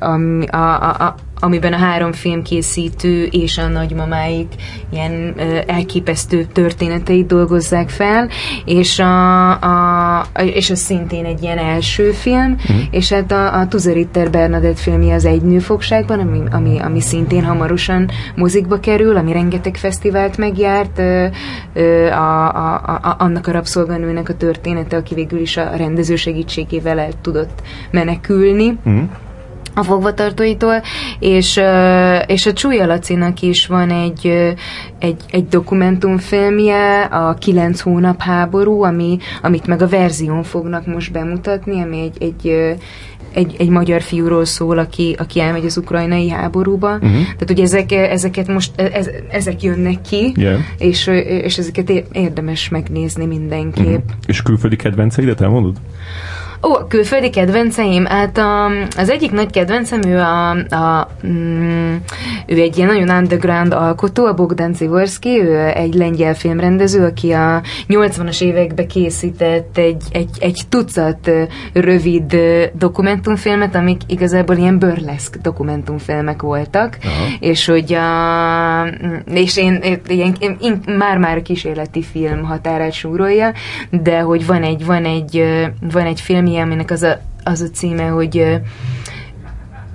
[0.00, 4.54] a, a, a, amiben a három filmkészítő és a nagymamáik
[4.90, 8.28] ilyen ö, elképesztő történeteit dolgozzák fel,
[8.64, 12.78] és a, a, a, és az szintén egy ilyen első film, mm.
[12.90, 18.10] és hát a, a Tuzeritter Bernadett filmje az Egy nőfogságban, ami, ami, ami szintén hamarosan
[18.36, 21.26] mozikba kerül, ami rengeteg fesztivált megjárt, ö,
[21.72, 26.98] ö, a, a, a, annak a rabszolganőnek a története, aki végül is a rendező segítségével
[26.98, 28.78] el tudott menekülni.
[28.88, 29.02] Mm
[29.78, 30.82] a fogvatartóitól,
[31.18, 31.60] és,
[32.26, 34.26] és a Csúlya Lacinak is van egy,
[34.98, 41.80] egy, egy dokumentumfilmje, a Kilenc hónap háború, ami, amit meg a verzión fognak most bemutatni,
[41.80, 42.76] ami egy, egy,
[43.32, 46.94] egy, egy magyar fiúról szól, aki, aki elmegy az ukrajnai háborúba.
[46.94, 47.10] Uh-huh.
[47.10, 50.58] Tehát, hogy ezek, ezeket most, e, ez, ezek jönnek ki, yeah.
[50.78, 53.86] és, és ezeket érdemes megnézni mindenképp.
[53.86, 54.16] Uh-huh.
[54.26, 55.76] És külföldi kedvenceidet elmondod?
[56.62, 58.04] Ó, külföldi kedvenceim?
[58.04, 58.66] Hát a,
[58.96, 61.94] az egyik nagy kedvencem, ő, a, a, mm,
[62.46, 67.62] ő egy ilyen nagyon underground alkotó, a Bogdan Zivorski, ő egy lengyel filmrendező, aki a
[67.88, 71.30] 80-as években készített egy, egy, egy tucat
[71.72, 72.36] rövid
[72.72, 77.36] dokumentumfilmet, amik igazából ilyen burleszk dokumentumfilmek voltak, Aha.
[77.40, 78.86] és hogy a,
[79.32, 83.52] és én, én, én már-már kísérleti film határát súrolja,
[83.90, 85.44] de hogy van egy, van egy,
[85.92, 88.54] van egy film, filmje, aminek az a, az a címe, hogy uh,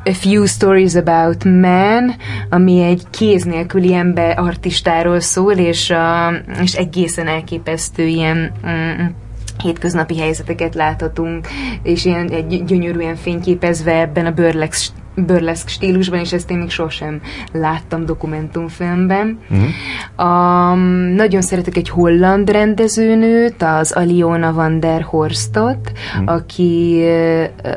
[0.05, 2.15] A Few Stories About Man,
[2.49, 9.15] ami egy kéz nélküli ember artistáról szól, és, uh, és egészen elképesztő ilyen um,
[9.63, 11.47] hétköznapi helyzeteket láthatunk,
[11.83, 17.21] és ilyen egy gyönyörűen fényképezve ebben a Burlex burleszk stílusban, és ezt én még sosem
[17.51, 19.39] láttam dokumentumfilmben.
[19.49, 20.27] Uh-huh.
[20.27, 20.75] A,
[21.15, 26.35] nagyon szeretek egy holland rendezőnőt, az Aliona van der Horstot, uh-huh.
[26.35, 27.03] aki,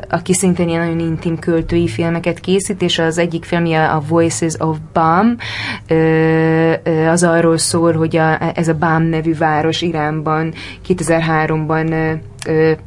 [0.09, 4.77] aki szintén ilyen nagyon intim költői filmeket készít, és az egyik filmje a Voices of
[4.93, 5.35] Bam,
[7.09, 10.53] az arról szól, hogy a, ez a Bam nevű város Iránban
[10.87, 12.17] 2003-ban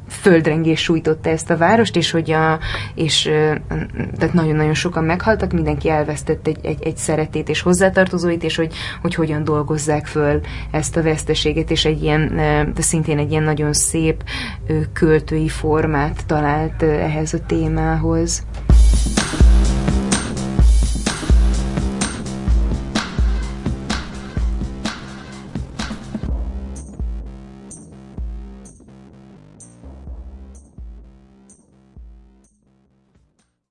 [0.08, 2.58] földrengés sújtotta ezt a várost, és hogy a,
[2.94, 3.22] és
[4.18, 9.14] tehát nagyon-nagyon sokan meghaltak, mindenki elvesztett egy, egy, egy szeretét és hozzátartozóit, és hogy, hogy
[9.14, 12.32] hogyan dolgozzák föl ezt a veszteséget, és egy ilyen,
[12.74, 14.24] de szintén egy ilyen nagyon szép
[14.92, 18.44] költői formát talált ehhez a témához.